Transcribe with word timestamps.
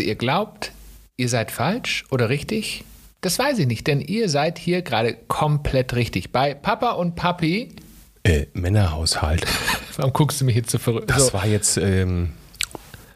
Also 0.00 0.08
ihr 0.08 0.16
glaubt, 0.16 0.72
ihr 1.18 1.28
seid 1.28 1.50
falsch 1.50 2.06
oder 2.10 2.30
richtig? 2.30 2.84
Das 3.20 3.38
weiß 3.38 3.58
ich 3.58 3.66
nicht, 3.66 3.86
denn 3.86 4.00
ihr 4.00 4.30
seid 4.30 4.58
hier 4.58 4.80
gerade 4.80 5.14
komplett 5.28 5.92
richtig. 5.92 6.32
Bei 6.32 6.54
Papa 6.54 6.92
und 6.92 7.16
Papi. 7.16 7.68
Äh, 8.22 8.46
Männerhaushalt. 8.54 9.44
Warum 9.98 10.14
guckst 10.14 10.40
du 10.40 10.46
mich 10.46 10.56
jetzt 10.56 10.70
so 10.70 10.78
verrückt? 10.78 11.10
Das 11.10 11.26
so. 11.26 11.32
war 11.34 11.44
jetzt 11.46 11.76
ähm, 11.76 12.30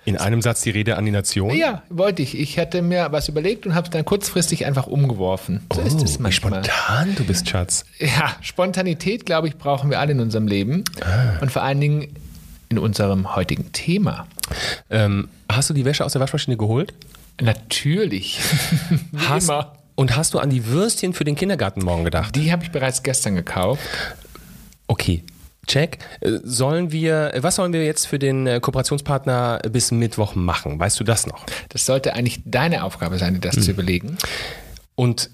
in 0.05 0.18
einem 0.18 0.42
Satz 0.42 0.60
die 0.60 0.68
Rede 0.68 0.98
an 0.98 1.06
die 1.06 1.10
Nation. 1.10 1.56
Ja, 1.56 1.84
wollte 1.88 2.20
ich. 2.20 2.38
Ich 2.38 2.59
hatte 2.59 2.82
mir 2.82 3.10
was 3.12 3.30
überlegt 3.30 3.64
und 3.64 3.74
habe 3.74 3.87
es 3.87 3.91
dann 3.91 4.05
kurzfristig 4.05 4.66
einfach 4.66 4.87
umgeworfen. 4.87 5.62
So 5.73 5.80
ist 5.80 6.02
es 6.02 6.16
Oh, 6.16 6.19
wie 6.19 6.23
manchmal. 6.24 6.62
spontan 6.64 7.14
du 7.14 7.24
bist, 7.24 7.48
Schatz. 7.48 7.87
Ja, 7.98 8.37
Spontanität, 8.42 9.24
glaube 9.24 9.48
ich, 9.48 9.56
brauchen 9.56 9.88
wir 9.88 10.01
alle 10.01 10.12
in 10.12 10.20
unserem 10.20 10.46
Leben. 10.46 10.84
Ah. 11.01 11.38
Und 11.41 11.51
vor 11.51 11.62
allen 11.62 11.80
Dingen 11.80 12.09
in 12.68 12.78
unserem 12.78 13.34
heutigen 13.36 13.73
Thema. 13.73 14.27
Ähm, 14.91 15.28
hast 15.50 15.70
du 15.70 15.74
die 15.74 15.84
Wäsche 15.84 16.05
aus 16.05 16.12
der 16.12 16.20
Waschmaschine 16.20 16.56
geholt? 16.56 16.92
Natürlich. 17.41 18.41
Hast, 19.16 19.48
immer. 19.48 19.72
und 19.96 20.16
hast 20.16 20.34
du 20.34 20.38
an 20.38 20.50
die 20.50 20.66
Würstchen 20.66 21.14
für 21.14 21.24
den 21.24 21.34
Kindergarten 21.34 21.82
morgen 21.84 22.05
gedacht? 22.05 22.34
Die 22.36 22.52
habe 22.52 22.62
ich 22.62 22.70
bereits 22.70 23.02
gestern 23.02 23.34
gekauft. 23.34 23.82
Okay. 24.86 25.24
Check. 25.66 25.98
Äh, 26.20 26.38
Sollen 26.45 26.92
wir, 26.92 27.34
äh, 27.34 27.42
was 27.42 27.56
sollen 27.56 27.72
wir 27.72 27.84
jetzt 27.84 28.06
für 28.06 28.19
den 28.19 28.46
äh, 28.46 28.60
Kooperationspartner 28.60 29.60
bis 29.70 29.91
Mittwoch 29.91 30.34
machen? 30.34 30.78
Weißt 30.78 31.00
du 31.00 31.05
das 31.05 31.27
noch? 31.27 31.44
Das 31.70 31.86
sollte 31.86 32.14
eigentlich 32.14 32.42
deine 32.44 32.84
Aufgabe 32.84 33.19
sein, 33.19 33.34
dir 33.34 33.41
das 33.41 33.64
zu 33.64 33.70
überlegen. 33.70 34.16
Und 34.94 35.30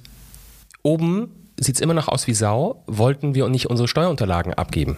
oben 0.82 1.30
sieht 1.58 1.74
es 1.74 1.80
immer 1.80 1.94
noch 1.94 2.08
aus 2.08 2.26
wie 2.26 2.34
Sau. 2.34 2.82
Wollten 2.86 3.34
wir 3.34 3.48
nicht 3.48 3.66
unsere 3.68 3.88
Steuerunterlagen 3.88 4.54
abgeben? 4.54 4.96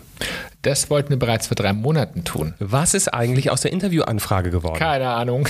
Das 0.62 0.90
wollten 0.90 1.10
wir 1.10 1.18
bereits 1.18 1.48
vor 1.48 1.56
drei 1.56 1.72
Monaten 1.72 2.24
tun. 2.24 2.54
Was 2.60 2.94
ist 2.94 3.08
eigentlich 3.12 3.50
aus 3.50 3.62
der 3.62 3.72
Interviewanfrage 3.72 4.50
geworden? 4.50 4.78
Keine 4.78 5.08
Ahnung. 5.08 5.48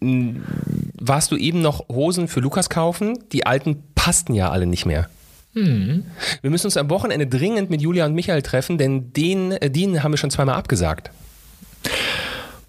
Warst 1.00 1.32
du 1.32 1.36
eben 1.36 1.62
noch 1.62 1.88
Hosen 1.88 2.28
für 2.28 2.40
Lukas 2.40 2.68
kaufen? 2.68 3.18
Die 3.32 3.46
alten 3.46 3.82
passten 3.94 4.34
ja 4.34 4.50
alle 4.50 4.66
nicht 4.66 4.84
mehr. 4.84 5.08
Wir 5.54 6.50
müssen 6.50 6.66
uns 6.66 6.78
am 6.78 6.88
Wochenende 6.88 7.26
dringend 7.26 7.68
mit 7.68 7.82
Julia 7.82 8.06
und 8.06 8.14
Michael 8.14 8.40
treffen, 8.40 8.78
denn 8.78 9.12
den, 9.12 9.52
äh, 9.52 9.70
den 9.70 10.02
haben 10.02 10.12
wir 10.12 10.16
schon 10.16 10.30
zweimal 10.30 10.54
abgesagt. 10.54 11.10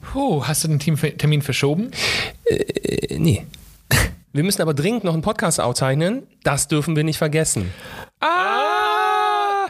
Puh, 0.01 0.45
hast 0.45 0.65
du 0.65 0.67
den 0.67 0.79
Termin 0.79 1.41
verschoben? 1.41 1.91
Äh, 2.45 3.17
nee. 3.17 3.45
Wir 4.33 4.43
müssen 4.43 4.61
aber 4.61 4.73
dringend 4.73 5.03
noch 5.03 5.13
einen 5.13 5.21
Podcast 5.21 5.61
aufzeichnen. 5.61 6.23
Das 6.43 6.67
dürfen 6.67 6.95
wir 6.95 7.03
nicht 7.03 7.19
vergessen. 7.19 7.71
Ah! 8.19 9.67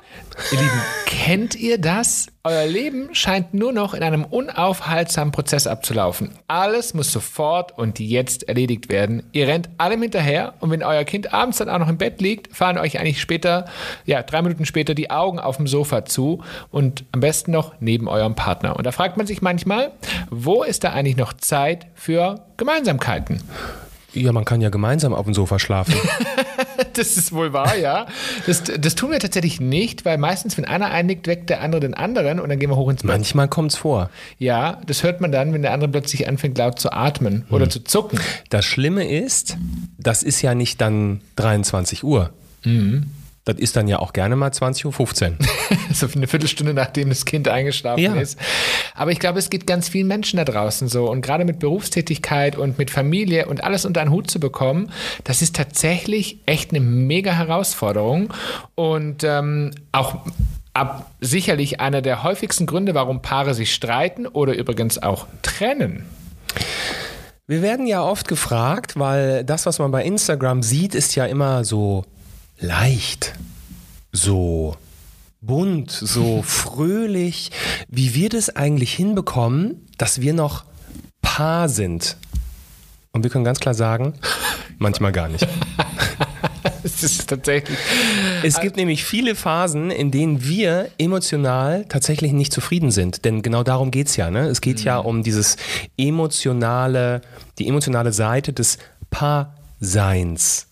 Ihr 0.51 0.57
Lieben, 0.59 0.81
kennt 1.13 1.55
ihr 1.55 1.77
das? 1.77 2.27
Euer 2.43 2.65
Leben 2.65 3.13
scheint 3.13 3.53
nur 3.53 3.71
noch 3.71 3.93
in 3.93 4.01
einem 4.01 4.25
unaufhaltsamen 4.25 5.31
Prozess 5.31 5.67
abzulaufen. 5.67 6.31
Alles 6.47 6.93
muss 6.93 7.11
sofort 7.11 7.77
und 7.77 7.99
jetzt 7.99 8.49
erledigt 8.49 8.89
werden. 8.89 9.23
Ihr 9.31 9.47
rennt 9.47 9.69
allem 9.77 10.01
hinterher 10.01 10.55
und 10.59 10.71
wenn 10.71 10.81
euer 10.81 11.03
Kind 11.03 11.31
abends 11.33 11.59
dann 11.59 11.69
auch 11.69 11.77
noch 11.77 11.87
im 11.87 11.97
Bett 11.97 12.19
liegt, 12.19 12.55
fahren 12.55 12.77
euch 12.77 12.99
eigentlich 12.99 13.21
später, 13.21 13.65
ja, 14.05 14.23
drei 14.23 14.41
Minuten 14.41 14.65
später 14.65 14.95
die 14.95 15.11
Augen 15.11 15.39
auf 15.39 15.57
dem 15.57 15.67
Sofa 15.67 16.03
zu 16.03 16.43
und 16.71 17.05
am 17.11 17.19
besten 17.19 17.51
noch 17.51 17.75
neben 17.79 18.07
eurem 18.07 18.35
Partner. 18.35 18.75
Und 18.75 18.85
da 18.85 18.91
fragt 18.91 19.15
man 19.15 19.27
sich 19.27 19.41
manchmal, 19.41 19.91
wo 20.31 20.63
ist 20.63 20.83
da 20.83 20.93
eigentlich 20.93 21.17
noch 21.17 21.33
Zeit 21.33 21.85
für 21.93 22.43
Gemeinsamkeiten? 22.57 23.41
Ja, 24.13 24.31
man 24.31 24.45
kann 24.45 24.61
ja 24.61 24.69
gemeinsam 24.69 25.13
auf 25.13 25.25
dem 25.25 25.33
Sofa 25.33 25.59
schlafen. 25.59 25.95
Das 26.93 27.17
ist 27.17 27.31
wohl 27.31 27.53
wahr, 27.53 27.75
ja. 27.75 28.05
Das, 28.45 28.63
das 28.63 28.93
tun 28.93 29.11
wir 29.11 29.19
tatsächlich 29.19 29.59
nicht, 29.59 30.05
weil 30.05 30.17
meistens, 30.19 30.57
wenn 30.57 30.65
einer 30.65 30.91
einnickt, 30.91 31.25
weckt 31.25 31.49
der 31.49 31.61
andere 31.61 31.81
den 31.81 31.95
anderen 31.95 32.39
und 32.39 32.49
dann 32.49 32.59
gehen 32.59 32.69
wir 32.69 32.75
hoch 32.75 32.89
ins 32.89 33.01
Bett. 33.01 33.09
Manchmal 33.09 33.47
kommt's 33.47 33.75
vor. 33.75 34.11
Ja, 34.37 34.79
das 34.85 35.01
hört 35.01 35.19
man 35.19 35.31
dann, 35.31 35.53
wenn 35.53 35.63
der 35.63 35.73
andere 35.73 35.89
plötzlich 35.89 36.27
anfängt 36.27 36.57
laut 36.57 36.79
zu 36.79 36.91
atmen 36.91 37.45
oder 37.49 37.69
zu 37.69 37.83
zucken. 37.83 38.19
Das 38.49 38.65
Schlimme 38.65 39.09
ist, 39.09 39.57
das 39.97 40.21
ist 40.21 40.41
ja 40.41 40.53
nicht 40.53 40.81
dann 40.81 41.21
23 41.35 42.03
Uhr. 42.03 42.29
Das 43.45 43.57
ist 43.57 43.75
dann 43.75 43.89
ja 43.89 43.99
auch 43.99 44.13
gerne 44.13 44.35
mal 44.37 44.51
20.15 44.51 45.31
Uhr. 45.31 45.37
so 45.93 46.07
eine 46.15 46.27
Viertelstunde 46.27 46.73
nachdem 46.73 47.09
das 47.09 47.25
Kind 47.25 47.47
eingeschlafen 47.49 48.01
Ja. 48.01 48.15
ist. 48.15 48.39
Aber 48.95 49.11
ich 49.11 49.19
glaube, 49.19 49.37
es 49.39 49.49
geht 49.49 49.67
ganz 49.67 49.89
vielen 49.89 50.07
Menschen 50.07 50.37
da 50.37 50.45
draußen 50.45 50.87
so. 50.87 51.09
Und 51.09 51.21
gerade 51.21 51.43
mit 51.43 51.59
Berufstätigkeit 51.59 52.55
und 52.55 52.77
mit 52.77 52.89
Familie 52.89 53.47
und 53.47 53.63
alles 53.63 53.83
unter 53.85 53.99
einen 54.01 54.11
Hut 54.11 54.31
zu 54.31 54.39
bekommen, 54.39 54.91
das 55.25 55.41
ist 55.41 55.55
tatsächlich 55.57 56.39
echt 56.45 56.71
eine 56.71 56.79
mega 56.79 57.31
Herausforderung. 57.33 58.33
Und 58.75 59.25
ähm, 59.25 59.71
auch 59.91 60.15
ab, 60.73 61.11
sicherlich 61.19 61.81
einer 61.81 62.01
der 62.01 62.23
häufigsten 62.23 62.65
Gründe, 62.65 62.95
warum 62.95 63.21
Paare 63.21 63.53
sich 63.53 63.73
streiten 63.73 64.25
oder 64.25 64.53
übrigens 64.55 65.03
auch 65.03 65.27
trennen. 65.41 66.05
Wir 67.45 67.61
werden 67.61 67.87
ja 67.87 68.01
oft 68.01 68.29
gefragt, 68.29 68.97
weil 68.97 69.43
das, 69.43 69.65
was 69.65 69.79
man 69.79 69.91
bei 69.91 70.05
Instagram 70.05 70.63
sieht, 70.63 70.95
ist 70.95 71.15
ja 71.15 71.25
immer 71.25 71.65
so 71.65 72.05
leicht, 72.63 73.33
so 74.11 74.77
bunt, 75.41 75.91
so 75.91 76.41
fröhlich, 76.47 77.51
wie 77.89 78.15
wir 78.15 78.29
das 78.29 78.55
eigentlich 78.55 78.93
hinbekommen, 78.93 79.85
dass 79.97 80.21
wir 80.21 80.33
noch 80.33 80.63
Paar 81.21 81.69
sind. 81.69 82.17
Und 83.11 83.23
wir 83.23 83.29
können 83.29 83.43
ganz 83.43 83.59
klar 83.59 83.73
sagen, 83.73 84.13
manchmal 84.79 85.11
gar 85.11 85.29
nicht. 85.29 85.47
Es 86.85 87.01
ist 87.01 87.29
tatsächlich. 87.29 87.77
Es 88.43 88.59
gibt 88.59 88.75
nämlich 88.75 89.05
viele 89.05 89.35
Phasen, 89.35 89.89
in 89.89 90.11
denen 90.11 90.43
wir 90.43 90.89
emotional 90.97 91.85
tatsächlich 91.87 92.33
nicht 92.33 92.51
zufrieden 92.51 92.91
sind. 92.91 93.23
Denn 93.23 93.41
genau 93.41 93.63
darum 93.63 93.89
geht's 93.89 94.17
ja. 94.17 94.29
Ne? 94.29 94.47
Es 94.47 94.59
geht 94.59 94.81
ja 94.83 94.97
um 94.97 95.23
dieses 95.23 95.55
emotionale, 95.97 97.21
die 97.57 97.69
emotionale 97.69 98.11
Seite 98.11 98.51
des 98.51 98.79
Paarseins. 99.09 100.67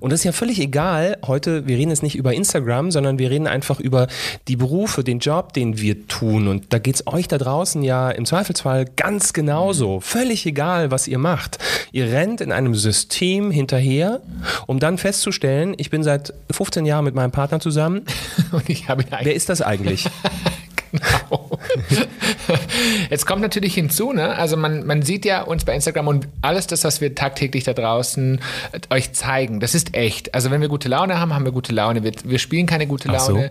Und 0.00 0.10
das 0.10 0.20
ist 0.20 0.24
ja 0.24 0.32
völlig 0.32 0.60
egal. 0.60 1.18
Heute, 1.26 1.66
wir 1.66 1.76
reden 1.76 1.90
jetzt 1.90 2.02
nicht 2.02 2.16
über 2.16 2.32
Instagram, 2.32 2.90
sondern 2.90 3.18
wir 3.18 3.30
reden 3.30 3.46
einfach 3.46 3.80
über 3.80 4.06
die 4.48 4.56
Berufe, 4.56 5.04
den 5.04 5.18
Job, 5.18 5.52
den 5.52 5.78
wir 5.78 6.06
tun. 6.08 6.48
Und 6.48 6.72
da 6.72 6.78
geht's 6.78 7.06
euch 7.06 7.28
da 7.28 7.38
draußen 7.38 7.82
ja 7.82 8.10
im 8.10 8.24
Zweifelsfall 8.24 8.86
ganz 8.96 9.32
genauso. 9.32 10.00
Völlig 10.00 10.46
egal, 10.46 10.90
was 10.90 11.06
ihr 11.06 11.18
macht. 11.18 11.58
Ihr 11.92 12.06
rennt 12.06 12.40
in 12.40 12.52
einem 12.52 12.74
System 12.74 13.50
hinterher, 13.50 14.20
um 14.66 14.78
dann 14.78 14.96
festzustellen, 14.98 15.74
ich 15.76 15.90
bin 15.90 16.02
seit 16.02 16.32
15 16.50 16.86
Jahren 16.86 17.04
mit 17.04 17.14
meinem 17.14 17.32
Partner 17.32 17.60
zusammen. 17.60 18.02
Und 18.52 18.68
ich 18.68 18.88
habe 18.88 19.04
Wer 19.22 19.34
ist 19.34 19.48
das 19.48 19.60
eigentlich? 19.60 20.08
Genau. 20.92 21.58
Jetzt 23.10 23.26
kommt 23.26 23.40
natürlich 23.42 23.74
hinzu, 23.74 24.12
ne? 24.12 24.36
Also 24.36 24.56
man, 24.56 24.86
man 24.86 25.02
sieht 25.02 25.24
ja 25.24 25.42
uns 25.42 25.64
bei 25.64 25.74
Instagram 25.74 26.06
und 26.06 26.28
alles 26.42 26.66
das, 26.66 26.84
was 26.84 27.00
wir 27.00 27.14
tagtäglich 27.14 27.64
da 27.64 27.72
draußen 27.72 28.40
äh, 28.72 28.94
euch 28.94 29.12
zeigen, 29.12 29.60
das 29.60 29.74
ist 29.74 29.94
echt. 29.94 30.34
Also 30.34 30.50
wenn 30.50 30.60
wir 30.60 30.68
gute 30.68 30.88
Laune 30.88 31.18
haben, 31.18 31.34
haben 31.34 31.44
wir 31.44 31.52
gute 31.52 31.72
Laune. 31.72 32.04
Wir, 32.04 32.12
wir 32.24 32.38
spielen 32.38 32.66
keine 32.66 32.86
gute 32.86 33.08
Ach 33.10 33.20
so. 33.20 33.32
Laune. 33.32 33.50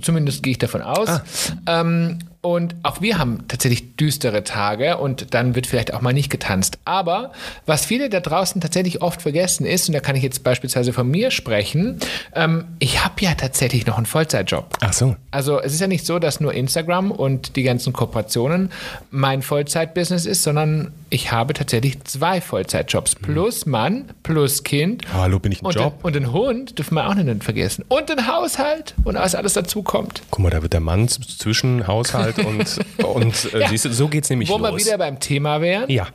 Zumindest 0.00 0.42
gehe 0.42 0.52
ich 0.52 0.58
davon 0.58 0.82
aus. 0.82 1.08
Ah. 1.08 1.22
Ähm, 1.66 2.18
und 2.44 2.76
auch 2.82 3.00
wir 3.00 3.16
haben 3.18 3.48
tatsächlich 3.48 3.96
düstere 3.96 4.44
Tage 4.44 4.98
und 4.98 5.32
dann 5.32 5.54
wird 5.54 5.66
vielleicht 5.66 5.94
auch 5.94 6.02
mal 6.02 6.12
nicht 6.12 6.28
getanzt. 6.28 6.78
Aber 6.84 7.32
was 7.64 7.86
viele 7.86 8.10
da 8.10 8.20
draußen 8.20 8.60
tatsächlich 8.60 9.00
oft 9.00 9.22
vergessen 9.22 9.64
ist, 9.64 9.88
und 9.88 9.94
da 9.94 10.00
kann 10.00 10.14
ich 10.14 10.22
jetzt 10.22 10.44
beispielsweise 10.44 10.92
von 10.92 11.08
mir 11.08 11.30
sprechen, 11.30 11.98
ähm, 12.34 12.66
ich 12.80 13.02
habe 13.02 13.14
ja 13.20 13.34
tatsächlich 13.34 13.86
noch 13.86 13.96
einen 13.96 14.04
Vollzeitjob. 14.04 14.76
Ach 14.80 14.92
so. 14.92 15.16
Also 15.30 15.58
es 15.58 15.72
ist 15.72 15.80
ja 15.80 15.86
nicht 15.86 16.04
so, 16.04 16.18
dass 16.18 16.40
nur 16.40 16.52
Instagram 16.52 17.12
und 17.12 17.56
die 17.56 17.62
ganzen 17.62 17.94
Kooperationen 17.94 18.70
mein 19.10 19.40
Vollzeitbusiness 19.40 20.26
ist, 20.26 20.42
sondern 20.42 20.92
ich 21.08 21.32
habe 21.32 21.54
tatsächlich 21.54 22.04
zwei 22.04 22.42
Vollzeitjobs. 22.42 23.14
Plus 23.14 23.64
Mann, 23.64 24.10
plus 24.22 24.64
Kind. 24.64 25.04
Hallo, 25.14 25.38
bin 25.38 25.50
ich 25.50 25.62
ein 25.62 25.66
Und, 25.66 25.76
Job? 25.76 25.96
Den, 25.96 26.04
und 26.04 26.14
den 26.14 26.32
Hund 26.32 26.78
dürfen 26.78 26.94
wir 26.94 27.08
auch 27.08 27.14
nicht 27.14 27.42
vergessen. 27.42 27.86
Und 27.88 28.10
den 28.10 28.26
Haushalt 28.26 28.94
und 29.04 29.14
was 29.14 29.34
alles 29.34 29.54
dazu 29.54 29.82
kommt. 29.82 30.20
Guck 30.30 30.40
mal, 30.42 30.50
da 30.50 30.60
wird 30.60 30.74
der 30.74 30.80
Mann 30.80 31.08
zwischen 31.08 31.86
Haushalt 31.86 32.33
und, 32.38 32.78
und 33.04 33.54
äh, 33.54 33.58
Ja. 33.60 33.68
siehst 33.68 33.84
du, 33.84 33.92
so 33.92 34.08
geht's 34.08 34.30
nämlich 34.30 34.48
Wo 34.48 34.58
los. 34.58 34.70
wir 34.70 34.76
wieder 34.78 34.98
beim 34.98 35.20
Thema 35.20 35.60
wären, 35.60 35.90
ja. 35.90 36.06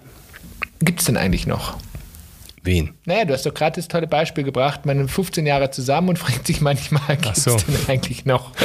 gibt 0.81 0.99
es 0.99 1.05
denn 1.05 1.17
eigentlich 1.17 1.47
noch? 1.47 1.77
Wen? 2.61 2.93
Naja, 3.05 3.23
du 3.23 3.33
hast 3.33 3.45
doch 3.45 3.53
gerade 3.53 3.77
das 3.77 3.87
tolle 3.87 4.05
Beispiel 4.05 4.43
gebracht, 4.43 4.85
man 4.85 4.99
ist 5.05 5.11
15 5.11 5.45
Jahre 5.45 5.71
zusammen 5.71 6.09
und 6.09 6.19
fragt 6.19 6.45
sich 6.45 6.59
manchmal, 6.61 7.15
gibt 7.17 7.37
es 7.37 7.43
so. 7.45 7.55
denn 7.55 7.75
eigentlich 7.87 8.25
noch? 8.25 8.51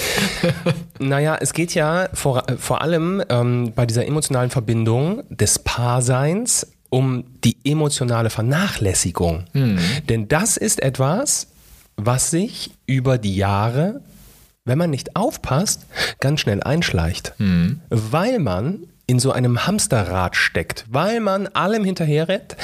Naja, 1.00 1.36
es 1.40 1.52
geht 1.52 1.74
ja 1.74 2.08
vor, 2.14 2.48
äh, 2.48 2.56
vor 2.56 2.80
allem 2.80 3.22
ähm, 3.28 3.72
bei 3.74 3.84
dieser 3.84 4.06
emotionalen 4.06 4.50
Verbindung 4.50 5.22
des 5.28 5.58
Paarseins 5.58 6.68
um 6.88 7.24
die 7.42 7.56
emotionale 7.64 8.30
Vernachlässigung. 8.30 9.44
Denn 10.08 10.28
das 10.28 10.56
ist 10.56 10.80
etwas, 10.80 11.48
was 11.96 12.30
sich 12.30 12.70
über 12.86 13.18
die 13.18 13.34
Jahre, 13.34 14.00
wenn 14.64 14.78
man 14.78 14.90
nicht 14.90 15.14
aufpasst, 15.14 15.86
ganz 16.20 16.40
schnell 16.40 16.62
einschleicht. 16.62 17.34
Weil 17.90 18.38
man 18.38 18.86
in 19.06 19.18
so 19.18 19.32
einem 19.32 19.66
Hamsterrad 19.66 20.36
steckt, 20.36 20.86
weil 20.88 21.20
man 21.20 21.46
allem 21.48 21.84
hinterherrennt, 21.84 22.56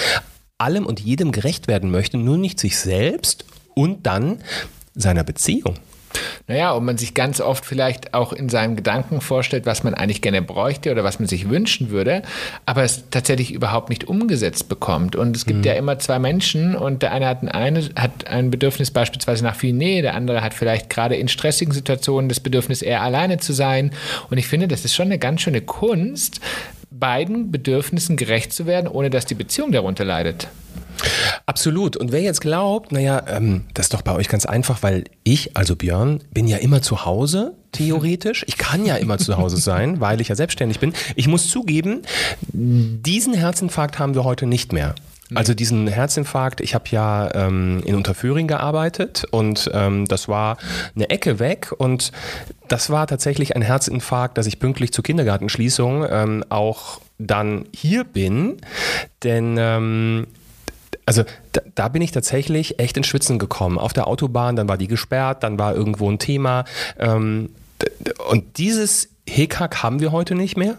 allem 0.56 0.86
und 0.86 1.00
jedem 1.00 1.32
gerecht 1.32 1.68
werden 1.68 1.90
möchte, 1.90 2.16
nur 2.16 2.38
nicht 2.38 2.58
sich 2.58 2.78
selbst 2.78 3.44
und 3.74 4.06
dann 4.06 4.38
seiner 4.94 5.24
Beziehung. 5.24 5.78
Naja, 6.46 6.72
und 6.72 6.84
man 6.84 6.98
sich 6.98 7.14
ganz 7.14 7.40
oft 7.40 7.64
vielleicht 7.64 8.14
auch 8.14 8.32
in 8.32 8.48
seinen 8.48 8.76
Gedanken 8.76 9.20
vorstellt, 9.20 9.66
was 9.66 9.84
man 9.84 9.94
eigentlich 9.94 10.22
gerne 10.22 10.42
bräuchte 10.42 10.90
oder 10.90 11.04
was 11.04 11.20
man 11.20 11.28
sich 11.28 11.48
wünschen 11.48 11.90
würde, 11.90 12.22
aber 12.66 12.82
es 12.82 13.04
tatsächlich 13.10 13.52
überhaupt 13.52 13.88
nicht 13.88 14.08
umgesetzt 14.08 14.68
bekommt. 14.68 15.16
Und 15.16 15.36
es 15.36 15.46
gibt 15.46 15.60
mhm. 15.60 15.64
ja 15.64 15.74
immer 15.74 15.98
zwei 15.98 16.18
Menschen 16.18 16.74
und 16.74 17.02
der 17.02 17.12
eine 17.12 17.26
hat, 17.26 17.46
eine 17.54 17.88
hat 17.96 18.26
ein 18.26 18.50
Bedürfnis 18.50 18.90
beispielsweise 18.90 19.44
nach 19.44 19.54
viel 19.54 19.72
Nähe, 19.72 20.02
der 20.02 20.14
andere 20.14 20.42
hat 20.42 20.54
vielleicht 20.54 20.90
gerade 20.90 21.16
in 21.16 21.28
stressigen 21.28 21.72
Situationen 21.72 22.28
das 22.28 22.40
Bedürfnis, 22.40 22.82
eher 22.82 23.02
alleine 23.02 23.38
zu 23.38 23.52
sein. 23.52 23.92
Und 24.30 24.38
ich 24.38 24.48
finde, 24.48 24.68
das 24.68 24.84
ist 24.84 24.94
schon 24.94 25.06
eine 25.06 25.18
ganz 25.18 25.42
schöne 25.42 25.60
Kunst, 25.60 26.40
beiden 26.90 27.50
Bedürfnissen 27.50 28.16
gerecht 28.16 28.52
zu 28.52 28.66
werden, 28.66 28.88
ohne 28.88 29.10
dass 29.10 29.26
die 29.26 29.34
Beziehung 29.34 29.72
darunter 29.72 30.04
leidet. 30.04 30.48
Absolut. 31.46 31.96
Und 31.96 32.12
wer 32.12 32.20
jetzt 32.20 32.40
glaubt, 32.40 32.92
naja, 32.92 33.22
ähm, 33.28 33.64
das 33.74 33.86
ist 33.86 33.94
doch 33.94 34.02
bei 34.02 34.14
euch 34.14 34.28
ganz 34.28 34.46
einfach, 34.46 34.82
weil 34.82 35.04
ich, 35.24 35.56
also 35.56 35.76
Björn, 35.76 36.20
bin 36.32 36.46
ja 36.46 36.58
immer 36.58 36.82
zu 36.82 37.04
Hause, 37.04 37.54
theoretisch. 37.72 38.44
Ich 38.48 38.58
kann 38.58 38.84
ja 38.84 38.96
immer 38.96 39.18
zu 39.18 39.36
Hause 39.36 39.56
sein, 39.56 40.00
weil 40.00 40.20
ich 40.20 40.28
ja 40.28 40.34
selbstständig 40.34 40.80
bin. 40.80 40.92
Ich 41.16 41.28
muss 41.28 41.48
zugeben, 41.48 42.02
diesen 42.52 43.34
Herzinfarkt 43.34 43.98
haben 43.98 44.14
wir 44.14 44.24
heute 44.24 44.46
nicht 44.46 44.72
mehr. 44.72 44.94
Also 45.34 45.54
diesen 45.54 45.86
Herzinfarkt, 45.86 46.60
ich 46.60 46.74
habe 46.74 46.84
ja 46.90 47.32
ähm, 47.34 47.82
in 47.84 47.94
Unterföhring 47.94 48.48
gearbeitet 48.48 49.24
und 49.30 49.70
ähm, 49.72 50.06
das 50.06 50.26
war 50.26 50.56
eine 50.96 51.08
Ecke 51.10 51.38
weg 51.38 51.72
und 51.78 52.10
das 52.66 52.90
war 52.90 53.06
tatsächlich 53.06 53.54
ein 53.54 53.62
Herzinfarkt, 53.62 54.38
dass 54.38 54.46
ich 54.46 54.58
pünktlich 54.58 54.92
zur 54.92 55.04
Kindergartenschließung 55.04 56.04
ähm, 56.10 56.44
auch 56.48 57.00
dann 57.18 57.66
hier 57.72 58.04
bin, 58.04 58.56
denn 59.22 59.56
ähm, 59.58 60.26
also 61.06 61.24
da, 61.52 61.60
da, 61.74 61.88
bin 61.88 62.02
ich 62.02 62.12
tatsächlich 62.12 62.78
echt 62.78 62.96
ins 62.96 63.06
Schwitzen 63.06 63.38
gekommen. 63.38 63.78
Auf 63.78 63.92
der 63.92 64.06
Autobahn, 64.06 64.56
dann 64.56 64.68
war 64.68 64.78
die 64.78 64.88
gesperrt, 64.88 65.42
dann 65.42 65.58
war 65.58 65.74
irgendwo 65.74 66.10
ein 66.10 66.18
Thema. 66.18 66.64
Ähm, 66.98 67.50
und 68.30 68.58
dieses 68.58 69.08
Hickhack 69.28 69.82
haben 69.82 70.00
wir 70.00 70.12
heute 70.12 70.34
nicht 70.34 70.56
mehr, 70.56 70.76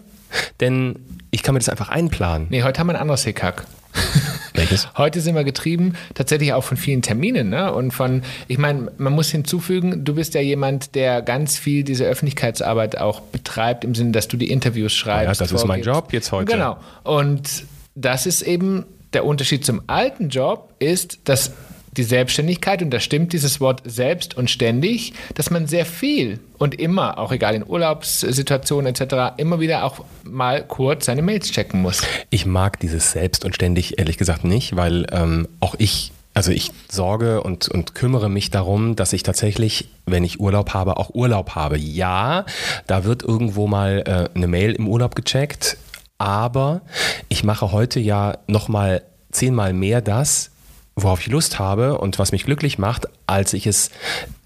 denn 0.60 0.96
ich 1.32 1.44
kann 1.44 1.54
mir 1.54 1.60
das 1.60 1.70
einfach 1.70 1.90
einplanen. 1.90 2.48
Nee, 2.50 2.64
heute 2.64 2.80
haben 2.80 2.88
wir 2.88 2.94
ein 2.94 3.02
anderes 3.02 3.24
Hickhack. 3.24 3.66
Welches? 4.54 4.88
Heute 4.98 5.22
sind 5.22 5.36
wir 5.36 5.44
getrieben 5.44 5.96
tatsächlich 6.14 6.54
auch 6.54 6.64
von 6.64 6.78
vielen 6.78 7.02
Terminen 7.02 7.50
ne? 7.50 7.74
und 7.74 7.92
von, 7.92 8.24
ich 8.48 8.58
meine, 8.58 8.92
man 8.98 9.14
muss 9.14 9.30
hinzufügen, 9.30 10.04
du 10.06 10.16
bist 10.16 10.34
ja 10.34 10.42
jemand, 10.42 10.96
der 10.96 11.22
ganz 11.22 11.58
viel 11.58 11.84
diese 11.84 12.06
Öffentlichkeitsarbeit 12.06 12.98
auch 12.98 13.22
betreibt, 13.22 13.84
im 13.84 13.96
Sinne, 13.96 14.12
dass 14.12 14.28
du 14.28 14.38
die 14.38 14.50
Interviews 14.50 14.94
schreibst. 14.94 15.24
Ja, 15.24 15.30
das 15.30 15.38
vorgibst. 15.38 15.64
ist 15.64 15.68
mein 15.68 15.82
Job 15.82 16.14
jetzt 16.14 16.32
heute. 16.32 16.52
Genau. 16.52 16.78
Und 17.04 17.66
das 17.96 18.26
ist 18.26 18.42
eben 18.42 18.86
der 19.14 19.26
Unterschied 19.26 19.66
zum 19.66 19.82
alten 19.88 20.30
Job 20.30 20.74
ist, 20.80 21.20
dass 21.26 21.52
die 21.98 22.04
Selbstständigkeit, 22.04 22.82
und 22.82 22.92
da 22.92 23.00
stimmt 23.00 23.34
dieses 23.34 23.60
Wort 23.60 23.82
selbst 23.86 24.38
und 24.38 24.50
ständig, 24.50 25.14
dass 25.36 25.50
man 25.50 25.68
sehr 25.68 25.86
viel 25.86 26.40
und 26.58 26.80
immer, 26.80 27.18
auch 27.18 27.32
egal 27.32 27.54
in 27.54 27.68
Urlaubssituationen 27.68 28.94
etc., 28.94 29.36
immer 29.38 29.60
wieder 29.60 29.84
auch 29.84 30.06
mal 30.24 30.66
kurz 30.66 31.06
seine 31.06 31.22
Mails 31.22 31.52
checken 31.52 31.82
muss. 31.82 32.02
Ich 32.30 32.46
mag 32.46 32.80
dieses 32.80 33.12
selbst 33.12 33.44
und 33.44 33.56
ständig 33.56 34.00
ehrlich 34.00 34.18
gesagt 34.18 34.46
nicht, 34.46 34.76
weil 34.76 35.06
ähm, 35.12 35.48
auch 35.60 35.76
ich 35.78 36.12
also 36.34 36.54
ich 36.54 36.72
sorge 36.90 37.44
und, 37.44 37.68
und 37.68 37.94
kümmere 37.94 38.30
mich 38.30 38.52
darum, 38.52 38.96
dass 38.96 39.12
ich 39.12 39.22
tatsächlich, 39.22 39.90
wenn 40.06 40.24
ich 40.24 40.40
Urlaub 40.40 40.74
habe, 40.74 40.96
auch 40.96 41.14
Urlaub 41.14 41.56
habe. 41.56 41.78
Ja, 41.78 42.46
da 42.88 43.04
wird 43.04 43.22
irgendwo 43.22 43.68
mal 43.68 44.04
äh, 44.06 44.36
eine 44.36 44.48
Mail 44.48 44.72
im 44.72 44.88
Urlaub 44.88 45.16
gecheckt, 45.16 45.76
aber 46.22 46.82
ich 47.30 47.44
mache 47.44 47.72
heute 47.72 48.00
ja 48.00 48.38
nochmal 48.46 49.02
zehnmal 49.32 49.74
mehr 49.74 50.02
das, 50.02 50.52
worauf 50.96 51.22
ich 51.22 51.28
Lust 51.28 51.58
habe 51.58 51.98
und 51.98 52.20
was 52.20 52.32
mich 52.32 52.46
glücklich 52.46 52.78
macht, 52.78 53.08
als 53.26 53.54
ich 53.54 53.66
es 53.66 53.90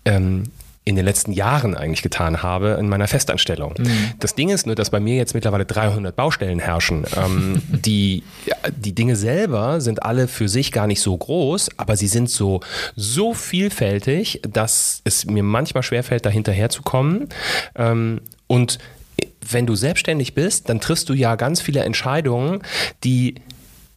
ähm, 0.05 0.43
in 0.85 0.95
den 0.95 1.03
letzten 1.03 1.33
Jahren 1.33 1.75
eigentlich 1.75 2.03
getan 2.03 2.43
habe 2.43 2.77
in 2.79 2.87
meiner 2.87 3.07
Festanstellung. 3.07 3.73
Mhm. 3.77 4.13
Das 4.19 4.35
Ding 4.35 4.49
ist 4.49 4.67
nur, 4.67 4.75
dass 4.75 4.91
bei 4.91 5.01
mir 5.01 5.15
jetzt 5.15 5.33
mittlerweile 5.33 5.65
300 5.65 6.15
Baustellen 6.15 6.59
herrschen. 6.59 7.05
Ähm, 7.17 7.61
die, 7.69 8.23
die 8.77 8.93
Dinge 8.93 9.17
selber 9.17 9.81
sind 9.81 10.03
alle 10.03 10.29
für 10.29 10.47
sich 10.47 10.71
gar 10.71 10.87
nicht 10.87 11.01
so 11.01 11.17
groß, 11.17 11.71
aber 11.75 11.97
sie 11.97 12.07
sind 12.07 12.29
so, 12.29 12.61
so 12.95 13.33
vielfältig, 13.33 14.41
dass 14.47 15.01
es 15.03 15.25
mir 15.25 15.43
manchmal 15.43 15.83
schwerfällt, 15.83 16.25
da 16.25 16.29
hinterher 16.29 16.69
zu 16.69 16.83
kommen. 16.83 17.27
Ähm, 17.75 18.21
und 18.47 18.77
wenn 19.51 19.65
du 19.65 19.75
selbstständig 19.75 20.33
bist, 20.33 20.69
dann 20.69 20.79
triffst 20.79 21.09
du 21.09 21.13
ja 21.13 21.35
ganz 21.35 21.61
viele 21.61 21.83
Entscheidungen, 21.83 22.61
die, 23.03 23.35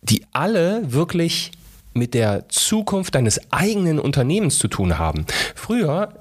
die 0.03 0.23
alle 0.33 0.93
wirklich 0.93 1.53
mit 1.95 2.15
der 2.15 2.49
Zukunft 2.49 3.15
deines 3.15 3.41
eigenen 3.53 3.99
Unternehmens 3.99 4.59
zu 4.59 4.69
tun 4.69 4.99
haben. 4.99 5.27
Früher 5.55 6.13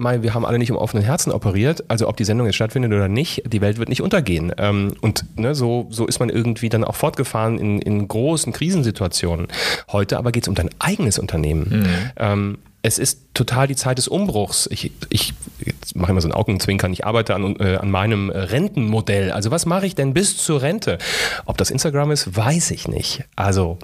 mal, 0.00 0.22
wir 0.22 0.34
haben 0.34 0.44
alle 0.44 0.58
nicht 0.58 0.70
im 0.70 0.76
offenen 0.76 1.04
Herzen 1.04 1.30
operiert, 1.30 1.84
also 1.88 2.08
ob 2.08 2.16
die 2.16 2.24
Sendung 2.24 2.46
jetzt 2.46 2.56
stattfindet 2.56 2.92
oder 2.92 3.08
nicht, 3.08 3.42
die 3.46 3.60
Welt 3.60 3.78
wird 3.78 3.88
nicht 3.88 4.02
untergehen. 4.02 4.52
Ähm, 4.58 4.94
und 5.00 5.24
ne, 5.38 5.54
so, 5.54 5.86
so 5.90 6.06
ist 6.06 6.18
man 6.18 6.30
irgendwie 6.30 6.68
dann 6.68 6.84
auch 6.84 6.96
fortgefahren 6.96 7.58
in, 7.58 7.80
in 7.80 8.08
großen 8.08 8.52
Krisensituationen. 8.52 9.48
Heute 9.92 10.18
aber 10.18 10.32
geht 10.32 10.44
es 10.44 10.48
um 10.48 10.54
dein 10.54 10.70
eigenes 10.78 11.18
Unternehmen. 11.18 11.84
Mhm. 12.16 12.56
Es 12.82 12.98
ist 12.98 13.20
total 13.34 13.66
die 13.66 13.76
Zeit 13.76 13.98
des 13.98 14.08
Umbruchs. 14.08 14.68
Ich, 14.72 14.90
ich 15.10 15.34
jetzt 15.64 15.96
mache 15.96 16.12
immer 16.12 16.20
so 16.20 16.28
ein 16.28 16.32
Augenzwinkern, 16.32 16.92
ich 16.92 17.04
arbeite 17.04 17.34
an, 17.34 17.56
äh, 17.56 17.76
an 17.76 17.90
meinem 17.90 18.30
Rentenmodell. 18.30 19.32
Also 19.32 19.50
was 19.50 19.66
mache 19.66 19.86
ich 19.86 19.94
denn 19.94 20.14
bis 20.14 20.38
zur 20.38 20.62
Rente? 20.62 20.98
Ob 21.44 21.58
das 21.58 21.70
Instagram 21.70 22.10
ist, 22.10 22.36
weiß 22.36 22.70
ich 22.70 22.88
nicht. 22.88 23.24
Also 23.36 23.78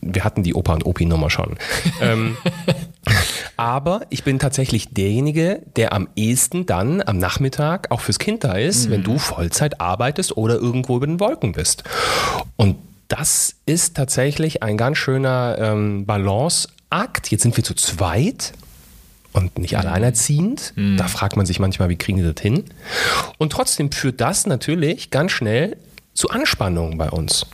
wir 0.00 0.24
hatten 0.24 0.42
die 0.42 0.54
Opa 0.54 0.74
und 0.74 0.86
Opi-Nummer 0.86 1.30
schon. 1.30 1.56
ähm, 2.00 2.36
aber 3.56 4.02
ich 4.10 4.24
bin 4.24 4.38
tatsächlich 4.38 4.90
derjenige, 4.90 5.62
der 5.76 5.92
am 5.92 6.08
ehesten 6.14 6.66
dann 6.66 7.02
am 7.02 7.18
Nachmittag 7.18 7.90
auch 7.90 8.00
fürs 8.00 8.18
Kind 8.18 8.44
da 8.44 8.52
ist, 8.52 8.86
mhm. 8.86 8.92
wenn 8.92 9.02
du 9.02 9.18
Vollzeit 9.18 9.80
arbeitest 9.80 10.36
oder 10.36 10.54
irgendwo 10.54 10.96
über 10.96 11.06
den 11.06 11.20
Wolken 11.20 11.52
bist. 11.52 11.84
Und 12.56 12.76
das 13.08 13.56
ist 13.66 13.96
tatsächlich 13.96 14.62
ein 14.62 14.76
ganz 14.76 14.98
schöner 14.98 15.56
ähm, 15.58 16.06
Balance 16.06 16.68
Akt, 16.92 17.30
jetzt 17.30 17.42
sind 17.42 17.56
wir 17.56 17.64
zu 17.64 17.74
zweit 17.74 18.52
und 19.32 19.58
nicht 19.58 19.72
mhm. 19.72 19.78
alleinerziehend. 19.78 20.72
Mhm. 20.76 20.96
Da 20.96 21.08
fragt 21.08 21.36
man 21.36 21.46
sich 21.46 21.58
manchmal, 21.58 21.88
wie 21.88 21.96
kriegen 21.96 22.18
die 22.18 22.24
das 22.24 22.42
hin? 22.42 22.64
Und 23.38 23.52
trotzdem 23.52 23.90
führt 23.90 24.20
das 24.20 24.46
natürlich 24.46 25.10
ganz 25.10 25.32
schnell 25.32 25.76
zu 26.14 26.28
Anspannungen 26.28 26.98
bei 26.98 27.08
uns. 27.08 27.46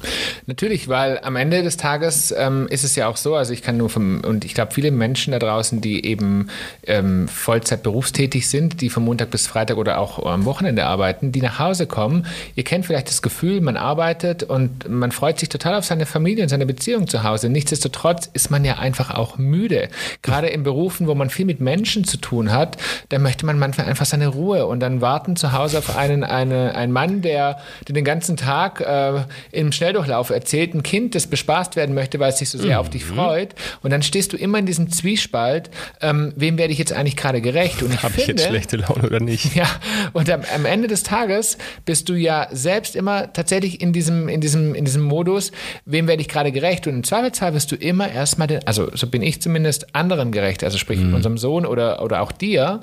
Natürlich, 0.47 0.89
weil 0.89 1.21
am 1.23 1.37
Ende 1.37 1.63
des 1.63 1.77
Tages 1.77 2.35
ähm, 2.37 2.67
ist 2.69 2.83
es 2.83 2.97
ja 2.97 3.07
auch 3.07 3.17
so, 3.17 3.37
also 3.37 3.53
ich 3.53 3.63
kann 3.63 3.77
nur 3.77 3.89
vom, 3.89 4.21
und 4.25 4.45
ich 4.45 4.53
glaube, 4.53 4.75
viele 4.75 4.91
Menschen 4.91 5.31
da 5.31 5.39
draußen, 5.39 5.81
die 5.81 6.05
eben 6.05 6.49
ähm, 6.85 7.29
Vollzeit 7.29 7.85
berufstätig 7.85 8.49
sind, 8.49 8.81
die 8.81 8.91
von 8.91 9.05
Montag 9.05 9.31
bis 9.31 9.47
Freitag 9.47 9.77
oder 9.77 9.99
auch 9.99 10.27
am 10.27 10.45
Wochenende 10.45 10.87
arbeiten, 10.87 11.31
die 11.31 11.41
nach 11.41 11.61
Hause 11.61 11.87
kommen, 11.87 12.27
ihr 12.57 12.65
kennt 12.65 12.87
vielleicht 12.87 13.09
das 13.09 13.23
Gefühl, 13.23 13.61
man 13.61 13.77
arbeitet 13.77 14.43
und 14.43 14.89
man 14.89 15.13
freut 15.13 15.39
sich 15.39 15.49
total 15.49 15.77
auf 15.77 15.85
seine 15.85 16.05
Familie 16.05 16.43
und 16.43 16.49
seine 16.49 16.67
Beziehung 16.67 17.07
zu 17.07 17.23
Hause. 17.23 17.49
Nichtsdestotrotz 17.51 18.29
ist 18.33 18.51
man 18.51 18.65
ja 18.65 18.79
einfach 18.79 19.15
auch 19.15 19.39
müde. 19.39 19.89
Gerade 20.23 20.49
in 20.49 20.65
Berufen, 20.65 21.07
wo 21.07 21.15
man 21.15 21.31
viel 21.31 21.47
mit 21.47 21.61
Menschen 21.61 22.03
zu 22.03 22.17
tun 22.17 22.51
hat, 22.51 22.77
da 23.11 23.21
möchte 23.21 23.47
man 23.47 23.61
manchmal 23.61 23.87
einfach 23.87 24.07
seine 24.07 24.27
Ruhe 24.27 24.67
und 24.67 24.81
dann 24.81 25.01
warten 25.01 25.37
zu 25.37 25.53
Hause 25.53 25.79
auf 25.79 25.97
einen, 25.97 26.25
eine, 26.25 26.75
einen 26.75 26.93
Mann, 26.93 27.23
der, 27.23 27.59
der 27.87 27.95
den 27.95 28.05
ganzen 28.05 28.37
Tag 28.37 28.48
Tag 28.49 28.81
äh, 28.81 29.25
im 29.53 29.73
Schnelldurchlauf 29.73 30.31
erzählt, 30.31 30.73
ein 30.73 30.83
Kind, 30.83 31.15
das 31.15 31.27
bespaßt 31.27 31.77
werden 31.77 31.95
möchte, 31.95 32.19
weil 32.19 32.31
es 32.31 32.39
sich 32.39 32.49
so 32.49 32.57
sehr 32.57 32.77
mhm. 32.77 32.81
auf 32.81 32.89
dich 32.89 33.05
mhm. 33.05 33.17
freut. 33.17 33.55
Und 33.83 33.91
dann 33.91 34.03
stehst 34.03 34.33
du 34.33 34.39
immer 34.39 34.59
in 34.59 34.65
diesem 34.65 34.91
Zwiespalt, 34.91 35.69
ähm, 36.01 36.33
wem 36.35 36.57
werde 36.57 36.73
ich 36.73 36.79
jetzt 36.79 36.95
eigentlich 36.95 37.17
gerade 37.17 37.43
gerecht? 37.43 37.83
Und 37.83 37.93
ich 37.93 38.03
Habe 38.03 38.15
ich 38.17 38.27
jetzt 38.27 38.47
schlechte 38.47 38.79
Laune 38.79 39.03
oder 39.03 39.21
nicht? 39.21 39.55
Ja, 39.59 39.67
und 40.13 40.31
am, 40.31 40.43
am, 40.55 40.65
Ende 40.67 40.87
des 40.87 41.03
Tages 41.03 41.59
bist 41.85 42.09
du 42.09 42.15
ja 42.15 42.47
selbst 42.53 42.95
immer 42.95 43.33
tatsächlich 43.33 43.81
in 43.81 43.93
diesem, 43.93 44.29
in 44.29 44.41
diesem, 44.41 44.75
in 44.75 44.85
diesem 44.85 45.03
Modus, 45.03 45.51
wem 45.85 46.07
werde 46.07 46.23
ich 46.23 46.29
gerade 46.29 46.53
gerecht? 46.53 46.87
Und 46.87 46.95
im 46.95 47.03
Zweifelsfall 47.03 47.55
wirst 47.55 47.73
du 47.73 47.77
immer 47.77 48.09
erstmal 48.09 48.47
den, 48.47 48.65
also 48.67 48.89
so 48.95 49.09
bin 49.09 49.23
ich 49.23 49.43
zumindest, 49.43 49.97
anderen 49.97 50.31
gerecht, 50.31 50.63
also 50.63 50.79
sprich 50.79 51.01
mhm. 51.01 51.15
unserem 51.15 51.39
Sohn 51.39 51.67
oder, 51.67 52.03
oder 52.03 52.23
auch 52.23 52.31
dir. 52.31 52.81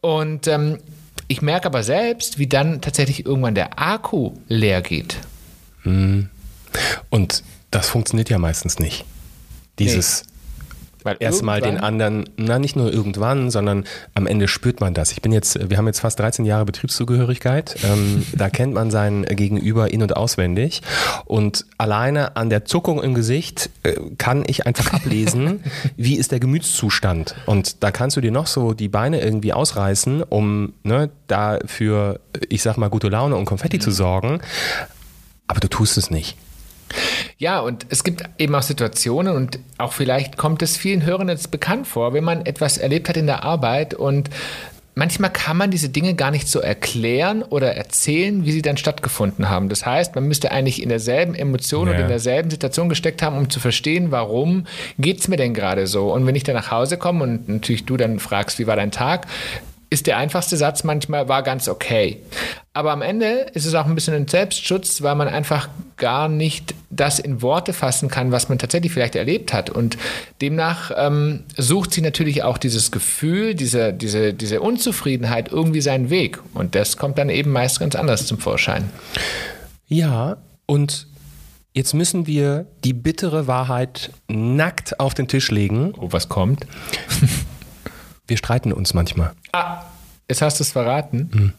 Und 0.00 0.48
ähm, 0.48 0.78
ich 1.28 1.42
merke 1.42 1.66
aber 1.66 1.82
selbst, 1.82 2.38
wie 2.38 2.46
dann 2.46 2.80
tatsächlich 2.80 3.26
irgendwann 3.26 3.54
der 3.54 3.78
Akku 3.78 4.32
leer 4.48 4.82
geht. 4.82 5.18
Hm. 5.82 6.28
Und 7.10 7.42
das 7.70 7.88
funktioniert 7.88 8.30
ja 8.30 8.38
meistens 8.38 8.78
nicht. 8.78 9.04
Dieses, 9.78 10.24
nee. 10.24 10.30
Weil 11.06 11.18
erstmal 11.20 11.60
den 11.60 11.78
anderen, 11.78 12.28
na 12.36 12.58
nicht 12.58 12.74
nur 12.74 12.92
irgendwann, 12.92 13.52
sondern 13.52 13.84
am 14.14 14.26
Ende 14.26 14.48
spürt 14.48 14.80
man 14.80 14.92
das. 14.92 15.12
Ich 15.12 15.22
bin 15.22 15.30
jetzt, 15.30 15.70
wir 15.70 15.78
haben 15.78 15.86
jetzt 15.86 16.00
fast 16.00 16.18
13 16.18 16.44
Jahre 16.44 16.64
Betriebszugehörigkeit. 16.64 17.76
Ähm, 17.84 18.26
da 18.36 18.50
kennt 18.50 18.74
man 18.74 18.90
sein 18.90 19.22
Gegenüber 19.22 19.92
in- 19.92 20.02
und 20.02 20.16
auswendig. 20.16 20.82
Und 21.24 21.64
alleine 21.78 22.34
an 22.34 22.50
der 22.50 22.64
Zuckung 22.64 23.00
im 23.00 23.14
Gesicht 23.14 23.70
äh, 23.84 23.94
kann 24.18 24.42
ich 24.48 24.66
einfach 24.66 24.92
ablesen, 24.92 25.62
wie 25.96 26.16
ist 26.16 26.32
der 26.32 26.40
Gemütszustand. 26.40 27.36
Und 27.46 27.84
da 27.84 27.92
kannst 27.92 28.16
du 28.16 28.20
dir 28.20 28.32
noch 28.32 28.48
so 28.48 28.74
die 28.74 28.88
Beine 28.88 29.20
irgendwie 29.20 29.52
ausreißen, 29.52 30.24
um 30.24 30.72
ne, 30.82 31.10
da 31.28 31.60
für, 31.66 32.18
ich 32.48 32.62
sag 32.62 32.78
mal, 32.78 32.90
gute 32.90 33.08
Laune 33.08 33.36
und 33.36 33.44
Konfetti 33.44 33.76
mhm. 33.76 33.82
zu 33.82 33.92
sorgen. 33.92 34.40
Aber 35.46 35.60
du 35.60 35.68
tust 35.68 35.96
es 35.98 36.10
nicht. 36.10 36.36
Ja, 37.38 37.60
und 37.60 37.86
es 37.90 38.04
gibt 38.04 38.22
eben 38.38 38.54
auch 38.54 38.62
Situationen 38.62 39.34
und 39.36 39.58
auch 39.78 39.92
vielleicht 39.92 40.36
kommt 40.36 40.62
es 40.62 40.76
vielen 40.76 41.04
Hörern 41.04 41.28
jetzt 41.28 41.50
bekannt 41.50 41.86
vor, 41.86 42.12
wenn 42.14 42.24
man 42.24 42.46
etwas 42.46 42.78
erlebt 42.78 43.08
hat 43.08 43.16
in 43.16 43.26
der 43.26 43.44
Arbeit 43.44 43.92
und 43.94 44.30
manchmal 44.94 45.30
kann 45.30 45.58
man 45.58 45.70
diese 45.70 45.90
Dinge 45.90 46.14
gar 46.14 46.30
nicht 46.30 46.48
so 46.48 46.60
erklären 46.60 47.42
oder 47.42 47.74
erzählen, 47.76 48.46
wie 48.46 48.52
sie 48.52 48.62
dann 48.62 48.78
stattgefunden 48.78 49.50
haben. 49.50 49.68
Das 49.68 49.84
heißt, 49.84 50.14
man 50.14 50.26
müsste 50.26 50.50
eigentlich 50.50 50.82
in 50.82 50.88
derselben 50.88 51.34
Emotion 51.34 51.88
Ja. 51.88 51.94
und 51.94 52.00
in 52.00 52.08
derselben 52.08 52.50
Situation 52.50 52.88
gesteckt 52.88 53.20
haben, 53.20 53.36
um 53.36 53.50
zu 53.50 53.60
verstehen, 53.60 54.10
warum 54.10 54.66
geht's 54.98 55.28
mir 55.28 55.36
denn 55.36 55.52
gerade 55.52 55.86
so. 55.86 56.12
Und 56.12 56.26
wenn 56.26 56.34
ich 56.34 56.44
dann 56.44 56.54
nach 56.54 56.70
Hause 56.70 56.96
komme 56.96 57.22
und 57.24 57.48
natürlich 57.48 57.84
du 57.84 57.98
dann 57.98 58.18
fragst, 58.18 58.58
wie 58.58 58.66
war 58.66 58.76
dein 58.76 58.90
Tag, 58.90 59.26
ist 59.88 60.06
der 60.06 60.16
einfachste 60.16 60.56
Satz 60.56 60.84
manchmal, 60.84 61.28
war 61.28 61.42
ganz 61.42 61.68
okay. 61.68 62.20
Aber 62.72 62.92
am 62.92 63.02
Ende 63.02 63.46
ist 63.54 63.64
es 63.66 63.74
auch 63.74 63.86
ein 63.86 63.94
bisschen 63.94 64.14
ein 64.14 64.28
Selbstschutz, 64.28 65.00
weil 65.02 65.14
man 65.14 65.28
einfach 65.28 65.68
gar 65.96 66.28
nicht 66.28 66.74
das 66.90 67.18
in 67.18 67.40
Worte 67.40 67.72
fassen 67.72 68.08
kann, 68.08 68.32
was 68.32 68.48
man 68.48 68.58
tatsächlich 68.58 68.92
vielleicht 68.92 69.14
erlebt 69.14 69.52
hat. 69.52 69.70
Und 69.70 69.96
demnach 70.40 70.90
ähm, 70.96 71.44
sucht 71.56 71.92
sie 71.92 72.00
natürlich 72.00 72.42
auch 72.42 72.58
dieses 72.58 72.90
Gefühl, 72.90 73.54
diese, 73.54 73.92
diese, 73.92 74.34
diese 74.34 74.60
Unzufriedenheit 74.60 75.52
irgendwie 75.52 75.80
seinen 75.80 76.10
Weg. 76.10 76.40
Und 76.52 76.74
das 76.74 76.96
kommt 76.96 77.16
dann 77.18 77.30
eben 77.30 77.52
meist 77.52 77.78
ganz 77.78 77.94
anders 77.94 78.26
zum 78.26 78.38
Vorschein. 78.38 78.90
Ja, 79.86 80.38
und 80.66 81.06
jetzt 81.74 81.94
müssen 81.94 82.26
wir 82.26 82.66
die 82.82 82.92
bittere 82.92 83.46
Wahrheit 83.46 84.10
nackt 84.26 84.98
auf 84.98 85.14
den 85.14 85.28
Tisch 85.28 85.50
legen. 85.50 85.94
Oh, 85.96 86.08
was 86.10 86.28
kommt? 86.28 86.66
Wir 88.26 88.36
streiten 88.36 88.72
uns 88.72 88.94
manchmal. 88.94 89.32
Ah, 89.52 89.82
jetzt 90.28 90.42
hast 90.42 90.58
du 90.58 90.64
es 90.64 90.72
verraten. 90.72 91.30
Hm. 91.32 91.52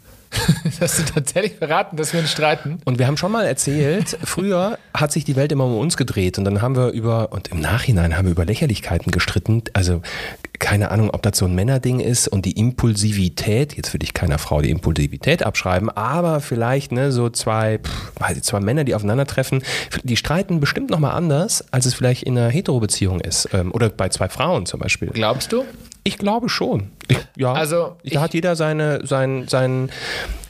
Jetzt 0.66 0.82
hast 0.82 1.00
du 1.00 1.04
tatsächlich 1.04 1.54
verraten, 1.54 1.96
dass 1.96 2.14
wir 2.14 2.20
uns 2.20 2.32
streiten. 2.32 2.80
Und 2.86 3.00
wir 3.00 3.08
haben 3.08 3.18
schon 3.18 3.32
mal 3.32 3.46
erzählt, 3.46 4.18
früher 4.24 4.78
hat 4.94 5.12
sich 5.12 5.24
die 5.24 5.36
Welt 5.36 5.52
immer 5.52 5.66
um 5.66 5.78
uns 5.78 5.96
gedreht 5.98 6.38
und 6.38 6.44
dann 6.44 6.62
haben 6.62 6.76
wir 6.76 6.90
über, 6.90 7.32
und 7.32 7.48
im 7.50 7.60
Nachhinein 7.60 8.18
haben 8.18 8.26
wir 8.26 8.32
über 8.32 8.46
Lächerlichkeiten 8.46 9.12
gestritten. 9.12 9.64
Also 9.74 10.02
keine 10.60 10.92
Ahnung, 10.92 11.12
ob 11.12 11.22
das 11.22 11.38
so 11.38 11.46
ein 11.46 11.56
Männerding 11.56 12.00
ist 12.00 12.28
und 12.28 12.46
die 12.46 12.60
Impulsivität, 12.60 13.78
jetzt 13.78 13.94
will 13.94 14.04
ich 14.04 14.14
keiner 14.14 14.38
Frau 14.38 14.62
die 14.62 14.70
Impulsivität 14.70 15.44
abschreiben, 15.44 15.90
aber 15.90 16.42
vielleicht 16.42 16.92
ne, 16.92 17.12
so 17.12 17.30
zwei, 17.30 17.80
pff, 17.80 18.12
weiß 18.20 18.38
ich, 18.38 18.44
zwei 18.44 18.60
Männer, 18.60 18.84
die 18.84 18.96
aufeinandertreffen, 18.96 19.64
die 20.04 20.18
streiten 20.18 20.60
bestimmt 20.60 20.90
nochmal 20.90 21.12
anders, 21.12 21.64
als 21.72 21.86
es 21.86 21.94
vielleicht 21.94 22.24
in 22.24 22.38
einer 22.38 22.50
Hetero-Beziehung 22.50 23.22
ist. 23.22 23.50
Ähm, 23.54 23.72
Oder 23.72 23.90
bei 23.90 24.10
zwei 24.10 24.30
Frauen 24.30 24.66
zum 24.66 24.80
Beispiel. 24.80 25.10
Glaubst 25.10 25.54
du? 25.54 25.64
Ich 26.08 26.18
glaube 26.18 26.48
schon. 26.48 26.92
Ich, 27.10 27.18
ja, 27.36 27.52
Also, 27.52 27.98
da 28.06 28.22
hat 28.22 28.34
jeder 28.34 28.56
seine, 28.56 29.06
sein, 29.06 29.46
sein, 29.50 29.90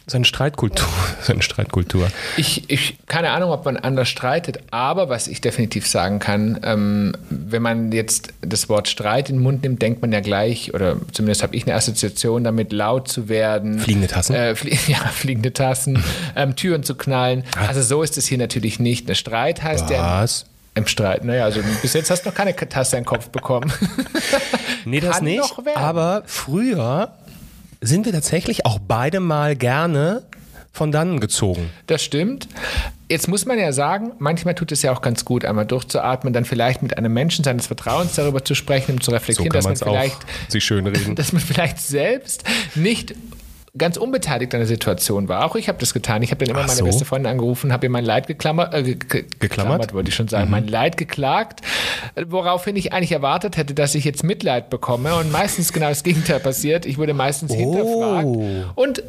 seine 0.06 0.24
Streitkultur. 0.24 0.88
Seine 1.24 1.42
Streitkultur. 1.42 2.08
Ich, 2.38 2.70
ich, 2.70 2.98
keine 3.08 3.32
Ahnung, 3.32 3.52
ob 3.52 3.66
man 3.66 3.76
anders 3.76 4.08
streitet, 4.08 4.60
aber 4.70 5.10
was 5.10 5.28
ich 5.28 5.42
definitiv 5.42 5.88
sagen 5.88 6.20
kann, 6.20 6.60
ähm, 6.64 7.14
wenn 7.30 7.64
man 7.64 7.92
jetzt 7.92 8.34
das 8.42 8.70
Wort 8.70 8.88
Streit 8.88 9.30
in 9.30 9.38
den 9.38 9.42
Mund 9.42 9.64
nimmt, 9.64 9.82
denkt 9.82 10.02
man 10.02 10.12
ja 10.12 10.20
gleich, 10.20 10.76
oder 10.76 10.98
zumindest 11.12 11.42
habe 11.42 11.56
ich 11.56 11.66
eine 11.66 11.76
Assoziation 11.76 12.44
damit, 12.44 12.72
laut 12.72 13.08
zu 13.08 13.28
werden. 13.30 13.80
Fliegende 13.80 14.08
Tassen? 14.08 14.36
Äh, 14.36 14.56
flie 14.56 14.78
ja, 14.88 15.00
fliegende 15.00 15.52
Tassen, 15.54 16.04
ähm, 16.36 16.56
Türen 16.56 16.84
zu 16.84 16.94
knallen. 16.94 17.44
Also 17.68 17.82
so 17.82 18.04
ist 18.04 18.16
es 18.18 18.28
hier 18.28 18.38
natürlich 18.38 18.80
nicht. 18.80 19.10
Ein 19.10 19.16
Streit 19.16 19.64
heißt 19.64 19.90
ja 19.90 20.22
Was? 20.22 20.46
Im 20.78 20.88
Streit, 20.88 21.24
naja, 21.24 21.46
also 21.46 21.62
bis 21.82 21.94
jetzt 21.94 22.10
hast 22.10 22.24
du 22.24 22.30
noch 22.30 22.36
keine 22.36 22.56
Tasse 22.56 22.98
in 22.98 23.04
den 23.04 23.08
Kopf 23.08 23.30
bekommen. 23.30 23.72
Nee, 24.86 25.02
das 25.02 25.18
Kann 25.18 25.26
nicht. 25.26 25.54
Aber 25.76 26.24
früher 26.28 27.12
sind 27.82 28.06
wir 28.06 28.14
tatsächlich 28.14 28.66
auch 28.66 28.80
beide 28.80 29.20
mal 29.20 29.58
gerne 29.58 30.24
von 30.72 30.94
dannen 30.94 31.20
gezogen. 31.20 31.72
Das 31.88 32.04
stimmt. 32.04 32.48
Jetzt 33.10 33.28
muss 33.28 33.46
man 33.46 33.58
ja 33.58 33.72
sagen, 33.72 34.12
manchmal 34.20 34.56
tut 34.56 34.72
es 34.72 34.84
ja 34.84 34.94
auch 34.94 35.02
ganz 35.02 35.26
gut, 35.26 35.44
einmal 35.44 35.66
durchzuatmen, 35.66 36.34
dann 36.34 36.46
vielleicht 36.46 36.84
mit 36.84 36.98
einem 36.98 37.14
Menschen 37.14 37.44
seines 37.44 37.68
Vertrauens 37.68 38.16
darüber 38.16 38.46
zu 38.46 38.54
sprechen, 38.54 38.94
um 38.94 39.02
zu 39.02 39.12
So 39.12 39.16
reflektieren, 39.16 39.52
kann 39.52 39.64
dass 39.64 39.66
man 39.66 39.76
vielleicht 39.76 40.18
sich 40.50 40.64
schön 40.64 40.88
reden. 40.88 41.16
dass 41.16 41.34
man 41.34 41.42
vielleicht 41.42 41.80
selbst 41.80 42.44
nicht 42.76 43.16
ganz 43.78 43.98
unbeteiligt 43.98 44.54
an 44.54 44.60
der 44.62 44.68
Situation 44.68 45.28
war. 45.28 45.46
Auch 45.46 45.56
ich 45.56 45.68
habe 45.68 45.78
das 45.80 45.94
getan. 45.94 46.22
Ich 46.24 46.32
habe 46.32 46.44
dann 46.46 46.52
immer 46.56 46.64
Ach 46.64 46.68
meine 46.68 46.80
so. 46.80 46.86
beste 46.86 47.06
Freundin 47.06 47.32
angerufen, 47.32 47.72
habe 47.74 47.86
ihr 47.86 47.90
mein 47.90 48.06
Leid 48.06 48.28
geklammert, 48.28 48.74
äh, 48.74 48.84
ge 48.84 48.96
ge 48.96 49.26
geklammert, 49.40 49.94
wollte 49.94 50.10
ich 50.10 50.16
schon 50.16 50.26
Mhm. 50.28 50.30
sagen, 50.30 50.50
mein 50.52 50.68
Leid 50.68 50.98
geklagt, 50.98 51.62
woraufhin 52.28 52.76
ich 52.76 52.94
eigentlich 52.94 53.12
erwartet 53.12 53.58
hätte, 53.58 53.74
dass 53.74 53.96
ich 53.96 54.04
jetzt 54.06 54.24
Mitleid 54.24 54.70
bekomme 54.70 55.16
und 55.16 55.32
meistens 55.32 55.74
genau 55.74 55.90
das 55.90 56.04
Gegenteil 56.04 56.40
passiert. 56.40 56.86
Ich 56.86 56.98
wurde 56.98 57.14
meistens 57.14 57.54
hinterfragt 57.54 58.28
und 58.76 59.04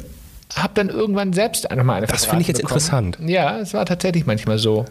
habe 0.55 0.71
dann 0.73 0.89
irgendwann 0.89 1.33
selbst 1.33 1.69
einfach 1.69 1.83
mal 1.85 1.95
eine 1.95 2.07
Das 2.07 2.25
finde 2.25 2.41
ich 2.41 2.47
jetzt 2.47 2.61
bekommen. 2.61 3.15
Ja, 3.27 3.59
es 3.59 3.73
war 3.73 3.85
tatsächlich 3.85 4.25
manchmal 4.25 4.57
so. 4.57 4.85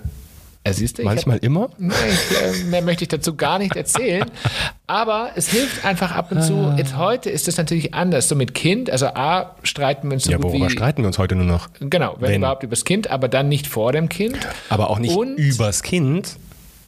Ja, 0.67 0.73
siehst 0.75 0.99
du, 0.99 1.03
ich 1.03 1.09
hab- 1.09 1.15
Manchmal 1.15 1.38
immer. 1.38 1.71
Nee, 1.79 1.93
ich, 2.11 2.61
äh, 2.62 2.65
mehr 2.65 2.83
möchte 2.83 3.05
ich 3.05 3.09
dazu 3.09 3.35
gar 3.37 3.59
nicht 3.59 3.75
erzählen. 3.75 4.31
Aber 4.87 5.31
es 5.35 5.49
hilft 5.49 5.85
einfach 5.85 6.12
ab 6.12 6.31
und 6.31 6.38
Ah. 6.38 6.43
zu. 6.43 6.75
Jetzt 6.77 6.97
heute 6.97 7.31
ist 7.31 7.49
es 7.49 7.57
natürlich 7.57 7.95
anders. 7.95 8.29
So 8.29 8.35
mit 8.35 8.55
Kind, 8.55 8.91
also 8.91 9.07
A, 9.07 9.55
streiten 9.62 10.09
wir 10.09 10.15
uns 10.15 10.25
so 10.25 10.31
Ja, 10.31 10.43
worüber 10.43 10.67
wie. 10.67 10.71
streiten 10.71 11.03
wir 11.03 11.07
uns 11.07 11.17
heute 11.19 11.37
nur 11.37 11.47
noch? 11.47 11.69
Genau, 11.81 12.17
wenn, 12.21 12.31
Wenn. 12.31 12.41
überhaupt 12.43 12.62
übers 12.65 12.85
Kind, 12.85 13.09
aber 13.09 13.29
dann 13.29 13.49
nicht 13.49 13.67
vor 13.67 13.93
dem 13.93 14.09
Kind. 14.11 14.37
Aber 14.69 14.91
auch 14.91 14.99
nicht 14.99 15.17
Und- 15.17 15.37
übers 15.37 15.83
Kind. 15.83 16.37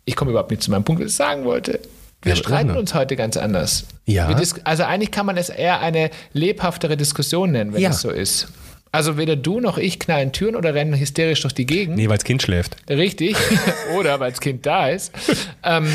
Ich 0.04 0.14
komme 0.16 0.30
überhaupt 0.32 0.50
nicht 0.50 0.62
zu 0.62 0.70
meinem 0.70 0.84
Punkt, 0.84 1.02
was 1.02 1.10
ich 1.12 1.16
sagen 1.16 1.44
wollte. 1.44 1.80
Wir 2.22 2.30
Ja, 2.34 2.36
streiten 2.36 2.76
uns 2.76 2.92
heute 2.92 3.16
ganz 3.16 3.38
anders. 3.38 3.86
Ja. 4.04 4.28
Also 4.64 4.82
eigentlich 4.84 5.10
kann 5.10 5.24
man 5.24 5.38
es 5.38 5.48
eher 5.48 5.80
eine 5.80 6.10
lebhaftere 6.34 6.98
Diskussion 6.98 7.52
nennen, 7.52 7.72
wenn 7.72 7.80
Ja. 7.80 7.90
es 7.90 8.02
so 8.02 8.10
ist. 8.10 8.48
Also 8.92 9.16
weder 9.16 9.36
du 9.36 9.60
noch 9.60 9.78
ich 9.78 9.98
knallen 10.00 10.32
Türen 10.32 10.56
oder 10.56 10.74
rennen 10.74 10.98
hysterisch 10.98 11.40
durch 11.42 11.54
die 11.54 11.66
Gegend. 11.66 11.96
Nee, 11.96 12.08
weil 12.08 12.16
das 12.18 12.24
Kind 12.24 12.42
schläft. 12.42 12.76
Richtig. 12.88 13.36
Oder 13.96 14.18
weil 14.18 14.30
das 14.30 14.40
Kind 14.40 14.66
da 14.66 14.88
ist. 14.88 15.12
ähm, 15.62 15.86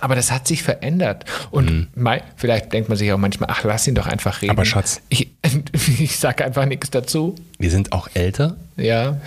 aber 0.00 0.14
das 0.14 0.30
hat 0.30 0.46
sich 0.48 0.62
verändert. 0.62 1.24
Und 1.50 1.88
mei, 1.94 2.22
vielleicht 2.36 2.72
denkt 2.72 2.88
man 2.88 2.96
sich 2.98 3.12
auch 3.12 3.18
manchmal, 3.18 3.50
ach, 3.52 3.64
lass 3.64 3.86
ihn 3.86 3.94
doch 3.94 4.06
einfach 4.06 4.40
reden. 4.42 4.52
Mhm. 4.52 4.58
Aber 4.58 4.64
Schatz. 4.64 5.00
Ich, 5.10 5.28
ich 5.98 6.16
sage 6.18 6.44
einfach 6.44 6.64
nichts 6.66 6.90
dazu. 6.90 7.34
Wir 7.58 7.70
sind 7.70 7.92
auch 7.92 8.08
älter, 8.14 8.56
Ja. 8.76 9.20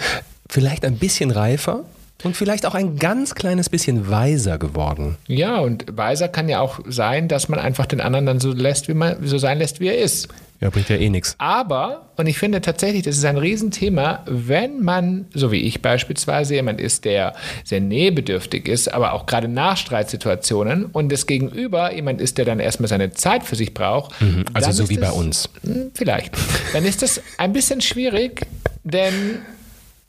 vielleicht 0.50 0.84
ein 0.86 0.98
bisschen 0.98 1.30
reifer 1.32 1.86
und 2.24 2.36
vielleicht 2.36 2.66
auch 2.66 2.76
ein 2.76 2.98
ganz 2.98 3.34
kleines 3.36 3.70
bisschen 3.70 4.10
weiser 4.10 4.58
geworden. 4.58 5.18
Ja, 5.28 5.60
und 5.60 5.86
weiser 5.96 6.28
kann 6.28 6.50
ja 6.50 6.60
auch 6.60 6.80
sein, 6.88 7.28
dass 7.28 7.48
man 7.50 7.60
einfach 7.60 7.86
den 7.86 8.02
anderen 8.02 8.26
dann 8.26 8.40
so 8.40 8.52
lässt, 8.52 8.88
wie 8.88 8.94
man, 8.94 9.26
so 9.26 9.38
sein 9.38 9.58
lässt, 9.60 9.80
wie 9.80 9.88
er 9.88 9.98
ist. 9.98 10.28
Ja, 10.62 10.70
bringt 10.70 10.90
ja 10.90 10.98
eh 10.98 11.08
nichts. 11.10 11.36
Aber, 11.38 12.10
und 12.18 12.28
ich 12.28 12.38
finde 12.38 12.60
tatsächlich, 12.60 13.04
das 13.04 13.16
ist 13.16 13.24
ein 13.24 13.38
Riesenthema, 13.38 14.24
wenn 14.26 14.84
man, 14.84 15.28
so 15.34 15.54
wie 15.54 15.62
ich 15.62 15.82
beispielsweise, 15.82 16.56
jemand 16.56 16.82
ist, 16.82 17.06
der 17.06 17.34
sehr 17.64 17.80
nähebedürftig 17.80 18.68
ist, 18.68 18.94
aber 18.94 19.14
auch 19.14 19.26
gerade 19.26 19.48
nach 19.48 19.78
Streitsituationen 19.78 20.88
und 20.88 21.12
das 21.14 21.28
Gegenüber 21.28 21.94
jemand 21.96 22.20
ist, 22.20 22.38
der 22.38 22.44
dann 22.44 22.60
erstmal 22.60 22.90
seine 22.90 23.12
Zeit 23.12 23.44
für 23.44 23.56
sich 23.56 23.74
braucht. 23.74 24.14
Also 24.54 24.68
dann 24.68 24.76
so 24.76 24.90
wie 24.90 24.96
bei 24.98 25.08
das- 25.08 25.16
uns. 25.16 25.50
Hm, 25.64 25.92
Vielleicht. 25.94 26.36
Dann 26.74 26.84
ist 26.84 27.02
das 27.04 27.22
ein 27.38 27.54
bisschen 27.54 27.80
schwierig, 27.80 28.46
denn 28.84 29.40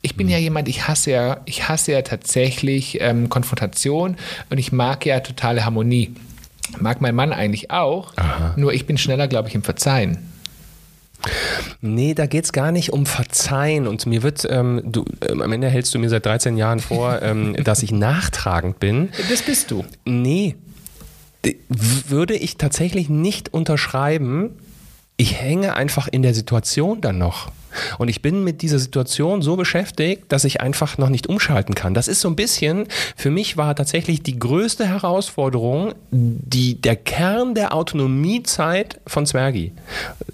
ich 0.01 0.15
bin 0.15 0.29
ja 0.29 0.37
jemand, 0.37 0.67
ich 0.67 0.87
hasse 0.87 1.11
ja, 1.11 1.41
ich 1.45 1.67
hasse 1.67 1.91
ja 1.91 2.01
tatsächlich 2.01 2.99
ähm, 3.01 3.29
Konfrontation 3.29 4.17
und 4.49 4.57
ich 4.57 4.71
mag 4.71 5.05
ja 5.05 5.19
totale 5.19 5.63
Harmonie. 5.65 6.15
Mag 6.79 7.01
mein 7.01 7.15
Mann 7.15 7.33
eigentlich 7.33 7.69
auch, 7.69 8.13
nur 8.55 8.73
ich 8.73 8.85
bin 8.85 8.97
schneller, 8.97 9.27
glaube 9.27 9.49
ich, 9.49 9.55
im 9.55 9.63
Verzeihen. 9.63 10.31
Nee, 11.81 12.13
da 12.13 12.25
geht's 12.25 12.53
gar 12.53 12.71
nicht 12.71 12.93
um 12.93 13.05
Verzeihen. 13.05 13.87
Und 13.87 14.05
mir 14.05 14.23
wird, 14.23 14.47
ähm, 14.49 14.81
du, 14.85 15.05
ähm, 15.27 15.41
am 15.41 15.51
Ende 15.51 15.69
hältst 15.69 15.93
du 15.93 15.99
mir 15.99 16.09
seit 16.09 16.25
13 16.25 16.57
Jahren 16.57 16.79
vor, 16.79 17.21
ähm, 17.23 17.55
dass 17.63 17.83
ich 17.83 17.91
nachtragend 17.91 18.79
bin. 18.79 19.09
Das 19.29 19.41
bist 19.41 19.71
du. 19.71 19.85
Nee, 20.05 20.55
würde 21.69 22.35
ich 22.35 22.57
tatsächlich 22.57 23.09
nicht 23.09 23.53
unterschreiben. 23.53 24.57
Ich 25.17 25.39
hänge 25.39 25.75
einfach 25.75 26.07
in 26.07 26.21
der 26.21 26.33
Situation 26.33 27.01
dann 27.01 27.17
noch. 27.17 27.51
Und 27.97 28.07
ich 28.07 28.21
bin 28.21 28.43
mit 28.43 28.61
dieser 28.61 28.79
Situation 28.79 29.41
so 29.41 29.55
beschäftigt, 29.55 30.25
dass 30.29 30.43
ich 30.43 30.61
einfach 30.61 30.97
noch 30.97 31.09
nicht 31.09 31.27
umschalten 31.27 31.75
kann. 31.75 31.93
Das 31.93 32.07
ist 32.07 32.21
so 32.21 32.27
ein 32.27 32.35
bisschen, 32.35 32.87
für 33.15 33.31
mich 33.31 33.57
war 33.57 33.75
tatsächlich 33.75 34.23
die 34.23 34.37
größte 34.37 34.87
Herausforderung, 34.87 35.93
die, 36.11 36.81
der 36.81 36.95
Kern 36.95 37.55
der 37.55 37.73
Autonomiezeit 37.73 38.99
von 39.07 39.25
Zwergi 39.25 39.71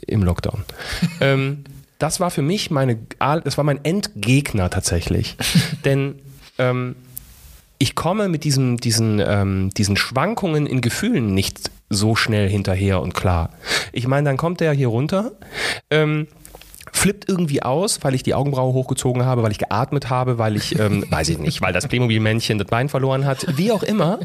im 0.05 0.23
Lockdown. 0.23 0.63
ähm, 1.21 1.63
das 1.99 2.19
war 2.19 2.31
für 2.31 2.41
mich 2.41 2.69
meine, 2.69 2.99
das 3.19 3.57
war 3.57 3.63
mein 3.63 3.83
Endgegner 3.83 4.69
tatsächlich. 4.69 5.35
Denn 5.85 6.15
ähm, 6.57 6.95
ich 7.79 7.95
komme 7.95 8.27
mit 8.27 8.43
diesem, 8.43 8.77
diesen, 8.77 9.21
ähm, 9.25 9.69
diesen 9.75 9.97
Schwankungen 9.97 10.65
in 10.65 10.81
Gefühlen 10.81 11.33
nicht 11.33 11.71
so 11.89 12.15
schnell 12.15 12.49
hinterher 12.49 13.01
und 13.01 13.13
klar. 13.13 13.51
Ich 13.93 14.07
meine, 14.07 14.25
dann 14.25 14.37
kommt 14.37 14.59
der 14.59 14.73
hier 14.73 14.87
runter, 14.87 15.31
ähm, 15.89 16.27
flippt 16.97 17.29
irgendwie 17.29 17.61
aus, 17.63 18.03
weil 18.03 18.15
ich 18.15 18.23
die 18.23 18.33
Augenbraue 18.33 18.73
hochgezogen 18.73 19.25
habe, 19.25 19.43
weil 19.43 19.51
ich 19.51 19.59
geatmet 19.59 20.09
habe, 20.09 20.37
weil 20.37 20.55
ich, 20.55 20.77
ähm, 20.79 21.05
weiß 21.09 21.29
ich 21.29 21.37
nicht, 21.37 21.61
weil 21.61 21.73
das 21.73 21.87
Playmobil-Männchen 21.87 22.57
das 22.57 22.67
Bein 22.67 22.89
verloren 22.89 23.25
hat, 23.25 23.57
wie 23.57 23.71
auch 23.71 23.83
immer, 23.83 24.19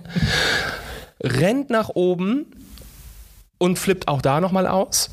rennt 1.22 1.70
nach 1.70 1.90
oben 1.90 2.46
und 3.58 3.78
flippt 3.78 4.08
auch 4.08 4.22
da 4.22 4.40
nochmal 4.40 4.66
aus. 4.66 5.10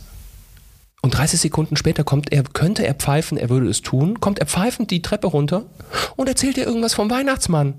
Und 1.02 1.18
30 1.18 1.40
Sekunden 1.40 1.78
später 1.78 2.04
kommt 2.04 2.32
er, 2.32 2.44
könnte 2.44 2.86
er 2.86 2.94
pfeifen, 2.94 3.38
er 3.38 3.50
würde 3.50 3.70
es 3.70 3.82
tun, 3.82 4.20
kommt 4.20 4.40
er 4.40 4.48
pfeifend 4.48 4.92
die 4.92 5.02
Treppe 5.02 5.28
runter 5.28 5.66
und 6.18 6.28
erzählt 6.28 6.58
dir 6.58 6.66
irgendwas 6.66 6.94
vom 6.94 7.10
Weihnachtsmann. 7.10 7.76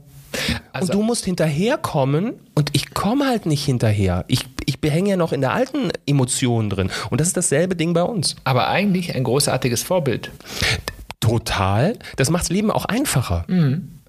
Also- 0.72 0.92
und 0.92 0.98
du 0.98 1.02
musst 1.02 1.24
hinterherkommen 1.24 2.34
und 2.54 2.70
ich 2.74 2.94
komme 2.94 3.26
halt 3.26 3.46
nicht 3.46 3.64
hinterher. 3.64 4.24
Ich, 4.28 4.40
ich 4.66 4.80
behänge 4.80 5.10
ja 5.10 5.16
noch 5.16 5.32
in 5.32 5.40
der 5.40 5.52
alten 5.52 5.90
Emotion 6.06 6.70
drin. 6.70 6.90
Und 7.10 7.20
das 7.20 7.28
ist 7.28 7.36
dasselbe 7.36 7.76
Ding 7.76 7.92
bei 7.94 8.02
uns. 8.02 8.36
Aber 8.44 8.68
eigentlich 8.68 9.14
ein 9.14 9.24
großartiges 9.24 9.82
Vorbild. 9.82 10.30
Total. 11.20 11.98
Das 12.16 12.30
macht 12.30 12.44
das 12.44 12.50
Leben 12.50 12.70
auch 12.70 12.84
einfacher. 12.86 13.44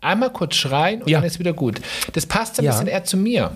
Einmal 0.01 0.31
kurz 0.31 0.55
schreien 0.55 1.01
und 1.01 1.09
Ja. 1.09 1.19
dann 1.19 1.27
ist 1.27 1.39
wieder 1.39 1.53
gut. 1.53 1.81
Das 2.13 2.25
passt 2.25 2.57
ein 2.59 2.65
Ja. 2.65 2.71
bisschen 2.71 2.87
eher 2.87 3.03
zu 3.03 3.17
mir. 3.17 3.51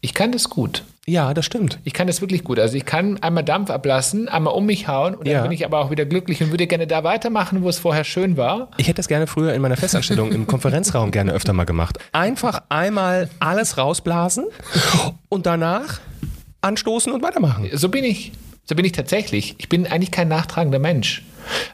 Ich 0.00 0.14
kann 0.14 0.32
das 0.32 0.48
gut. 0.48 0.84
Ja, 1.06 1.34
das 1.34 1.44
stimmt. 1.44 1.78
Ich 1.84 1.92
kann 1.92 2.06
das 2.06 2.20
wirklich 2.20 2.44
gut. 2.44 2.58
Also 2.58 2.76
ich 2.76 2.84
kann 2.86 3.18
einmal 3.22 3.42
Dampf 3.44 3.68
ablassen, 3.70 4.28
einmal 4.28 4.54
um 4.54 4.64
mich 4.66 4.86
hauen 4.86 5.14
und 5.14 5.26
dann 5.26 5.32
Ja. 5.34 5.42
bin 5.42 5.50
ich 5.52 5.64
aber 5.64 5.78
auch 5.80 5.90
wieder 5.90 6.04
glücklich 6.06 6.42
und 6.42 6.50
würde 6.50 6.66
gerne 6.66 6.86
da 6.86 7.02
weitermachen, 7.04 7.62
wo 7.62 7.68
es 7.68 7.78
vorher 7.78 8.04
schön 8.04 8.36
war. 8.36 8.68
Ich 8.76 8.86
hätte 8.86 8.96
das 8.96 9.08
gerne 9.08 9.26
früher 9.26 9.52
in 9.54 9.60
meiner 9.60 9.76
Festanstellung 9.76 10.30
im 10.32 10.46
Konferenzraum 10.46 11.10
gerne 11.10 11.32
öfter 11.32 11.52
mal 11.52 11.64
gemacht. 11.64 11.98
Einfach 12.12 12.62
einmal 12.68 13.28
alles 13.40 13.76
rausblasen 13.76 14.44
und 15.28 15.46
danach 15.46 16.00
anstoßen 16.62 17.12
und 17.12 17.22
weitermachen. 17.22 17.68
So 17.72 17.88
bin 17.88 18.04
ich. 18.04 18.32
So 18.64 18.74
bin 18.76 18.84
ich 18.84 18.92
tatsächlich. 18.92 19.56
Ich 19.58 19.68
bin 19.68 19.86
eigentlich 19.86 20.10
kein 20.12 20.28
nachtragender 20.28 20.78
Mensch. 20.78 21.24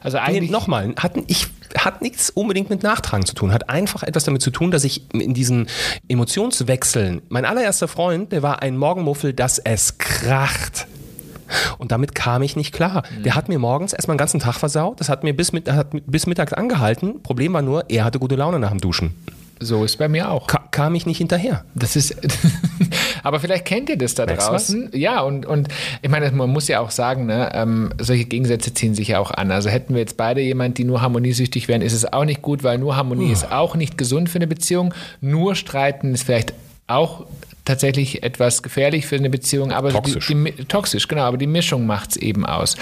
Also 0.01 0.17
Nee, 0.17 0.23
eigentlich 0.23 0.49
nochmal, 0.51 0.95
hat, 0.97 1.13
ich, 1.27 1.47
hat 1.77 2.01
nichts 2.01 2.29
unbedingt 2.29 2.69
mit 2.69 2.83
Nachtragen 2.83 3.25
zu 3.25 3.33
tun, 3.33 3.51
hat 3.51 3.69
einfach 3.69 4.03
etwas 4.03 4.23
damit 4.23 4.41
zu 4.41 4.51
tun, 4.51 4.71
dass 4.71 4.83
ich 4.83 5.13
in 5.13 5.33
diesen 5.33 5.67
Emotionswechseln, 6.07 7.21
mein 7.29 7.45
allererster 7.45 7.87
Freund, 7.87 8.31
der 8.31 8.43
war 8.43 8.61
ein 8.61 8.77
Morgenmuffel, 8.77 9.33
dass 9.33 9.59
es 9.59 9.97
kracht. 9.97 10.87
Und 11.77 11.91
damit 11.91 12.13
kam 12.13 12.41
ich 12.41 12.55
nicht 12.55 12.73
klar. 12.73 13.03
Der 13.23 13.35
hat 13.35 13.47
mir 13.47 13.57
morgens 13.57 13.93
erstmal 13.93 14.15
den 14.15 14.19
ganzen 14.19 14.39
Tag 14.39 14.55
versaut, 14.55 14.99
das 14.99 15.09
hat 15.09 15.23
mir 15.23 15.35
bis, 15.35 15.53
mit, 15.53 15.71
hat 15.71 15.87
bis 16.05 16.27
mittags 16.27 16.53
angehalten. 16.53 17.21
Problem 17.23 17.53
war 17.53 17.61
nur, 17.61 17.89
er 17.89 18.03
hatte 18.03 18.19
gute 18.19 18.35
Laune 18.35 18.59
nach 18.59 18.71
dem 18.71 18.81
Duschen. 18.81 19.15
So 19.59 19.83
ist 19.83 19.97
bei 19.97 20.07
mir 20.07 20.31
auch. 20.31 20.47
Ka 20.47 20.63
kam 20.71 20.93
ich 20.93 21.05
nicht 21.05 21.17
hinterher. 21.17 21.65
Das 21.73 21.95
ist, 21.95 22.15
aber 23.23 23.39
vielleicht 23.39 23.65
kennt 23.65 23.89
ihr 23.89 23.97
das 23.97 24.13
da 24.13 24.25
Merkst 24.25 24.49
draußen. 24.49 24.89
Ja, 24.93 25.21
und, 25.21 25.45
und 25.45 25.69
ich 26.01 26.09
meine, 26.09 26.29
man 26.31 26.49
muss 26.51 26.67
ja 26.67 26.79
auch 26.81 26.91
sagen, 26.91 27.25
ne, 27.25 27.49
ähm, 27.53 27.91
solche 27.99 28.25
Gegensätze 28.25 28.73
ziehen 28.73 28.93
sich 28.93 29.09
ja 29.09 29.19
auch 29.19 29.31
an. 29.31 29.49
Also 29.51 29.69
hätten 29.69 29.93
wir 29.93 30.01
jetzt 30.01 30.17
beide 30.17 30.41
jemand, 30.41 30.77
die 30.77 30.83
nur 30.83 31.01
harmoniesüchtig 31.01 31.67
wären, 31.67 31.81
ist 31.81 31.93
es 31.93 32.11
auch 32.11 32.25
nicht 32.25 32.41
gut, 32.41 32.63
weil 32.63 32.77
nur 32.77 32.95
Harmonie 32.95 33.31
ist 33.31 33.51
auch 33.51 33.75
nicht 33.75 33.97
gesund 33.97 34.29
für 34.29 34.37
eine 34.37 34.47
Beziehung. 34.47 34.93
Nur 35.19 35.55
streiten 35.55 36.13
ist 36.13 36.23
vielleicht 36.23 36.53
auch 36.85 37.25
tatsächlich 37.67 38.23
etwas 38.23 38.63
gefährlich 38.63 39.05
für 39.05 39.15
eine 39.15 39.29
Beziehung, 39.29 39.71
aber 39.71 39.91
Toxisch. 39.91 40.27
Die, 40.27 40.51
die, 40.51 40.65
toxisch, 40.65 41.07
genau, 41.07 41.23
aber 41.23 41.37
die 41.37 41.47
Mischung 41.47 41.85
macht 41.85 42.11
es 42.11 42.17
eben 42.17 42.45
aus. 42.45 42.77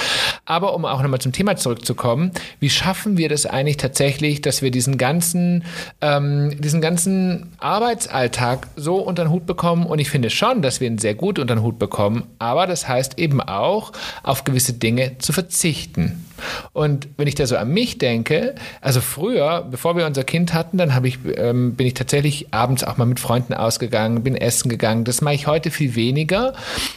Aber 0.46 0.76
um 0.76 0.86
auch 0.86 1.02
nochmal 1.02 1.20
zum 1.20 1.32
Thema 1.32 1.56
zurückzukommen, 1.56 2.32
wie 2.60 2.70
schaffen 2.70 3.18
wir 3.18 3.30
das 3.30 3.46
eigentlich 3.46 3.78
tatsächlich, 3.78 4.42
dass 4.42 4.62
wir 4.62 4.72
diesen 4.72 4.98
ganzen, 4.98 5.64
ähm, 6.02 6.56
diesen 6.60 6.82
ganzen 6.82 7.54
Arbeitsalltag 7.60 8.68
so 8.76 8.98
unter 8.98 9.26
den 9.26 9.32
Hut 9.32 9.46
bekommen? 9.46 9.86
Und 9.86 10.00
ich 10.00 10.10
finde 10.10 10.30
schon, 10.30 10.62
dass 10.62 10.80
wir 10.80 10.88
ihn 10.88 10.98
sehr 10.98 11.16
gut 11.16 11.40
unter 11.40 11.56
den 11.56 11.64
Hut 11.64 11.80
bekommen, 11.80 12.24
aber 12.40 12.68
das 12.68 12.88
heißt 12.88 13.18
eben 13.20 13.42
auch, 13.42 13.92
auf 14.24 14.44
gewisse 14.44 14.74
Dinge 14.74 15.18
zu 15.18 15.34
verzichten. 15.34 16.26
Und 16.74 17.08
wenn 17.18 17.28
ich 17.28 17.36
da 17.36 17.48
so 17.48 17.58
an 17.58 17.70
mich 17.70 17.98
denke, 17.98 18.56
also 18.82 19.02
früher, 19.02 19.66
bevor 19.70 19.96
wir 19.96 20.06
unser 20.06 20.24
Kind 20.24 20.54
hatten, 20.54 20.78
dann 20.78 21.06
ich, 21.06 21.20
ähm, 21.36 21.76
bin 21.76 21.88
ich 21.88 21.94
tatsächlich 21.94 22.54
abends 22.54 22.84
auch 22.84 22.98
mal 22.98 23.06
mit 23.06 23.20
Freunden 23.20 23.54
ausgegangen, 23.54 24.24
bin 24.24 24.36
essen 24.36 24.70
gegangen. 24.70 25.04
Das 25.04 25.22
mache 25.22 25.36
ich 25.36 25.48
heute 25.48 25.72
viel 25.72 25.96
weniger, 25.96 26.54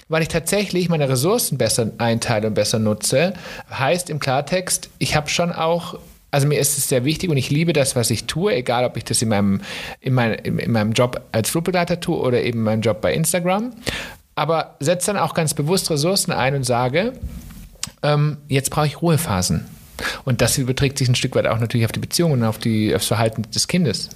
weil 0.09 0.23
ich 0.23 0.29
tatsächlich 0.29 0.89
meine 0.89 1.09
Ressourcen 1.09 1.59
besser 1.59 1.91
einteile 1.99 2.49
und 2.49 2.55
besser 2.55 2.79
nutze. 2.79 3.35
Heißt 3.71 4.11
im 4.11 4.19
Klartext, 4.19 4.91
ich 4.99 5.17
habe 5.17 5.29
schon 5.29 5.53
auch 5.53 5.99
also 6.31 6.47
mir 6.47 6.59
ist 6.59 6.77
es 6.77 6.89
sehr 6.89 7.05
wichtig 7.05 7.31
und 7.31 7.37
ich 7.37 7.51
liebe 7.51 7.73
das, 7.73 7.97
was 7.97 8.11
ich 8.11 8.27
tue, 8.27 8.55
egal 8.55 8.85
ob 8.85 8.97
ich 8.97 9.05
das 9.05 9.23
in 9.23 9.31
meinem, 9.31 9.63
in 10.01 10.13
mein, 10.13 10.35
in, 10.35 10.59
in 10.59 10.73
meinem 10.73 10.93
Job 10.93 11.23
als 11.33 11.51
Flugbegleiter 11.51 12.01
tue 12.01 12.19
oder 12.19 12.43
eben 12.43 12.63
meinem 12.63 12.83
Job 12.83 13.01
bei 13.01 13.15
Instagram. 13.15 13.73
Aber 14.35 14.77
setze 14.79 15.13
dann 15.13 15.23
auch 15.23 15.35
ganz 15.35 15.55
bewusst 15.55 15.91
Ressourcen 15.91 16.33
ein 16.33 16.55
und 16.55 16.65
sage, 16.65 17.15
ähm, 18.03 18.39
jetzt 18.49 18.71
brauche 18.71 18.87
ich 18.87 19.03
Ruhephasen. 19.03 19.67
Und 20.25 20.41
das 20.41 20.59
überträgt 20.59 20.99
sich 20.99 21.09
ein 21.09 21.15
Stück 21.15 21.35
weit 21.35 21.47
auch 21.47 21.59
natürlich 21.59 21.85
auf 21.85 21.93
die 21.93 22.01
Beziehungen 22.01 22.45
auf 22.45 22.59
die, 22.59 22.95
aufs 22.95 23.07
Verhalten 23.07 23.43
des 23.43 23.67
Kindes. 23.69 24.11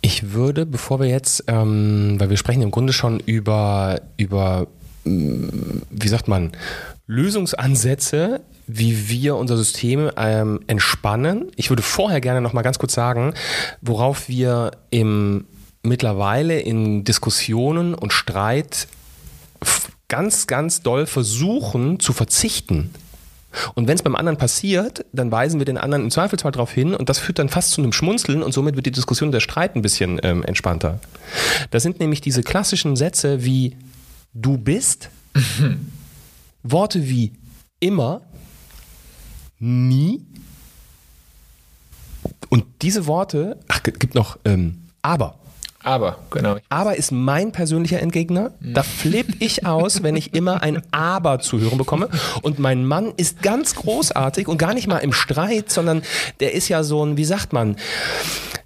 Ich 0.00 0.32
würde, 0.32 0.66
bevor 0.66 0.98
wir 0.98 1.06
jetzt, 1.06 1.44
ähm, 1.46 2.16
weil 2.18 2.30
wir 2.30 2.36
sprechen 2.36 2.62
im 2.62 2.70
Grunde 2.70 2.92
schon 2.92 3.20
über, 3.20 4.00
über 4.16 4.66
mm, 5.04 5.82
wie 5.90 6.08
sagt 6.08 6.26
man, 6.26 6.52
Lösungsansätze, 7.06 8.40
wie 8.66 9.08
wir 9.08 9.36
unser 9.36 9.56
System 9.56 10.10
ähm, 10.16 10.60
entspannen. 10.66 11.52
Ich 11.56 11.70
würde 11.70 11.82
vorher 11.82 12.20
gerne 12.20 12.40
noch 12.40 12.52
mal 12.52 12.62
ganz 12.62 12.78
kurz 12.78 12.94
sagen, 12.94 13.34
worauf 13.80 14.28
wir 14.28 14.72
im 14.90 15.44
mittlerweile 15.82 16.60
in 16.60 17.04
Diskussionen 17.04 17.94
und 17.94 18.12
Streit 18.12 18.86
ganz, 20.12 20.46
ganz 20.46 20.82
doll 20.82 21.06
versuchen 21.06 21.98
zu 21.98 22.12
verzichten. 22.12 22.90
Und 23.72 23.88
wenn 23.88 23.94
es 23.94 24.02
beim 24.02 24.14
anderen 24.14 24.36
passiert, 24.36 25.06
dann 25.14 25.32
weisen 25.32 25.58
wir 25.58 25.64
den 25.64 25.78
anderen 25.78 26.04
im 26.04 26.10
Zweifelsfall 26.10 26.52
darauf 26.52 26.70
hin 26.70 26.94
und 26.94 27.08
das 27.08 27.18
führt 27.18 27.38
dann 27.38 27.48
fast 27.48 27.70
zu 27.70 27.80
einem 27.80 27.94
Schmunzeln 27.94 28.42
und 28.42 28.52
somit 28.52 28.76
wird 28.76 28.84
die 28.84 28.92
Diskussion 28.92 29.32
der 29.32 29.40
Streit 29.40 29.74
ein 29.74 29.80
bisschen 29.80 30.20
ähm, 30.22 30.42
entspannter. 30.44 31.00
Das 31.70 31.82
sind 31.82 31.98
nämlich 31.98 32.20
diese 32.20 32.42
klassischen 32.42 32.94
Sätze 32.94 33.42
wie 33.42 33.74
du 34.34 34.58
bist, 34.58 35.08
Worte 36.62 37.08
wie 37.08 37.32
immer, 37.80 38.20
nie 39.60 40.20
und 42.50 42.66
diese 42.82 43.06
Worte, 43.06 43.58
ach, 43.68 43.82
gibt 43.82 44.14
noch 44.14 44.38
ähm, 44.44 44.82
aber. 45.00 45.38
Aber, 45.82 46.18
genau. 46.30 46.56
Aber 46.68 46.96
ist 46.96 47.10
mein 47.12 47.52
persönlicher 47.52 48.00
Entgegner. 48.00 48.52
Da 48.60 48.82
flippe 48.82 49.32
ich 49.40 49.66
aus, 49.66 50.02
wenn 50.02 50.16
ich 50.16 50.34
immer 50.34 50.62
ein 50.62 50.82
Aber 50.92 51.40
zu 51.40 51.60
hören 51.60 51.78
bekomme. 51.78 52.08
Und 52.42 52.58
mein 52.58 52.84
Mann 52.84 53.12
ist 53.16 53.42
ganz 53.42 53.74
großartig 53.74 54.48
und 54.48 54.58
gar 54.58 54.74
nicht 54.74 54.86
mal 54.86 54.98
im 54.98 55.12
Streit, 55.12 55.70
sondern 55.70 56.02
der 56.40 56.52
ist 56.52 56.68
ja 56.68 56.82
so 56.84 57.04
ein, 57.04 57.16
wie 57.16 57.24
sagt 57.24 57.52
man, 57.52 57.76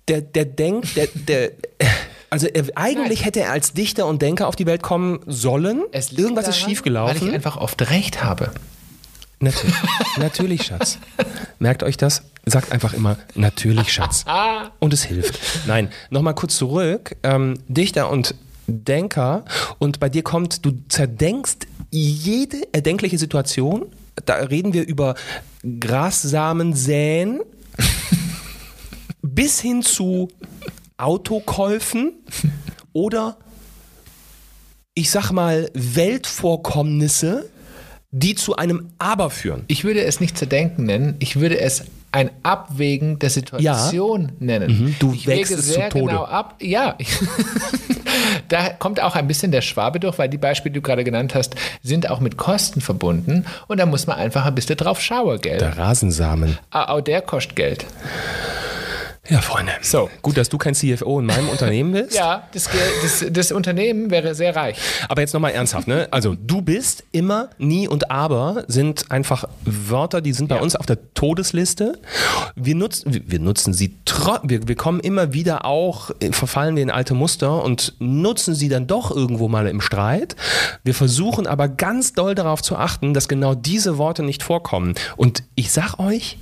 der, 0.09 0.21
der 0.21 0.45
denkt, 0.45 0.97
der, 0.97 1.09
der, 1.15 1.51
also 2.31 2.47
er, 2.47 2.65
eigentlich 2.75 3.25
hätte 3.25 3.41
er 3.41 3.53
als 3.53 3.73
Dichter 3.73 4.07
und 4.07 4.23
Denker 4.23 4.47
auf 4.47 4.57
die 4.57 4.67
Welt 4.67 4.83
kommen 4.83 5.21
sollen. 5.27 5.83
Irgendwas 5.93 6.13
ist 6.13 6.17
daran, 6.19 6.45
Weil 6.47 6.53
schiefgelaufen. 6.55 7.29
ich 7.29 7.35
einfach 7.35 7.57
oft 7.57 7.91
recht 7.91 8.23
habe. 8.23 8.51
Natürlich, 9.39 9.75
natürlich, 10.17 10.63
Schatz. 10.63 10.99
Merkt 11.59 11.83
euch 11.83 11.97
das? 11.97 12.23
Sagt 12.47 12.73
einfach 12.73 12.95
immer, 12.95 13.19
natürlich, 13.35 13.93
Schatz. 13.93 14.25
Und 14.79 14.95
es 14.95 15.05
hilft. 15.05 15.39
Nein, 15.67 15.91
nochmal 16.11 16.35
kurz 16.35 16.57
zurück. 16.57 17.17
Ähm, 17.23 17.59
Dichter 17.69 18.11
und 18.11 18.35
Denker. 18.67 19.45
Und 19.79 20.01
bei 20.01 20.09
dir 20.09 20.23
kommt, 20.23 20.65
du 20.65 20.73
zerdenkst 20.89 21.67
jede 21.91 22.63
erdenkliche 22.73 23.19
Situation. 23.19 23.87
Da 24.25 24.37
reden 24.37 24.73
wir 24.73 24.87
über 24.87 25.15
Grassamen 25.81 26.75
säen 26.75 27.41
bis 29.23 29.61
hin 29.61 29.83
zu 29.83 30.29
Autokäufen 30.97 32.15
oder 32.93 33.37
ich 34.95 35.11
sag 35.11 35.31
mal 35.31 35.71
Weltvorkommnisse, 35.75 37.51
die 38.19 38.35
zu 38.35 38.57
einem 38.57 38.89
Aber 38.99 39.29
führen. 39.31 39.65
Ich 39.69 39.85
würde 39.85 40.03
es 40.03 40.21
nicht 40.21 40.39
zerdenken 40.39 40.85
nennen, 40.85 41.17
ich 41.19 41.39
würde 41.39 41.61
es 41.61 41.85
ein 42.13 42.31
Abwägen 42.43 43.19
der 43.19 43.29
Situation 43.29 44.33
nennen. 44.39 44.71
Mhm, 44.71 44.95
du 44.99 45.13
ich 45.13 45.27
wägst 45.27 45.51
wäge 45.51 45.61
es 45.61 45.73
zu 45.75 45.81
Tode. 45.91 46.07
genau 46.13 46.25
ab. 46.25 46.55
Ja, 46.63 46.97
da 48.49 48.71
kommt 48.71 49.03
auch 49.03 49.17
ein 49.17 49.27
bisschen 49.29 49.53
der 49.53 49.61
Schwabe 49.61 50.01
durch, 50.01 50.19
weil 50.19 50.31
die 50.31 50.39
Beispiele, 50.39 50.73
die 50.73 50.79
du 50.81 50.83
gerade 50.83 51.05
genannt 51.05 51.35
hast, 51.35 51.57
sind 51.83 52.09
auch 52.09 52.21
mit 52.21 52.39
Kosten 52.39 52.81
verbunden 52.81 53.45
und 53.67 53.79
da 53.79 53.85
muss 53.85 54.07
man 54.07 54.17
einfach 54.17 54.47
ein 54.47 54.55
bisschen 54.55 54.79
drauf 54.79 55.03
schauen, 55.03 55.39
gell? 55.43 55.59
Der 55.59 55.77
Rasensamen. 55.77 56.59
Ah, 56.71 56.95
Auch 56.95 57.03
der 57.03 57.21
kostet 57.21 57.57
Geld. 57.57 57.85
Ja, 59.29 59.41
Freunde. 59.41 59.73
So. 59.83 60.09
Gut, 60.23 60.37
dass 60.37 60.49
du 60.49 60.59
kein 60.59 60.75
CFO 60.75 61.21
in 61.21 61.27
meinem 61.27 61.49
Unternehmen 61.49 61.93
bist. 61.93 62.15
Ja, 62.17 62.49
das, 62.53 62.69
das, 63.03 63.25
das 63.31 63.53
Unternehmen 63.53 64.11
wäre 64.11 64.35
sehr 64.35 64.55
reich. 64.55 64.77
Aber 65.09 65.21
jetzt 65.21 65.33
nochmal 65.35 65.53
ernsthaft, 65.53 65.89
ne? 65.89 66.09
Also, 66.11 66.35
du 66.35 66.63
bist, 66.63 67.05
immer, 67.13 67.51
nie 67.59 67.89
und 67.89 68.11
aber 68.11 68.65
sind 68.69 69.11
einfach 69.11 69.45
Wörter, 69.65 70.21
die 70.21 70.33
sind 70.33 70.49
bei 70.49 70.57
Ja. 70.57 70.63
uns 70.63 70.77
auf 70.77 70.87
der 70.87 70.99
Todesliste. 71.15 71.99
Wir 72.55 72.75
nutzen, 72.75 73.23
wir- 73.27 73.39
nutzen 73.41 73.73
sie, 73.75 73.97
wir, 74.43 74.67
wir 74.69 74.75
kommen 74.77 75.01
immer 75.01 75.33
wieder 75.33 75.65
auch, 75.65 76.11
äh, 76.21 76.33
verfallen 76.33 76.77
wir 76.77 76.83
in 76.83 76.91
alte 76.91 77.15
Muster 77.15 77.63
und 77.63 77.95
nutzen 77.99 78.55
sie 78.55 78.69
dann 78.69 78.87
doch 78.87 79.11
irgendwo 79.11 79.49
mal 79.49 79.67
im 79.67 79.81
Streit. 79.81 80.37
Wir 80.85 80.95
versuchen 80.95 81.47
aber 81.47 81.69
ganz 81.69 82.13
doll 82.13 82.35
darauf 82.35 82.63
zu 82.63 82.77
achten, 82.77 83.15
dass 83.15 83.29
genau 83.29 83.55
diese 83.55 83.99
Worte 83.99 84.23
nicht 84.23 84.43
vorkommen. 84.43 84.95
Und 85.17 85.43
ich 85.55 85.71
sag 85.73 85.99
euch, 85.99 86.39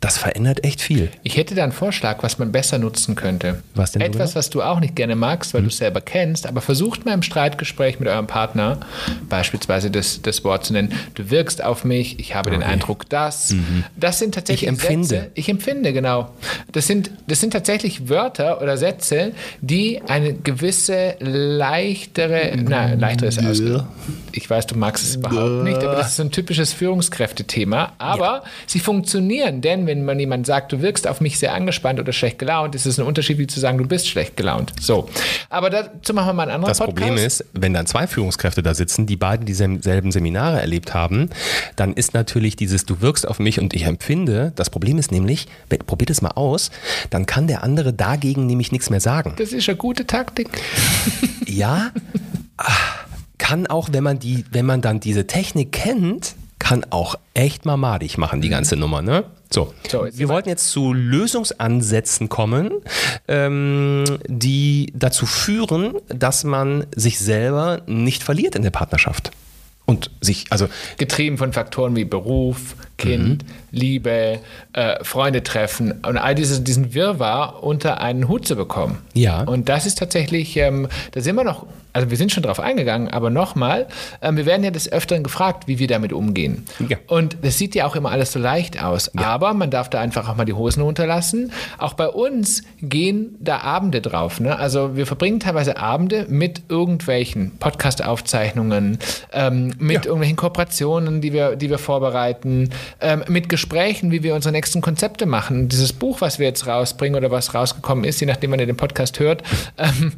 das 0.00 0.18
verändert 0.18 0.62
echt 0.62 0.82
viel. 0.82 1.10
Ich 1.22 1.38
hätte 1.38 1.54
da 1.54 1.62
einen 1.62 1.72
Vorschlag, 1.72 2.22
was 2.22 2.38
man 2.38 2.52
besser 2.52 2.78
nutzen 2.78 3.14
könnte. 3.14 3.62
Was 3.74 3.92
denn, 3.92 4.02
Etwas, 4.02 4.34
was 4.34 4.50
du 4.50 4.62
auch 4.62 4.78
nicht 4.78 4.94
gerne 4.94 5.16
magst, 5.16 5.54
weil 5.54 5.62
du 5.62 5.68
es 5.68 5.78
selber 5.78 6.02
kennst, 6.02 6.46
aber 6.46 6.60
versucht 6.60 7.06
mal 7.06 7.14
im 7.14 7.22
Streitgespräch 7.22 7.98
mit 7.98 8.08
eurem 8.08 8.26
Partner 8.26 8.78
beispielsweise 9.28 9.90
das, 9.90 10.20
das 10.20 10.44
Wort 10.44 10.66
zu 10.66 10.74
nennen. 10.74 10.92
Du 11.14 11.30
wirkst 11.30 11.64
auf 11.64 11.84
mich, 11.84 12.18
ich 12.20 12.34
habe 12.34 12.50
den 12.50 12.62
Eindruck, 12.62 13.08
dass. 13.08 13.54
Das 13.96 14.18
sind 14.18 14.34
tatsächlich 14.34 14.64
Ich 14.64 14.68
empfinde. 14.68 15.06
Sätze. 15.06 15.30
Ich 15.34 15.48
empfinde, 15.48 15.92
genau. 15.94 16.30
Das 16.72 16.86
sind, 16.86 17.10
das 17.26 17.40
sind 17.40 17.52
tatsächlich 17.52 18.08
Wörter 18.08 18.60
oder 18.60 18.76
Sätze, 18.76 19.32
die 19.62 20.02
eine 20.06 20.34
gewisse 20.34 21.16
leichtere, 21.20 22.52
nein, 22.56 23.00
leichteres 23.00 23.38
aus. 23.38 23.62
Ich 24.32 24.48
weiß, 24.48 24.66
du 24.66 24.76
magst 24.76 25.04
es 25.04 25.16
überhaupt 25.16 25.64
nicht, 25.64 25.78
aber 25.78 25.96
das 25.96 26.08
ist 26.08 26.16
so 26.16 26.22
ein 26.22 26.30
typisches 26.30 26.74
Führungskräftethema. 26.74 27.92
Aber 27.96 28.44
sie 28.66 28.78
funktionieren, 28.78 29.62
denn 29.62 29.85
wenn 29.86 30.04
man 30.04 30.18
jemand 30.18 30.46
sagt, 30.46 30.72
du 30.72 30.82
wirkst 30.82 31.06
auf 31.06 31.20
mich 31.20 31.38
sehr 31.38 31.54
angespannt 31.54 32.00
oder 32.00 32.12
schlecht 32.12 32.38
gelaunt, 32.38 32.74
ist 32.74 32.86
es 32.86 32.98
ein 32.98 33.06
Unterschied, 33.06 33.38
wie 33.38 33.46
zu 33.46 33.60
sagen, 33.60 33.78
du 33.78 33.86
bist 33.86 34.08
schlecht 34.08 34.36
gelaunt. 34.36 34.72
So. 34.80 35.08
Aber 35.48 35.70
dazu 35.70 36.14
machen 36.14 36.28
wir 36.28 36.32
mal 36.32 36.42
einen 36.44 36.52
anderen 36.52 36.70
Das 36.70 36.78
Podcast. 36.78 36.96
Problem 36.96 37.24
ist, 37.24 37.44
wenn 37.52 37.72
dann 37.74 37.86
zwei 37.86 38.06
Führungskräfte 38.06 38.62
da 38.62 38.74
sitzen, 38.74 39.06
die 39.06 39.16
beide 39.16 39.44
dieselben 39.44 40.12
Seminare 40.12 40.60
erlebt 40.60 40.94
haben, 40.94 41.30
dann 41.76 41.92
ist 41.92 42.14
natürlich 42.14 42.56
dieses 42.56 42.86
Du 42.86 43.00
wirkst 43.00 43.26
auf 43.26 43.38
mich 43.38 43.60
und 43.60 43.74
ich 43.74 43.84
empfinde. 43.84 44.52
Das 44.56 44.70
Problem 44.70 44.98
ist 44.98 45.10
nämlich, 45.12 45.46
probiert 45.86 46.10
es 46.10 46.22
mal 46.22 46.30
aus, 46.30 46.70
dann 47.10 47.26
kann 47.26 47.46
der 47.46 47.62
andere 47.62 47.92
dagegen 47.92 48.46
nämlich 48.46 48.72
nichts 48.72 48.90
mehr 48.90 49.00
sagen. 49.00 49.34
das 49.36 49.52
ist 49.52 49.68
eine 49.68 49.76
gute 49.76 50.06
Taktik. 50.06 50.48
Ja, 51.46 51.90
ah, 52.56 52.64
kann 53.38 53.66
auch, 53.66 53.90
wenn 53.92 54.02
man 54.02 54.18
die, 54.18 54.44
wenn 54.50 54.66
man 54.66 54.80
dann 54.80 55.00
diese 55.00 55.26
Technik 55.26 55.72
kennt, 55.72 56.34
kann 56.58 56.84
auch 56.90 57.16
echt 57.34 57.64
mal 57.66 57.76
madig 57.76 58.18
machen, 58.18 58.40
die 58.40 58.48
ganze 58.48 58.76
Nummer, 58.76 59.02
ne? 59.02 59.24
So, 59.52 59.72
So, 59.88 60.06
wir- 60.10 60.28
wollten 60.28 60.48
jetzt 60.48 60.70
zu 60.70 60.92
Lösungsansätzen 60.92 62.28
kommen, 62.28 62.72
ähm, 63.28 64.04
die 64.26 64.92
dazu 64.94 65.26
führen, 65.26 65.94
dass 66.08 66.44
man 66.44 66.86
sich 66.94 67.18
selber 67.18 67.82
nicht 67.86 68.22
verliert 68.22 68.54
in 68.56 68.62
der 68.62 68.70
Partnerschaft. 68.70 69.30
Und 69.84 70.10
sich, 70.20 70.46
also 70.50 70.68
Getrieben 70.98 71.38
von 71.38 71.52
Faktoren 71.52 71.94
wie 71.94 72.04
Beruf, 72.04 72.74
Kind, 72.98 73.42
Mhm. 73.44 73.48
Liebe, 73.72 74.38
äh, 74.72 75.04
Freunde 75.04 75.42
treffen 75.42 75.92
und 76.06 76.16
all 76.16 76.34
dieses, 76.34 76.64
diesen 76.64 76.94
Wirrwarr 76.94 77.62
unter 77.62 78.00
einen 78.00 78.26
Hut 78.28 78.46
zu 78.46 78.56
bekommen. 78.56 78.98
Ja. 79.12 79.42
Und 79.42 79.68
das 79.68 79.84
ist 79.84 79.98
tatsächlich, 79.98 80.56
ähm, 80.56 80.88
da 81.12 81.20
sind 81.20 81.36
wir 81.36 81.44
noch, 81.44 81.66
also 81.92 82.08
wir 82.10 82.16
sind 82.16 82.32
schon 82.32 82.42
drauf 82.42 82.58
eingegangen, 82.60 83.08
aber 83.08 83.28
nochmal, 83.28 83.86
ähm, 84.22 84.36
wir 84.38 84.46
werden 84.46 84.64
ja 84.64 84.70
des 84.70 84.90
Öfteren 84.90 85.22
gefragt, 85.22 85.66
wie 85.66 85.78
wir 85.78 85.88
damit 85.88 86.12
umgehen. 86.14 86.64
Ja. 86.88 86.96
Und 87.06 87.36
das 87.42 87.58
sieht 87.58 87.74
ja 87.74 87.86
auch 87.86 87.96
immer 87.96 88.10
alles 88.10 88.32
so 88.32 88.38
leicht 88.38 88.82
aus. 88.82 89.10
Aber 89.16 89.52
man 89.52 89.70
darf 89.70 89.90
da 89.90 90.00
einfach 90.00 90.28
auch 90.28 90.36
mal 90.36 90.44
die 90.46 90.52
Hosen 90.54 90.82
runterlassen. 90.82 91.52
Auch 91.78 91.94
bei 91.94 92.08
uns 92.08 92.62
gehen 92.80 93.34
da 93.40 93.58
Abende 93.60 94.00
drauf. 94.00 94.40
Ne? 94.40 94.58
Also 94.58 94.96
wir 94.96 95.06
verbringen 95.06 95.40
teilweise 95.40 95.76
Abende 95.76 96.24
mit 96.28 96.62
irgendwelchen 96.68 97.52
Podcast-Aufzeichnungen, 97.58 98.98
ähm, 99.32 99.72
mit 99.78 99.96
Ja. 99.96 100.02
irgendwelchen 100.04 100.36
Kooperationen, 100.36 101.20
die 101.20 101.32
wir, 101.32 101.56
die 101.56 101.70
wir 101.70 101.78
vorbereiten, 101.78 102.70
ähm, 103.00 103.24
mit 103.28 103.48
Gesprächen, 103.48 104.10
wie 104.10 104.22
wir 104.22 104.34
unsere 104.34 104.52
nächsten 104.52 104.80
Konzepte 104.80 105.26
machen. 105.26 105.68
Dieses 105.68 105.92
Buch, 105.92 106.20
was 106.20 106.38
wir 106.38 106.46
jetzt 106.46 106.66
rausbringen 106.66 107.16
oder 107.16 107.30
was 107.30 107.54
rausgekommen 107.54 108.04
ist, 108.04 108.20
je 108.20 108.26
nachdem, 108.26 108.52
wann 108.52 108.60
ihr 108.60 108.66
den 108.66 108.76
Podcast 108.76 109.20
hört, 109.20 109.42
ähm, 109.78 110.12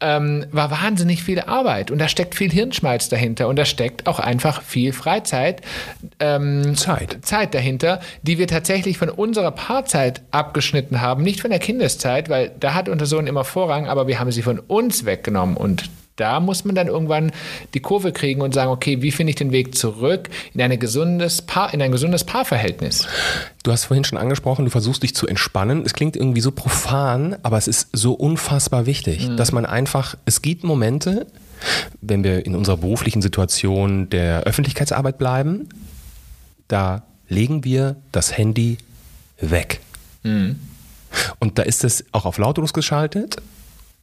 ähm, 0.00 0.46
war 0.52 0.70
wahnsinnig 0.70 1.22
viel 1.22 1.40
Arbeit. 1.40 1.90
Und 1.90 1.98
da 1.98 2.08
steckt 2.08 2.34
viel 2.34 2.50
Hirnschmalz 2.50 3.08
dahinter. 3.08 3.48
Und 3.48 3.56
da 3.56 3.64
steckt 3.64 4.06
auch 4.06 4.18
einfach 4.18 4.62
viel 4.62 4.92
Freizeit. 4.92 5.62
Ähm, 6.20 6.76
Zeit. 6.76 7.18
Zeit 7.22 7.54
dahinter, 7.54 8.00
die 8.22 8.38
wir 8.38 8.46
tatsächlich 8.46 8.98
von 8.98 9.08
unserer 9.08 9.50
Paarzeit 9.50 10.22
abgeschnitten 10.30 11.00
haben, 11.00 11.22
nicht 11.22 11.40
von 11.40 11.50
der 11.50 11.60
Kindeszeit, 11.60 12.28
weil 12.28 12.52
da 12.60 12.74
hat 12.74 12.88
unser 12.88 13.06
Sohn 13.06 13.26
immer 13.26 13.44
Vorrang, 13.44 13.88
aber 13.88 14.06
wir 14.06 14.18
haben 14.18 14.32
sie 14.32 14.42
von 14.42 14.58
uns 14.58 15.04
weggenommen 15.04 15.56
und 15.56 15.90
da 16.16 16.38
muss 16.40 16.64
man 16.64 16.74
dann 16.74 16.86
irgendwann 16.86 17.32
die 17.74 17.80
Kurve 17.80 18.12
kriegen 18.12 18.40
und 18.40 18.54
sagen, 18.54 18.70
okay, 18.70 19.02
wie 19.02 19.10
finde 19.10 19.30
ich 19.30 19.36
den 19.36 19.50
Weg 19.52 19.74
zurück 19.76 20.28
in, 20.52 20.62
eine 20.62 20.78
gesundes 20.78 21.42
Paar, 21.42 21.74
in 21.74 21.82
ein 21.82 21.90
gesundes 21.90 22.24
Paarverhältnis? 22.24 23.06
Du 23.62 23.72
hast 23.72 23.84
vorhin 23.84 24.04
schon 24.04 24.18
angesprochen, 24.18 24.64
du 24.64 24.70
versuchst 24.70 25.02
dich 25.02 25.14
zu 25.14 25.26
entspannen. 25.26 25.82
Es 25.84 25.94
klingt 25.94 26.16
irgendwie 26.16 26.40
so 26.40 26.52
profan, 26.52 27.36
aber 27.42 27.58
es 27.58 27.66
ist 27.66 27.88
so 27.92 28.12
unfassbar 28.12 28.86
wichtig, 28.86 29.28
dass 29.36 29.52
man 29.52 29.66
einfach, 29.66 30.16
es 30.24 30.42
gibt 30.42 30.62
Momente, 30.64 31.26
wenn 32.00 32.22
wir 32.22 32.44
in 32.46 32.54
unserer 32.54 32.76
beruflichen 32.76 33.22
Situation 33.22 34.08
der 34.10 34.42
Öffentlichkeitsarbeit 34.42 35.18
bleiben, 35.18 35.68
da 36.68 37.02
legen 37.28 37.64
wir 37.64 37.96
das 38.12 38.36
Handy 38.36 38.78
weg. 39.40 39.80
Und 41.38 41.58
da 41.58 41.62
ist 41.62 41.84
es 41.84 42.04
auch 42.12 42.24
auf 42.24 42.38
lautlos 42.38 42.72
geschaltet. 42.72 43.36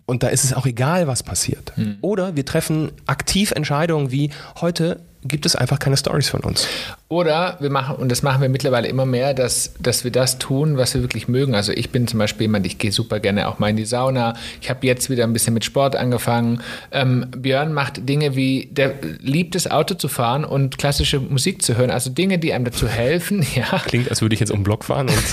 Und 0.05 0.23
da 0.23 0.27
ist 0.27 0.43
es 0.43 0.53
auch 0.53 0.65
egal, 0.65 1.07
was 1.07 1.23
passiert. 1.23 1.73
Oder 2.01 2.35
wir 2.35 2.45
treffen 2.45 2.91
aktiv 3.05 3.51
Entscheidungen 3.51 4.11
wie 4.11 4.29
heute 4.59 4.99
gibt 5.23 5.45
es 5.45 5.55
einfach 5.55 5.79
keine 5.79 5.97
Stories 5.97 6.29
von 6.29 6.41
uns. 6.41 6.67
Oder 7.12 7.58
wir 7.60 7.69
machen, 7.69 7.97
und 7.97 8.10
das 8.10 8.24
machen 8.24 8.41
wir 8.41 8.47
mittlerweile 8.47 8.88
immer 8.88 9.06
mehr, 9.06 9.34
dass, 9.34 9.74
dass 9.82 10.06
wir 10.06 10.12
das 10.12 10.38
tun, 10.38 10.78
was 10.78 10.93
wir 10.93 11.02
wirklich 11.02 11.28
mögen. 11.28 11.56
Also 11.56 11.74
ich 11.74 11.89
bin 11.89 12.08
zum 12.08 12.19
Beispiel 12.19 12.45
jemand, 12.45 12.65
ich 12.65 12.78
gehe 12.78 12.93
super 12.93 13.19
gerne 13.19 13.50
auch 13.50 13.60
mal 13.60 13.69
in 13.69 13.76
die 13.76 13.84
Sauna. 13.84 14.34
Ich 14.62 14.69
habe 14.69 14.88
jetzt 14.88 15.10
wieder 15.10 15.26
ein 15.26 15.34
bisschen 15.34 15.54
mit 15.54 15.65
Sport 15.65 15.97
angefangen. 15.97 16.62
Ähm, 16.89 17.26
Björn 17.36 17.74
macht 17.74 18.08
Dinge 18.08 18.38
wie, 18.38 18.69
der 18.71 18.93
liebt 19.19 19.56
es, 19.56 19.69
Auto 19.69 19.95
zu 19.95 20.08
fahren 20.08 20.45
und 20.45 20.78
klassische 20.78 21.19
Musik 21.19 21.62
zu 21.62 21.76
hören. 21.76 21.91
Also 21.91 22.10
Dinge, 22.10 22.39
die 22.39 22.54
einem 22.54 22.63
dazu 22.63 22.88
helfen, 22.88 23.45
ja. 23.56 23.80
Klingt, 23.80 24.10
als 24.10 24.21
würde 24.21 24.34
ich 24.34 24.39
jetzt 24.39 24.52
um 24.52 24.60
den 24.60 24.63
Block 24.63 24.86
fahren 24.86 25.10
und 25.10 25.24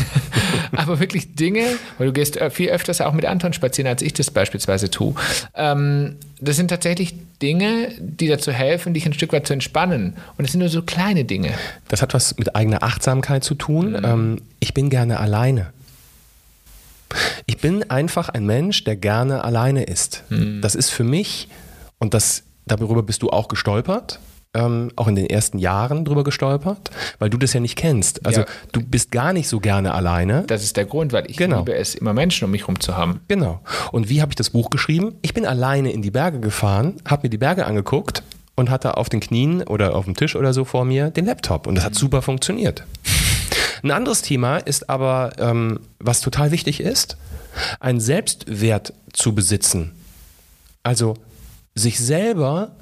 Aber 0.76 0.98
wirklich 0.98 1.36
Dinge, 1.36 1.64
weil 1.96 2.08
du 2.08 2.12
gehst 2.12 2.38
viel 2.50 2.70
öfters 2.70 3.00
auch 3.00 3.12
mit 3.12 3.24
Anton 3.24 3.52
spazieren, 3.52 3.88
als 3.88 4.02
ich 4.02 4.12
das 4.14 4.30
beispielsweise 4.30 4.90
tue. 4.90 5.14
Ähm, 5.54 6.16
das 6.40 6.56
sind 6.56 6.68
tatsächlich 6.68 7.14
Dinge, 7.42 7.92
die 7.98 8.28
dazu 8.28 8.52
helfen, 8.52 8.94
dich 8.94 9.06
ein 9.06 9.12
Stück 9.12 9.32
weit 9.32 9.46
zu 9.46 9.52
entspannen. 9.52 10.14
Und 10.36 10.44
es 10.44 10.52
sind 10.52 10.60
nur 10.60 10.68
so 10.68 10.82
kleine 10.82 11.24
Dinge. 11.24 11.54
Das 11.88 12.02
hat 12.02 12.14
was 12.14 12.36
mit 12.38 12.54
eigener 12.56 12.82
Achtsamkeit 12.82 13.44
zu 13.44 13.54
tun. 13.54 13.96
Ähm, 14.02 14.42
ich 14.60 14.74
bin 14.74 14.90
gerne 14.90 15.20
alleine. 15.20 15.72
Ich 17.46 17.58
bin 17.58 17.88
einfach 17.90 18.28
ein 18.28 18.44
Mensch, 18.44 18.84
der 18.84 18.96
gerne 18.96 19.42
alleine 19.44 19.84
ist. 19.84 20.24
Das 20.60 20.74
ist 20.74 20.90
für 20.90 21.04
mich, 21.04 21.48
und 21.98 22.12
das, 22.12 22.42
darüber 22.66 23.02
bist 23.02 23.22
du 23.22 23.30
auch 23.30 23.48
gestolpert, 23.48 24.20
ähm, 24.54 24.90
auch 24.96 25.08
in 25.08 25.14
den 25.14 25.26
ersten 25.26 25.58
Jahren 25.58 26.04
drüber 26.04 26.22
gestolpert, 26.24 26.90
weil 27.18 27.30
du 27.30 27.38
das 27.38 27.52
ja 27.54 27.60
nicht 27.60 27.76
kennst. 27.76 28.24
Also 28.26 28.42
Ja. 28.42 28.46
du 28.72 28.82
bist 28.82 29.10
gar 29.10 29.32
nicht 29.32 29.48
so 29.48 29.58
gerne 29.60 29.94
alleine. 29.94 30.44
Das 30.46 30.62
ist 30.62 30.76
der 30.76 30.84
Grund, 30.84 31.12
weil 31.14 31.30
ich 31.30 31.36
Genau. 31.38 31.58
liebe 31.60 31.74
es, 31.74 31.94
immer 31.94 32.12
Menschen 32.12 32.44
um 32.44 32.50
mich 32.50 32.62
herum 32.62 32.78
zu 32.80 32.96
haben. 32.96 33.20
Genau. 33.28 33.60
Und 33.92 34.08
wie 34.10 34.20
habe 34.20 34.32
ich 34.32 34.36
das 34.36 34.50
Buch 34.50 34.68
geschrieben? 34.70 35.14
Ich 35.22 35.32
bin 35.32 35.46
alleine 35.46 35.92
in 35.92 36.02
die 36.02 36.10
Berge 36.10 36.40
gefahren, 36.40 36.96
habe 37.06 37.26
mir 37.26 37.30
die 37.30 37.38
Berge 37.38 37.64
angeguckt 37.66 38.22
und 38.58 38.70
hatte 38.70 38.96
auf 38.96 39.08
den 39.08 39.20
Knien 39.20 39.62
oder 39.62 39.94
auf 39.94 40.04
dem 40.04 40.16
Tisch 40.16 40.36
oder 40.36 40.52
so 40.52 40.64
vor 40.64 40.84
mir 40.84 41.10
den 41.10 41.26
Laptop. 41.26 41.66
Und 41.66 41.76
das 41.76 41.84
hat 41.84 41.94
super 41.94 42.22
funktioniert. 42.22 42.84
Ein 43.82 43.92
anderes 43.92 44.22
Thema 44.22 44.58
ist 44.58 44.90
aber, 44.90 45.32
ähm, 45.38 45.80
was 46.00 46.20
total 46.20 46.50
wichtig 46.50 46.80
ist, 46.80 47.16
einen 47.80 48.00
Selbstwert 48.00 48.92
zu 49.12 49.34
besitzen. 49.34 49.92
Also 50.82 51.14
sich 51.74 51.98
selber 51.98 52.72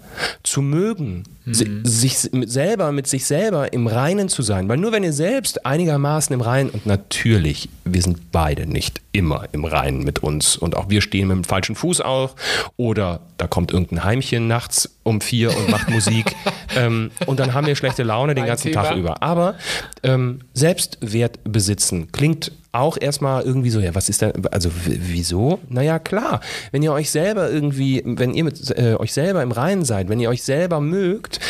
zu 0.42 0.62
mögen, 0.62 1.24
si- 1.46 1.80
sich 1.84 2.30
mit 2.32 2.50
selber 2.50 2.92
mit 2.92 3.06
sich 3.06 3.26
selber 3.26 3.72
im 3.72 3.86
Reinen 3.86 4.28
zu 4.28 4.42
sein. 4.42 4.68
Weil 4.68 4.76
nur 4.78 4.92
wenn 4.92 5.04
ihr 5.04 5.12
selbst 5.12 5.64
einigermaßen 5.66 6.32
im 6.34 6.40
Reinen, 6.40 6.70
und 6.70 6.86
natürlich, 6.86 7.68
wir 7.84 8.02
sind 8.02 8.32
beide 8.32 8.66
nicht 8.66 9.00
immer 9.12 9.44
im 9.52 9.64
Reinen 9.64 10.04
mit 10.04 10.20
uns 10.22 10.56
und 10.56 10.76
auch 10.76 10.88
wir 10.90 11.00
stehen 11.00 11.28
mit 11.28 11.36
dem 11.36 11.44
falschen 11.44 11.74
Fuß 11.74 12.00
auf 12.00 12.34
oder 12.76 13.20
da 13.38 13.46
kommt 13.46 13.72
irgendein 13.72 14.04
Heimchen 14.04 14.46
nachts 14.48 14.96
um 15.02 15.20
vier 15.20 15.56
und 15.56 15.70
macht 15.70 15.88
Musik 15.90 16.34
ähm, 16.76 17.10
und 17.26 17.38
dann 17.40 17.54
haben 17.54 17.66
wir 17.66 17.76
schlechte 17.76 18.02
Laune 18.02 18.34
den 18.34 18.46
ganzen 18.46 18.72
Thema. 18.72 18.82
Tag 18.82 18.96
über. 18.96 19.22
Aber 19.22 19.54
ähm, 20.02 20.40
Selbstwert 20.54 21.38
besitzen 21.44 22.10
klingt 22.12 22.52
auch 22.72 22.98
erstmal 23.00 23.42
irgendwie 23.42 23.70
so, 23.70 23.80
ja, 23.80 23.94
was 23.94 24.10
ist 24.10 24.20
da, 24.20 24.32
also 24.50 24.70
wieso? 24.84 25.60
Naja, 25.70 25.98
klar, 25.98 26.40
wenn 26.72 26.82
ihr 26.82 26.92
euch 26.92 27.10
selber 27.10 27.50
irgendwie, 27.50 28.02
wenn 28.04 28.34
ihr 28.34 28.44
mit 28.44 28.70
äh, 28.76 28.96
euch 28.98 29.14
selber 29.14 29.42
im 29.42 29.50
Reinen 29.50 29.86
seid, 29.86 29.95
wenn 30.08 30.20
ihr 30.20 30.28
euch 30.28 30.42
selber 30.42 30.80
mögt, 30.80 31.40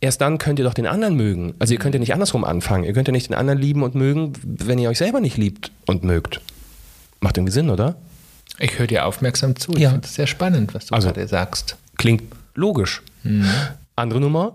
erst 0.00 0.20
dann 0.20 0.38
könnt 0.38 0.58
ihr 0.58 0.64
doch 0.64 0.74
den 0.74 0.86
anderen 0.86 1.14
mögen. 1.16 1.54
Also 1.58 1.74
ihr 1.74 1.78
könnt 1.80 1.94
ja 1.94 1.98
nicht 2.00 2.12
andersrum 2.14 2.44
anfangen. 2.44 2.84
Ihr 2.84 2.92
könnt 2.92 3.08
ja 3.08 3.12
nicht 3.12 3.28
den 3.28 3.34
anderen 3.36 3.58
lieben 3.58 3.82
und 3.82 3.94
mögen, 3.94 4.32
wenn 4.44 4.78
ihr 4.78 4.88
euch 4.90 4.98
selber 4.98 5.20
nicht 5.20 5.36
liebt 5.36 5.70
und 5.86 6.04
mögt. 6.04 6.40
Macht 7.20 7.36
irgendwie 7.36 7.52
Sinn, 7.52 7.70
oder? 7.70 7.96
Ich 8.60 8.78
höre 8.78 8.86
dir 8.86 9.06
aufmerksam 9.06 9.56
zu. 9.56 9.72
Ich 9.72 9.80
Ja. 9.80 9.90
finde 9.90 10.06
es 10.06 10.14
sehr 10.14 10.26
spannend, 10.26 10.74
was 10.74 10.86
du 10.86 10.94
Also- 10.94 11.08
gerade 11.08 11.26
sagst. 11.28 11.76
Klingt 11.96 12.22
logisch. 12.54 13.02
Andere 13.96 14.20
Nummer, 14.20 14.54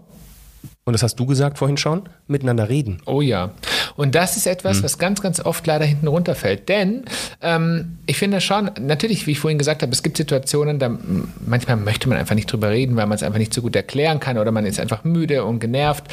und 0.86 0.94
das 0.94 1.04
hast 1.04 1.16
du 1.20 1.26
gesagt 1.26 1.58
vorhin 1.58 1.78
schon, 1.78 2.04
miteinander 2.28 2.70
reden. 2.70 3.02
Oh 3.06 3.22
ja. 3.22 3.52
Und 3.96 4.16
das 4.16 4.38
ist 4.38 4.48
etwas, 4.48 4.78
Hm. 4.78 4.84
was 4.84 4.98
ganz, 4.98 5.22
ganz 5.22 5.40
oft 5.40 5.66
leider 5.68 5.86
hinten 5.86 6.08
runterfällt. 6.08 6.70
Denn 6.70 7.04
ähm, 7.42 7.98
ich 8.06 8.18
finde 8.18 8.42
schon, 8.42 8.72
natürlich, 8.80 9.28
wie 9.28 9.32
ich 9.32 9.40
vorhin 9.40 9.58
gesagt 9.58 9.82
habe, 9.82 9.92
es 9.92 10.04
gibt 10.04 10.18
Situationen, 10.18 10.80
da 10.80 10.98
manchmal 11.46 11.78
möchte 11.78 12.10
man 12.10 12.18
einfach 12.18 12.36
nicht 12.36 12.52
drüber 12.52 12.70
reden, 12.70 12.96
weil 12.96 13.06
man 13.08 13.16
es 13.16 13.24
einfach 13.24 13.40
nicht 13.40 13.54
so 13.54 13.62
gut 13.62 13.76
erklären 13.76 14.20
kann 14.20 14.38
oder 14.38 14.52
man 14.52 14.66
ist 14.66 14.80
einfach 14.80 15.04
müde 15.04 15.44
und 15.46 15.60
genervt. 15.60 16.06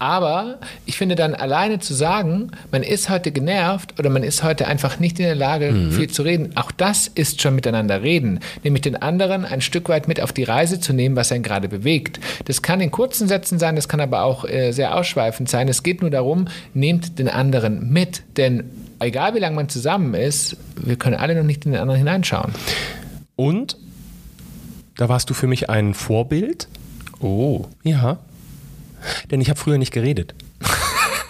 Aber 0.00 0.58
ich 0.86 0.96
finde 0.96 1.16
dann 1.16 1.34
alleine 1.34 1.80
zu 1.80 1.92
sagen, 1.92 2.52
man 2.70 2.84
ist 2.84 3.08
heute 3.10 3.32
genervt 3.32 3.98
oder 3.98 4.10
man 4.10 4.22
ist 4.22 4.44
heute 4.44 4.68
einfach 4.68 5.00
nicht 5.00 5.18
in 5.18 5.24
der 5.26 5.34
Lage, 5.34 5.72
Mhm. 5.72 5.90
viel 5.90 6.08
zu 6.08 6.22
reden, 6.22 6.56
auch 6.56 6.70
das 6.70 7.08
ist 7.08 7.42
schon 7.42 7.56
miteinander 7.56 8.00
reden. 8.02 8.38
Nämlich 8.62 8.82
den 8.82 8.94
anderen 8.94 9.44
ein 9.44 9.60
Stück 9.60 9.88
weit 9.88 10.06
mit 10.06 10.20
auf 10.20 10.32
die 10.32 10.44
Reise 10.44 10.78
zu 10.78 10.92
nehmen, 10.92 11.16
was 11.16 11.32
einen 11.32 11.42
gerade 11.42 11.68
bewegt. 11.68 12.20
Das 12.44 12.62
kann 12.62 12.80
in 12.80 12.92
kurzen 12.92 13.26
Sätzen 13.26 13.58
sein, 13.58 13.74
das 13.74 13.88
kann 13.88 14.00
aber 14.00 14.22
auch 14.22 14.44
äh, 14.44 14.70
sehr 14.70 14.94
ausschweifend 14.96 15.48
sein. 15.48 15.66
Es 15.68 15.82
geht 15.82 16.00
nur 16.00 16.10
darum, 16.10 16.46
nehmt 16.74 17.07
den 17.14 17.28
anderen 17.28 17.90
mit. 17.90 18.22
Denn 18.36 18.64
egal 19.00 19.34
wie 19.34 19.38
lange 19.38 19.56
man 19.56 19.68
zusammen 19.68 20.14
ist, 20.14 20.56
wir 20.76 20.96
können 20.96 21.16
alle 21.16 21.34
noch 21.34 21.44
nicht 21.44 21.64
in 21.66 21.72
den 21.72 21.80
anderen 21.80 21.98
hineinschauen. 21.98 22.52
Und 23.36 23.76
da 24.96 25.08
warst 25.08 25.30
du 25.30 25.34
für 25.34 25.46
mich 25.46 25.70
ein 25.70 25.94
Vorbild. 25.94 26.68
Oh. 27.20 27.66
Ja. 27.84 28.18
Denn 29.30 29.40
ich 29.40 29.48
habe 29.48 29.58
früher 29.58 29.78
nicht 29.78 29.92
geredet. 29.92 30.34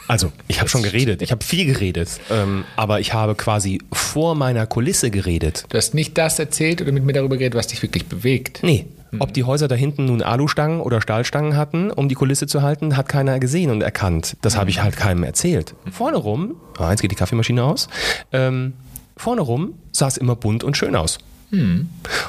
Also, 0.09 0.33
ich 0.49 0.59
habe 0.61 0.71
schon 0.71 0.83
geredet, 0.83 1.21
ich 1.21 1.33
habe 1.33 1.45
viel 1.45 1.67
geredet, 1.67 2.09
ähm, 2.31 2.65
aber 2.77 2.99
ich 2.99 3.13
habe 3.13 3.35
quasi 3.35 3.83
vor 3.93 4.35
meiner 4.35 4.67
Kulisse 4.67 5.11
geredet. 5.11 5.67
Du 5.69 5.77
hast 5.77 5.93
nicht 5.93 6.17
das 6.17 6.39
erzählt 6.39 6.81
oder 6.81 6.93
mit 6.93 7.05
mir 7.05 7.13
darüber 7.13 7.37
geredet, 7.37 7.59
was 7.59 7.67
dich 7.67 7.83
wirklich 7.83 8.07
bewegt. 8.07 8.61
Nee. 8.63 8.87
Ob 9.19 9.33
die 9.33 9.45
Häuser 9.45 9.69
da 9.69 9.75
hinten 9.75 10.05
nun 10.07 10.23
Alustangen 10.23 10.81
oder 10.81 11.01
Stahlstangen 11.01 11.57
hatten, 11.57 11.91
um 11.91 12.09
die 12.09 12.15
Kulisse 12.15 12.47
zu 12.47 12.63
halten, 12.63 12.97
hat 12.97 13.09
keiner 13.09 13.39
gesehen 13.39 13.71
und 13.71 13.83
erkannt. 13.83 14.37
Das 14.43 14.57
habe 14.57 14.71
ich 14.71 14.83
halt 14.83 14.97
keinem 14.97 15.23
erzählt. 15.23 15.75
Vorne 15.91 16.19
rum, 16.19 16.57
ah, 16.79 16.91
jetzt 16.91 17.01
geht 17.01 17.11
die 17.11 17.17
Kaffeemaschine 17.17 17.65
aus, 17.65 17.89
ähm, 18.33 18.75
vorne 19.17 19.41
rum 19.41 19.75
sah 19.93 20.07
es 20.09 20.17
immer 20.17 20.37
bunt 20.37 20.65
und 20.65 20.77
schön 20.77 20.95
aus. 20.95 21.19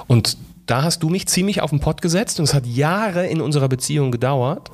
Und 0.08 0.38
da 0.66 0.84
hast 0.84 1.04
du 1.04 1.10
mich 1.10 1.28
ziemlich 1.28 1.62
auf 1.62 1.72
den 1.72 1.80
Pott 1.80 2.02
gesetzt 2.02 2.40
und 2.40 2.46
es 2.46 2.54
hat 2.54 2.66
Jahre 2.66 3.26
in 3.28 3.42
unserer 3.42 3.68
Beziehung 3.68 4.12
gedauert, 4.12 4.70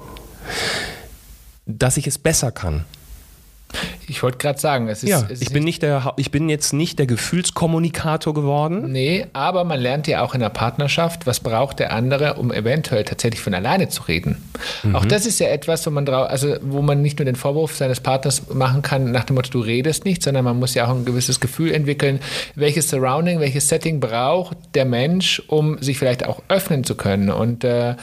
dass 1.65 1.98
ich 1.98 2.06
es 2.06 2.18
besser 2.18 2.52
kann. 2.52 2.86
Ich 4.08 4.21
wollte 4.23 4.38
gerade 4.38 4.60
sagen, 4.60 4.88
es 4.88 5.04
ist, 5.04 5.10
Ja, 5.10 5.23
es 5.23 5.32
ist 5.32 5.41
ich 5.41 5.51
bin, 5.51 5.63
nicht 5.63 5.82
der, 5.82 6.13
ich 6.17 6.32
bin 6.32 6.47
jetzt 6.49 6.73
nicht 6.73 6.99
der 6.99 7.08
Gefühlskommunikator 7.08 8.34
geworden. 8.34 8.91
Nee, 8.91 9.25
aber 9.34 9.63
man 9.63 9.80
lernt 9.80 10.08
ja 10.08 10.21
auch 10.21 10.34
in 10.34 10.41
der 10.41 10.49
Partnerschaft, 10.49 11.25
was 11.25 11.39
braucht 11.39 11.80
der 11.80 11.91
andere, 11.91 12.36
um 12.36 12.51
eventuell 12.51 13.04
tatsächlich 13.04 13.41
von 13.41 13.54
alleine 13.54 13.89
zu 13.89 14.04
reden. 14.04 14.38
Auch 14.93 15.06
das 15.06 15.25
ist 15.25 15.39
ja 15.39 15.47
etwas, 15.47 15.86
wo 15.86 15.89
man, 15.89 16.06
drau 16.06 16.23
also, 16.23 16.56
wo 16.62 16.82
man 16.82 17.01
nicht 17.01 17.19
nur 17.19 17.25
den 17.25 17.36
Vorwurf 17.36 17.75
seines 17.75 17.99
Partners 17.99 18.43
machen 18.54 18.82
kann, 18.82 19.12
nach 19.12 19.23
dem 19.23 19.36
Motto, 19.36 19.49
du 19.49 19.60
redest 19.60 20.06
nicht, 20.06 20.23
sondern 20.23 20.45
man 20.45 20.60
muss 20.60 20.73
ja 20.75 20.86
auch 20.86 20.95
ein 20.95 21.06
gewisses 21.06 21.39
Gefühl 21.39 21.73
entwickeln, 21.73 22.19
welches 22.56 22.89
Surrounding, 22.89 23.39
welches 23.39 23.67
Setting 23.67 23.99
braucht 23.99 24.58
der 24.75 24.86
Mensch, 24.86 25.41
um 25.47 25.82
sich 25.82 25.97
vielleicht 25.97 26.25
auch 26.25 26.41
öffnen 26.47 26.84
zu 26.84 26.95
können. 26.95 27.30
Und 27.30 27.63
äh, 27.63 27.95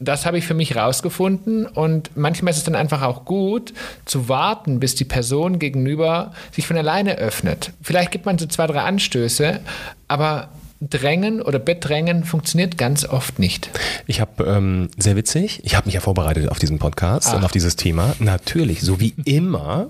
das 0.00 0.24
habe 0.26 0.38
ich 0.38 0.46
für 0.46 0.54
mich 0.54 0.76
rausgefunden 0.76 1.66
und 1.66 2.16
manchmal 2.16 2.52
ist 2.52 2.56
es 2.58 2.64
dann 2.64 2.74
einfach 2.74 3.02
auch 3.02 3.24
gut 3.26 3.74
zu 4.06 4.28
warten, 4.28 4.80
bis 4.80 4.94
die 4.94 5.04
Person 5.04 5.58
gegenüber 5.58 6.32
sich 6.52 6.66
von 6.66 6.76
alleine 6.78 7.18
öffnet. 7.18 7.72
Vielleicht 7.82 8.10
gibt 8.10 8.24
man 8.26 8.38
so 8.38 8.46
zwei, 8.46 8.66
drei 8.66 8.80
Anstöße, 8.80 9.60
aber 10.08 10.48
Drängen 10.82 11.42
oder 11.42 11.58
Bettdrängen 11.58 12.24
funktioniert 12.24 12.78
ganz 12.78 13.04
oft 13.04 13.38
nicht. 13.38 13.68
Ich 14.06 14.22
habe 14.22 14.44
ähm, 14.44 14.88
sehr 14.96 15.14
witzig. 15.14 15.60
Ich 15.62 15.76
habe 15.76 15.84
mich 15.84 15.94
ja 15.94 16.00
vorbereitet 16.00 16.48
auf 16.48 16.58
diesen 16.58 16.78
Podcast 16.78 17.28
Ach. 17.30 17.36
und 17.36 17.44
auf 17.44 17.52
dieses 17.52 17.76
Thema. 17.76 18.14
Natürlich, 18.18 18.80
so 18.80 18.98
wie 18.98 19.12
immer. 19.26 19.88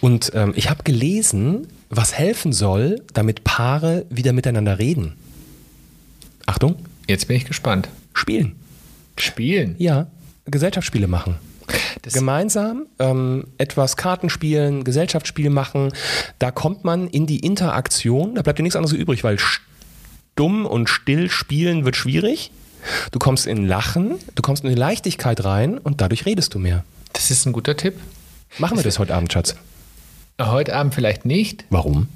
Und 0.00 0.30
ähm, 0.36 0.52
ich 0.54 0.70
habe 0.70 0.84
gelesen, 0.84 1.66
was 1.90 2.14
helfen 2.14 2.52
soll, 2.52 3.02
damit 3.14 3.42
Paare 3.42 4.06
wieder 4.10 4.32
miteinander 4.32 4.78
reden. 4.78 5.14
Achtung, 6.46 6.76
Jetzt 7.08 7.26
bin 7.26 7.36
ich 7.36 7.44
gespannt. 7.44 7.88
spielen. 8.14 8.54
Spielen. 9.20 9.74
Ja, 9.78 10.06
Gesellschaftsspiele 10.46 11.06
machen. 11.08 11.36
Das- 12.02 12.14
Gemeinsam 12.14 12.86
ähm, 12.98 13.44
etwas 13.58 13.96
Karten 13.96 14.30
spielen, 14.30 14.84
Gesellschaftsspiele 14.84 15.50
machen. 15.50 15.92
Da 16.38 16.50
kommt 16.50 16.84
man 16.84 17.08
in 17.08 17.26
die 17.26 17.40
Interaktion. 17.40 18.34
Da 18.34 18.42
bleibt 18.42 18.58
dir 18.58 18.62
nichts 18.62 18.76
anderes 18.76 18.96
übrig, 18.96 19.22
weil 19.24 19.38
stumm 19.38 20.64
und 20.64 20.88
still 20.88 21.28
spielen 21.30 21.84
wird 21.84 21.96
schwierig. 21.96 22.50
Du 23.10 23.18
kommst 23.18 23.46
in 23.46 23.66
Lachen, 23.66 24.14
du 24.34 24.42
kommst 24.42 24.62
in 24.64 24.70
die 24.70 24.76
Leichtigkeit 24.76 25.44
rein 25.44 25.78
und 25.78 26.00
dadurch 26.00 26.24
redest 26.26 26.54
du 26.54 26.58
mehr. 26.58 26.84
Das 27.12 27.30
ist 27.30 27.44
ein 27.44 27.52
guter 27.52 27.76
Tipp. 27.76 27.94
Machen 28.58 28.76
wir 28.78 28.84
das 28.84 28.98
heute 28.98 29.14
Abend, 29.14 29.32
Schatz. 29.32 29.56
Heute 30.40 30.74
Abend 30.76 30.94
vielleicht 30.94 31.24
nicht, 31.26 31.64
Warum? 31.70 32.08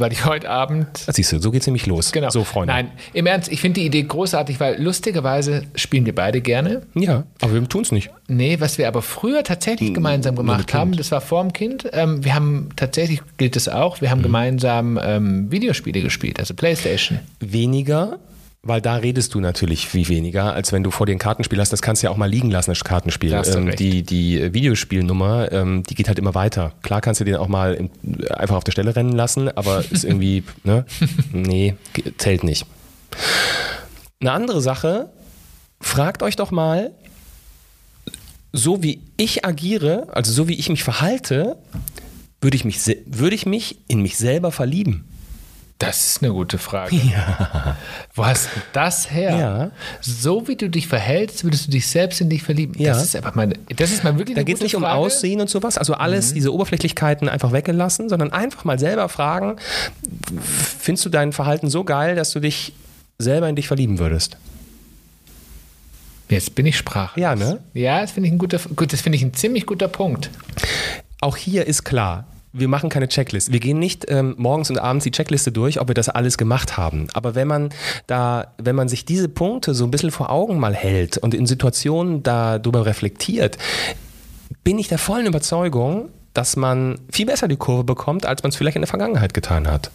Weil 0.00 0.12
ich 0.12 0.24
heute 0.24 0.48
Abend 0.48 0.86
Das 1.06 1.16
siehst 1.16 1.32
du, 1.32 1.40
so 1.40 1.50
geht's 1.50 1.66
nämlich 1.66 1.86
los. 1.86 2.12
Genau. 2.12 2.30
So, 2.30 2.44
Freunde. 2.44 2.72
Nein, 2.72 2.90
im 3.12 3.26
Ernst, 3.26 3.50
ich 3.50 3.60
finde 3.60 3.80
die 3.80 3.86
Idee 3.86 4.02
großartig, 4.02 4.60
weil 4.60 4.80
lustigerweise 4.82 5.62
spielen 5.74 6.06
wir 6.06 6.14
beide 6.14 6.40
gerne. 6.40 6.82
Ja, 6.94 7.24
aber 7.40 7.54
wir 7.54 7.68
tun's 7.68 7.92
nicht. 7.92 8.10
Nee, 8.28 8.60
was 8.60 8.78
wir 8.78 8.88
aber 8.88 9.02
früher 9.02 9.44
tatsächlich 9.44 9.94
gemeinsam 9.94 10.36
gemacht 10.36 10.74
haben, 10.74 10.96
das 10.96 11.10
war 11.10 11.20
vorm 11.20 11.52
Kind. 11.52 11.88
Ähm, 11.92 12.24
wir 12.24 12.34
haben 12.34 12.70
tatsächlich, 12.76 13.20
gilt 13.36 13.56
es 13.56 13.68
auch, 13.68 14.00
wir 14.00 14.10
haben 14.10 14.22
gemeinsam 14.22 14.98
ähm, 15.02 15.50
Videospiele 15.50 16.00
gespielt, 16.00 16.38
also 16.38 16.54
Playstation. 16.54 17.20
Weniger, 17.40 18.18
weil 18.62 18.80
da 18.80 18.96
redest 18.96 19.34
du 19.34 19.40
natürlich 19.40 19.86
viel 19.86 20.08
weniger, 20.08 20.52
als 20.52 20.72
wenn 20.72 20.82
du 20.82 20.90
vor 20.90 21.06
dir 21.06 21.12
ein 21.12 21.18
Kartenspiel 21.18 21.60
hast. 21.60 21.72
Das 21.72 21.80
kannst 21.80 22.02
du 22.02 22.06
ja 22.06 22.10
auch 22.10 22.16
mal 22.16 22.28
liegen 22.28 22.50
lassen, 22.50 22.70
das 22.70 22.82
Kartenspiel. 22.82 23.30
Da 23.30 23.44
Ähm, 23.44 23.74
die, 23.76 24.02
die 24.02 24.52
Videospielnummer, 24.52 25.52
ähm, 25.52 25.84
die 25.84 25.94
geht 25.94 26.08
halt 26.08 26.18
immer 26.18 26.34
weiter. 26.34 26.72
Klar 26.82 27.00
kannst 27.00 27.20
du 27.20 27.24
den 27.24 27.36
auch 27.36 27.48
mal 27.48 27.74
im, 27.74 27.90
einfach 28.30 28.56
auf 28.56 28.64
der 28.64 28.72
Stelle 28.72 28.94
rennen 28.96 29.12
lassen, 29.12 29.48
aber 29.56 29.84
ist 29.90 30.04
irgendwie, 30.04 30.42
ne? 30.64 30.84
Nee, 31.32 31.76
zählt 32.18 32.42
nicht. 32.42 32.66
Eine 34.20 34.32
andere 34.32 34.60
Sache, 34.60 35.08
fragt 35.80 36.22
euch 36.22 36.34
doch 36.34 36.50
mal, 36.50 36.90
so 38.52 38.82
wie 38.82 39.00
ich 39.16 39.44
agiere, 39.44 40.08
also 40.10 40.32
so 40.32 40.48
wie 40.48 40.54
ich 40.54 40.68
mich 40.68 40.82
verhalte, 40.82 41.56
würde 42.40 42.56
ich 42.56 42.64
mich, 42.64 42.78
würde 43.06 43.36
ich 43.36 43.46
mich 43.46 43.78
in 43.86 44.02
mich 44.02 44.16
selber 44.16 44.50
verlieben. 44.50 45.04
Das 45.78 46.06
ist 46.10 46.22
eine 46.22 46.32
gute 46.32 46.58
Frage. 46.58 46.96
Ja. 47.08 47.76
Wo 48.14 48.26
hast 48.26 48.46
du 48.46 48.60
das 48.72 49.10
her? 49.12 49.36
Ja. 49.36 49.70
So 50.00 50.48
wie 50.48 50.56
du 50.56 50.68
dich 50.68 50.88
verhältst, 50.88 51.44
würdest 51.44 51.68
du 51.68 51.70
dich 51.70 51.86
selbst 51.86 52.20
in 52.20 52.28
dich 52.28 52.42
verlieben. 52.42 52.74
Ja. 52.76 52.92
Das 52.92 53.02
ist 53.04 53.14
einfach 53.14 53.34
mal, 53.34 53.52
das 53.76 53.92
ist 53.92 54.02
mal 54.02 54.18
wirklich 54.18 54.36
Da 54.36 54.42
geht 54.42 54.56
es 54.56 54.62
nicht 54.62 54.74
um 54.74 54.82
Frage. 54.82 54.98
Aussehen 54.98 55.40
und 55.40 55.48
sowas, 55.48 55.78
also 55.78 55.94
alles, 55.94 56.34
diese 56.34 56.52
Oberflächlichkeiten 56.52 57.28
einfach 57.28 57.52
weggelassen, 57.52 58.08
sondern 58.08 58.32
einfach 58.32 58.64
mal 58.64 58.78
selber 58.78 59.08
fragen, 59.08 59.56
findest 60.42 61.06
du 61.06 61.10
dein 61.10 61.32
Verhalten 61.32 61.70
so 61.70 61.84
geil, 61.84 62.16
dass 62.16 62.32
du 62.32 62.40
dich 62.40 62.72
selber 63.18 63.48
in 63.48 63.56
dich 63.56 63.68
verlieben 63.68 63.98
würdest? 63.98 64.36
Jetzt 66.28 66.54
bin 66.54 66.66
ich 66.66 66.76
sprachlos. 66.76 67.22
Ja, 67.22 67.36
ne? 67.36 67.60
Ja, 67.72 68.00
das 68.00 68.10
finde 68.10 68.26
ich 68.26 68.34
ein 68.34 68.38
guter, 68.38 68.58
gut, 68.76 68.92
das 68.92 69.00
finde 69.00 69.16
ich 69.16 69.22
ein 69.22 69.32
ziemlich 69.32 69.64
guter 69.64 69.88
Punkt. 69.88 70.30
Auch 71.20 71.36
hier 71.36 71.66
ist 71.66 71.84
klar, 71.84 72.26
wir 72.58 72.68
machen 72.68 72.90
keine 72.90 73.08
Checklist. 73.08 73.52
Wir 73.52 73.60
gehen 73.60 73.78
nicht 73.78 74.06
ähm, 74.08 74.34
morgens 74.38 74.70
und 74.70 74.78
abends 74.78 75.04
die 75.04 75.10
Checkliste 75.10 75.52
durch, 75.52 75.80
ob 75.80 75.88
wir 75.88 75.94
das 75.94 76.08
alles 76.08 76.38
gemacht 76.38 76.76
haben. 76.76 77.08
Aber 77.14 77.34
wenn 77.34 77.48
man 77.48 77.70
da, 78.06 78.54
wenn 78.58 78.76
man 78.76 78.88
sich 78.88 79.04
diese 79.04 79.28
Punkte 79.28 79.74
so 79.74 79.84
ein 79.84 79.90
bisschen 79.90 80.10
vor 80.10 80.30
Augen 80.30 80.58
mal 80.58 80.74
hält 80.74 81.18
und 81.18 81.34
in 81.34 81.46
Situationen 81.46 82.22
darüber 82.22 82.86
reflektiert, 82.86 83.58
bin 84.64 84.78
ich 84.78 84.88
der 84.88 84.98
vollen 84.98 85.26
Überzeugung, 85.26 86.08
dass 86.34 86.56
man 86.56 86.98
viel 87.10 87.26
besser 87.26 87.48
die 87.48 87.56
Kurve 87.56 87.84
bekommt, 87.84 88.26
als 88.26 88.42
man 88.42 88.50
es 88.50 88.56
vielleicht 88.56 88.76
in 88.76 88.82
der 88.82 88.88
Vergangenheit 88.88 89.34
getan 89.34 89.66
hat. 89.66 89.90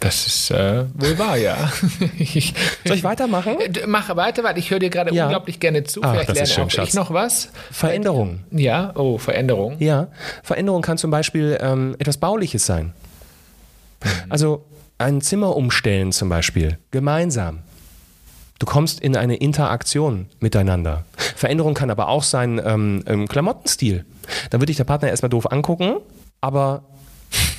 Das 0.00 0.26
ist 0.28 0.50
äh, 0.52 0.84
wohl 0.94 1.18
wahr, 1.18 1.36
ja. 1.36 1.72
ich, 2.18 2.54
Soll 2.86 2.96
ich 2.96 3.02
weitermachen? 3.04 3.58
Äh, 3.60 3.86
Mach 3.86 4.14
weiter, 4.14 4.44
weil 4.44 4.56
ich 4.56 4.70
höre 4.70 4.78
dir 4.78 4.90
gerade 4.90 5.12
Ja. 5.12 5.24
unglaublich 5.24 5.58
gerne 5.58 5.82
zu. 5.84 6.00
Ach, 6.04 6.12
Vielleicht 6.12 6.28
das 6.28 6.36
lerne 6.36 6.48
schön, 6.48 6.64
auch 6.64 6.70
Schatz. 6.70 6.88
ich 6.90 6.94
noch 6.94 7.12
was. 7.12 7.48
Veränderung. 7.72 8.40
Ja, 8.52 8.92
oh, 8.94 9.18
Veränderung. 9.18 9.76
Ja, 9.80 10.08
Veränderung 10.44 10.82
kann 10.82 10.98
zum 10.98 11.10
Beispiel 11.10 11.58
ähm, 11.60 11.96
etwas 11.98 12.16
Bauliches 12.18 12.64
sein. 12.64 12.92
Also 14.28 14.64
ein 14.98 15.20
Zimmer 15.20 15.56
umstellen 15.56 16.12
zum 16.12 16.28
Beispiel, 16.28 16.78
gemeinsam. 16.92 17.60
Du 18.60 18.66
kommst 18.66 19.00
in 19.00 19.16
eine 19.16 19.36
Interaktion 19.36 20.26
miteinander. 20.40 21.04
Veränderung 21.16 21.74
kann 21.74 21.90
aber 21.90 22.08
auch 22.08 22.22
sein 22.24 22.60
ähm, 22.64 23.04
im 23.06 23.28
Klamottenstil. 23.28 24.04
Da 24.50 24.58
würde 24.58 24.66
dich 24.66 24.76
der 24.76 24.84
Partner 24.84 25.08
erstmal 25.10 25.30
doof 25.30 25.50
angucken, 25.50 25.96
aber 26.40 26.82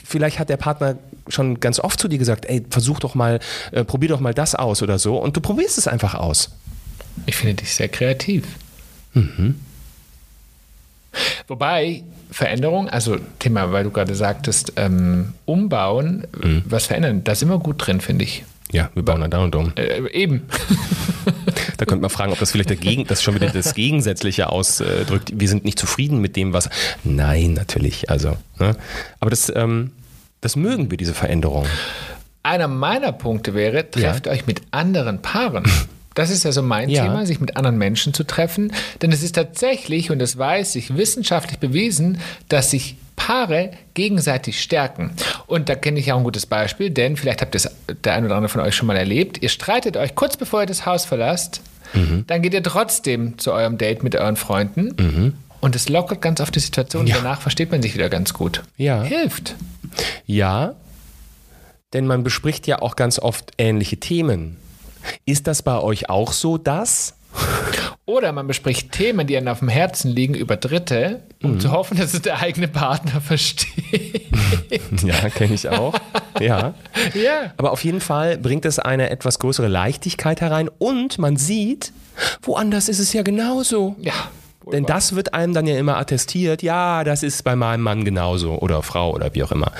vielleicht 0.09 0.39
hat 0.39 0.49
der 0.49 0.57
Partner 0.57 0.97
schon 1.27 1.59
ganz 1.59 1.79
oft 1.79 1.99
zu 1.99 2.07
dir 2.07 2.17
gesagt, 2.17 2.45
ey, 2.45 2.63
versuch 2.69 2.99
doch 2.99 3.15
mal, 3.15 3.39
äh, 3.71 3.83
probier 3.83 4.09
doch 4.09 4.19
mal 4.19 4.33
das 4.33 4.55
aus 4.55 4.81
oder 4.81 4.97
so. 4.99 5.17
Und 5.17 5.37
du 5.37 5.41
probierst 5.41 5.77
es 5.77 5.87
einfach 5.87 6.15
aus. 6.15 6.49
Ich 7.25 7.35
finde 7.35 7.55
dich 7.55 7.73
sehr 7.73 7.87
kreativ. 7.89 8.45
Mhm. 9.13 9.55
Wobei 11.47 12.03
Veränderung, 12.31 12.89
also 12.89 13.17
Thema, 13.39 13.71
weil 13.71 13.83
du 13.83 13.91
gerade 13.91 14.13
sagtest, 14.15 14.73
ähm, 14.75 15.33
umbauen, 15.45 16.25
Mhm. 16.43 16.63
was 16.65 16.85
verändern, 16.87 17.23
da 17.23 17.33
sind 17.35 17.49
wir 17.49 17.57
gut 17.59 17.85
drin, 17.85 18.01
finde 18.01 18.25
ich. 18.25 18.43
Ja, 18.71 18.91
wir 18.93 19.01
bauen 19.03 19.21
dann 19.21 19.31
da 19.31 19.39
und 19.39 19.55
um. 19.55 19.73
Äh, 19.75 20.07
eben. 20.11 20.43
Da 21.77 21.85
könnte 21.85 22.01
man 22.01 22.09
fragen, 22.09 22.33
ob 22.33 22.39
das 22.39 22.51
vielleicht 22.51 22.69
dagegen, 22.71 23.07
das 23.07 23.23
schon 23.23 23.35
wieder 23.35 23.47
das 23.47 23.73
Gegensätzliche 23.73 24.49
ausdrückt. 24.49 25.31
Wir 25.33 25.47
sind 25.47 25.63
nicht 25.63 25.79
zufrieden 25.79 26.19
mit 26.19 26.35
dem, 26.35 26.51
was. 26.51 26.69
Nein, 27.05 27.53
natürlich. 27.53 28.09
Also, 28.09 28.35
ne? 28.59 28.75
Aber 29.21 29.29
das, 29.29 29.49
ähm, 29.55 29.91
das 30.41 30.55
mögen 30.55 30.89
wir, 30.91 30.97
diese 30.97 31.13
Veränderung. 31.13 31.65
Einer 32.43 32.67
meiner 32.67 33.11
Punkte 33.11 33.53
wäre, 33.53 33.89
trefft 33.89 34.27
euch 34.27 34.47
mit 34.47 34.61
anderen 34.71 35.21
Paaren. 35.21 35.69
Das 36.15 36.29
ist 36.29 36.43
ja 36.45 36.51
so 36.51 36.61
mein 36.61 36.89
Ja. 36.89 37.03
Thema, 37.03 37.25
sich 37.25 37.39
mit 37.39 37.57
anderen 37.57 37.77
Menschen 37.77 38.13
zu 38.13 38.23
treffen. 38.23 38.73
Denn 39.01 39.11
es 39.11 39.21
ist 39.23 39.35
tatsächlich, 39.35 40.11
und 40.11 40.19
das 40.19 40.37
weiß 40.37 40.75
ich, 40.75 40.95
wissenschaftlich 40.95 41.59
bewiesen, 41.59 42.19
dass 42.47 42.71
sich 42.71 42.95
Paare 43.15 43.71
gegenseitig 43.93 44.61
stärken. 44.61 45.11
Und 45.45 45.67
da 45.67 45.75
kenne 45.75 45.99
ich 45.99 46.11
auch 46.13 46.17
ein 46.17 46.23
gutes 46.23 46.45
Beispiel, 46.45 46.89
denn 46.89 47.17
vielleicht 47.17 47.41
habt 47.41 47.53
ihr 47.53 47.57
es 47.57 47.69
der 48.05 48.13
ein 48.13 48.23
oder 48.25 48.35
andere 48.35 48.49
von 48.49 48.61
euch 48.61 48.75
schon 48.75 48.87
mal 48.87 48.95
erlebt. 48.95 49.41
Ihr 49.43 49.49
streitet 49.49 49.97
euch 49.97 50.15
kurz 50.15 50.37
bevor 50.37 50.61
ihr 50.61 50.65
das 50.65 50.85
Haus 50.85 51.03
verlasst, 51.05 51.61
dann 52.27 52.41
geht 52.41 52.53
ihr 52.53 52.63
trotzdem 52.63 53.37
zu 53.37 53.51
eurem 53.51 53.77
Date 53.77 54.03
mit 54.03 54.15
euren 54.15 54.35
Freunden. 54.37 55.35
Und 55.59 55.75
es 55.75 55.89
lockert 55.89 56.21
ganz 56.21 56.39
oft 56.39 56.55
die 56.55 56.59
Situation. 56.61 57.07
Ja. 57.07 57.17
Danach 57.17 57.41
versteht 57.41 57.71
man 57.71 57.81
sich 57.81 57.93
wieder 57.93 58.09
ganz 58.09 58.33
gut. 58.33 58.63
Ja. 58.77 59.03
Hilft. 59.03 59.55
Ja, 60.25 60.75
denn 61.93 62.05
man 62.05 62.23
bespricht 62.23 62.67
ja 62.67 62.81
auch 62.81 62.95
ganz 62.95 63.19
oft 63.19 63.51
ähnliche 63.57 63.97
Themen. 63.97 64.57
Ist 65.25 65.47
das 65.47 65.63
bei 65.63 65.79
euch 65.79 66.09
auch 66.09 66.33
so, 66.33 66.57
dass? 66.57 67.15
Oder 68.05 68.31
man 68.31 68.47
bespricht 68.47 68.91
Themen, 68.91 69.27
die 69.27 69.37
einem 69.37 69.47
auf 69.49 69.59
dem 69.59 69.69
Herzen 69.69 70.09
liegen, 70.11 70.33
über 70.33 70.57
Dritte, 70.57 71.21
um 71.43 71.59
zu 71.59 71.71
hoffen, 71.71 71.97
dass 71.97 72.13
es 72.13 72.23
der 72.23 72.39
eigene 72.39 72.67
Partner 72.67 73.21
versteht. 73.25 74.25
Ja, 75.03 75.29
kenne 75.29 75.53
ich 75.53 75.69
auch. 75.69 75.93
ja. 76.39 76.73
ja. 77.13 77.53
Aber 77.57 77.71
auf 77.71 77.83
jeden 77.83 78.01
Fall 78.01 78.37
bringt 78.37 78.65
es 78.65 78.79
eine 78.79 79.09
etwas 79.11 79.39
größere 79.39 79.67
Leichtigkeit 79.67 80.41
herein 80.41 80.69
und 80.79 81.19
man 81.19 81.37
sieht, 81.37 81.93
woanders 82.41 82.89
ist 82.89 82.99
es 82.99 83.13
ja 83.13 83.21
genauso. 83.21 83.95
Ja. 83.99 84.13
Denn 84.71 84.85
das 84.85 85.15
wird 85.15 85.33
einem 85.33 85.53
dann 85.53 85.65
ja 85.67 85.77
immer 85.77 85.97
attestiert, 85.97 86.61
ja, 86.61 87.03
das 87.03 87.23
ist 87.23 87.43
bei 87.43 87.55
meinem 87.55 87.81
Mann 87.81 88.05
genauso 88.05 88.59
oder 88.59 88.83
Frau 88.83 89.13
oder 89.13 89.33
wie 89.33 89.43
auch 89.43 89.51
immer. 89.51 89.71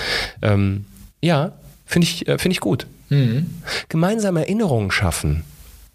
Ähm, 0.42 0.84
ja, 1.22 1.52
finde 1.86 2.06
ich, 2.06 2.26
äh, 2.28 2.38
finde 2.38 2.52
ich 2.52 2.60
gut. 2.60 2.86
Gemeinsame 3.88 4.40
Erinnerungen 4.40 4.90
schaffen. 4.90 5.44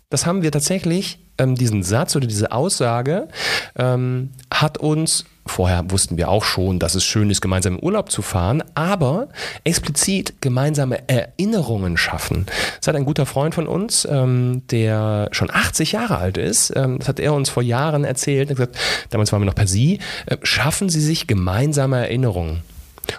Das 0.10 0.25
haben 0.25 0.41
wir 0.41 0.51
tatsächlich, 0.51 1.19
ähm, 1.38 1.56
diesen 1.56 1.84
Satz 1.84 2.15
oder 2.15 2.28
diese 2.28 2.52
Aussage 2.52 3.28
ähm, 3.78 4.32
hat 4.52 4.78
uns, 4.78 5.26
vorher 5.45 5.89
wussten 5.91 6.17
wir 6.17 6.30
auch 6.30 6.43
schon, 6.43 6.80
dass 6.80 6.95
es 6.95 7.04
schön 7.04 7.30
ist, 7.30 7.41
gemeinsam 7.41 7.76
in 7.76 7.84
Urlaub 7.84 8.12
zu 8.12 8.21
fahren, 8.21 8.63
aber 8.74 9.28
explizit 9.63 10.41
gemeinsame 10.41 11.08
Erinnerungen 11.08 11.98
schaffen. 11.98 12.45
Das 12.80 12.88
hat 12.88 12.95
ein 12.95 13.06
guter 13.06 13.26
Freund 13.26 13.54
von 13.54 13.67
uns, 13.67 14.08
ähm, 14.10 14.63
der 14.71 15.30
schon 15.32 15.52
80 15.52 15.91
Jahre 15.91 16.17
alt 16.17 16.38
ist, 16.38 16.74
ähm, 16.76 17.00
das 17.00 17.08
hat 17.08 17.19
er 17.19 17.34
uns 17.34 17.50
vor 17.50 17.63
Jahren 17.63 18.04
erzählt, 18.04 18.50
er 18.50 18.56
gesagt, 18.56 18.78
damals 19.10 19.32
waren 19.32 19.41
wir 19.41 19.45
noch 19.45 19.56
per 19.56 19.67
Sie, 19.67 20.00
äh, 20.26 20.38
schaffen 20.43 20.89
Sie 20.89 21.02
sich 21.02 21.28
gemeinsame 21.28 21.98
Erinnerungen. 21.98 22.63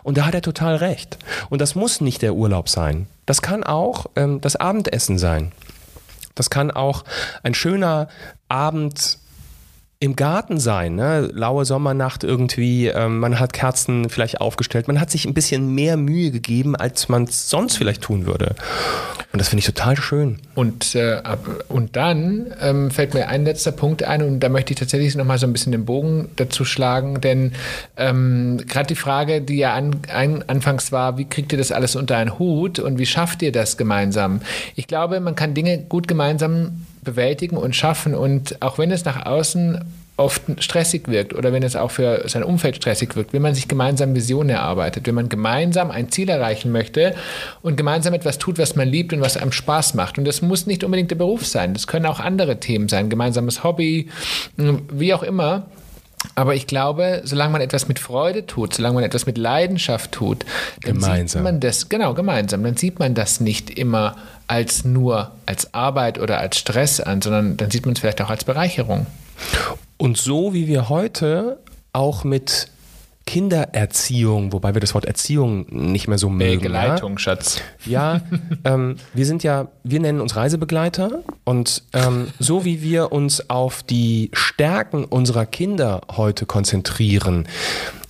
Und 0.02 0.18
da 0.18 0.26
hat 0.26 0.34
er 0.34 0.42
total 0.42 0.76
recht. 0.76 1.18
Und 1.48 1.60
das 1.60 1.74
muss 1.74 2.00
nicht 2.00 2.22
der 2.22 2.34
Urlaub 2.34 2.68
sein. 2.68 3.06
Das 3.24 3.42
kann 3.42 3.64
auch 3.64 4.06
ähm, 4.16 4.40
das 4.40 4.56
Abendessen 4.56 5.18
sein. 5.18 5.52
Das 6.36 6.50
kann 6.50 6.70
auch 6.70 7.02
ein 7.42 7.54
schöner 7.54 8.06
Abend 8.48 9.18
im 9.98 10.14
Garten 10.14 10.60
sein, 10.60 10.94
ne? 10.94 11.30
laue 11.32 11.64
Sommernacht 11.64 12.22
irgendwie, 12.22 12.88
ähm, 12.88 13.18
man 13.18 13.40
hat 13.40 13.54
Kerzen 13.54 14.10
vielleicht 14.10 14.42
aufgestellt, 14.42 14.88
man 14.88 15.00
hat 15.00 15.10
sich 15.10 15.24
ein 15.24 15.32
bisschen 15.32 15.74
mehr 15.74 15.96
Mühe 15.96 16.30
gegeben, 16.30 16.76
als 16.76 17.08
man 17.08 17.24
es 17.24 17.48
sonst 17.48 17.78
vielleicht 17.78 18.02
tun 18.02 18.26
würde. 18.26 18.54
Und 19.32 19.40
das 19.40 19.48
finde 19.48 19.60
ich 19.60 19.66
total 19.66 19.96
schön. 19.96 20.38
Und, 20.54 20.94
äh, 20.94 21.22
und 21.68 21.96
dann 21.96 22.54
ähm, 22.60 22.90
fällt 22.90 23.14
mir 23.14 23.28
ein 23.28 23.44
letzter 23.44 23.72
Punkt 23.72 24.02
ein 24.02 24.22
und 24.22 24.40
da 24.40 24.50
möchte 24.50 24.74
ich 24.74 24.78
tatsächlich 24.78 25.14
nochmal 25.14 25.38
so 25.38 25.46
ein 25.46 25.52
bisschen 25.54 25.72
den 25.72 25.86
Bogen 25.86 26.28
dazu 26.36 26.66
schlagen, 26.66 27.22
denn 27.22 27.52
ähm, 27.96 28.58
gerade 28.66 28.88
die 28.88 28.96
Frage, 28.96 29.40
die 29.40 29.56
ja 29.56 29.72
an, 29.72 29.96
ein, 30.12 30.46
anfangs 30.46 30.92
war, 30.92 31.16
wie 31.16 31.24
kriegt 31.24 31.52
ihr 31.52 31.58
das 31.58 31.72
alles 31.72 31.96
unter 31.96 32.18
einen 32.18 32.38
Hut 32.38 32.78
und 32.78 32.98
wie 32.98 33.06
schafft 33.06 33.40
ihr 33.40 33.52
das 33.52 33.78
gemeinsam? 33.78 34.42
Ich 34.74 34.88
glaube, 34.88 35.20
man 35.20 35.34
kann 35.34 35.54
Dinge 35.54 35.78
gut 35.78 36.06
gemeinsam 36.06 36.82
bewältigen 37.06 37.56
und 37.56 37.74
schaffen 37.74 38.14
und 38.14 38.60
auch 38.60 38.78
wenn 38.78 38.90
es 38.90 39.06
nach 39.06 39.24
außen 39.24 39.82
oft 40.18 40.42
stressig 40.62 41.08
wirkt 41.08 41.34
oder 41.34 41.52
wenn 41.52 41.62
es 41.62 41.76
auch 41.76 41.90
für 41.90 42.26
sein 42.26 42.42
Umfeld 42.42 42.76
stressig 42.76 43.16
wirkt, 43.16 43.32
wenn 43.32 43.42
man 43.42 43.54
sich 43.54 43.68
gemeinsam 43.68 44.14
Visionen 44.14 44.50
erarbeitet, 44.50 45.06
wenn 45.06 45.14
man 45.14 45.28
gemeinsam 45.28 45.90
ein 45.90 46.10
Ziel 46.10 46.28
erreichen 46.28 46.72
möchte 46.72 47.14
und 47.60 47.76
gemeinsam 47.76 48.14
etwas 48.14 48.38
tut, 48.38 48.58
was 48.58 48.76
man 48.76 48.88
liebt 48.88 49.12
und 49.12 49.20
was 49.20 49.36
einem 49.36 49.52
Spaß 49.52 49.94
macht. 49.94 50.18
Und 50.18 50.26
das 50.26 50.40
muss 50.40 50.66
nicht 50.66 50.84
unbedingt 50.84 51.10
der 51.10 51.16
Beruf 51.16 51.46
sein, 51.46 51.74
das 51.74 51.86
können 51.86 52.06
auch 52.06 52.20
andere 52.20 52.60
Themen 52.60 52.88
sein, 52.88 53.10
gemeinsames 53.10 53.62
Hobby, 53.62 54.08
wie 54.56 55.12
auch 55.12 55.22
immer. 55.22 55.66
Aber 56.34 56.54
ich 56.54 56.66
glaube, 56.66 57.22
solange 57.24 57.52
man 57.52 57.60
etwas 57.60 57.88
mit 57.88 57.98
Freude 57.98 58.46
tut, 58.46 58.74
solange 58.74 58.96
man 58.96 59.04
etwas 59.04 59.26
mit 59.26 59.38
Leidenschaft 59.38 60.12
tut, 60.12 60.44
dann 60.82 60.94
Gemeinsam. 60.94 61.26
sieht 61.26 61.42
man 61.42 61.60
das, 61.60 61.88
genau, 61.88 62.14
gemeinsam, 62.14 62.62
dann 62.62 62.76
sieht 62.76 62.98
man 62.98 63.14
das 63.14 63.40
nicht 63.40 63.70
immer 63.70 64.16
als 64.46 64.84
nur 64.84 65.32
als 65.46 65.74
Arbeit 65.74 66.18
oder 66.18 66.38
als 66.38 66.58
Stress 66.58 67.00
an, 67.00 67.22
sondern 67.22 67.56
dann 67.56 67.70
sieht 67.70 67.86
man 67.86 67.94
es 67.94 68.00
vielleicht 68.00 68.20
auch 68.22 68.30
als 68.30 68.44
Bereicherung. 68.44 69.06
Und 69.96 70.18
so 70.18 70.52
wie 70.52 70.66
wir 70.66 70.88
heute 70.88 71.58
auch 71.92 72.24
mit 72.24 72.68
Kindererziehung, 73.26 74.52
wobei 74.52 74.74
wir 74.74 74.80
das 74.80 74.94
Wort 74.94 75.04
Erziehung 75.04 75.66
nicht 75.68 76.06
mehr 76.06 76.16
so 76.16 76.30
mögen. 76.30 76.62
Begleitung, 76.62 77.18
Schatz. 77.18 77.60
Ja, 77.84 78.20
ähm, 78.64 78.96
wir 79.14 79.26
sind 79.26 79.42
ja, 79.42 79.68
wir 79.82 80.00
nennen 80.00 80.20
uns 80.20 80.36
Reisebegleiter 80.36 81.22
und 81.44 81.82
ähm, 81.92 82.28
so 82.38 82.64
wie 82.64 82.82
wir 82.82 83.12
uns 83.12 83.50
auf 83.50 83.82
die 83.82 84.30
Stärken 84.32 85.04
unserer 85.04 85.44
Kinder 85.44 86.02
heute 86.16 86.46
konzentrieren, 86.46 87.48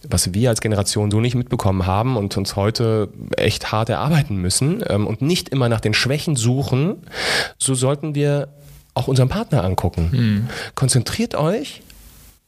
was 0.09 0.35
wir 0.35 0.51
als 0.51 0.61
Generation 0.61 1.11
so 1.11 1.19
nicht 1.21 1.35
mitbekommen 1.35 1.87
haben 1.87 2.19
und 2.19 2.37
uns 2.37 2.55
heute 2.55 3.09
echt 3.37 3.73
hart 3.73 3.89
erarbeiten 3.89 4.37
müssen 4.37 4.85
ähm, 4.87 5.07
und 5.07 5.23
nicht 5.23 5.49
immer 5.49 5.71
nach 5.71 5.81
den 5.81 5.95
Schwächen 5.95 6.37
suchen, 6.37 6.99
so 7.59 7.75
sollten 7.75 8.15
wir 8.15 8.49
auch 8.93 9.09
unseren 9.09 9.29
Partner 9.29 9.65
angucken. 9.65 10.49
Konzentriert 10.75 11.35
euch 11.35 11.83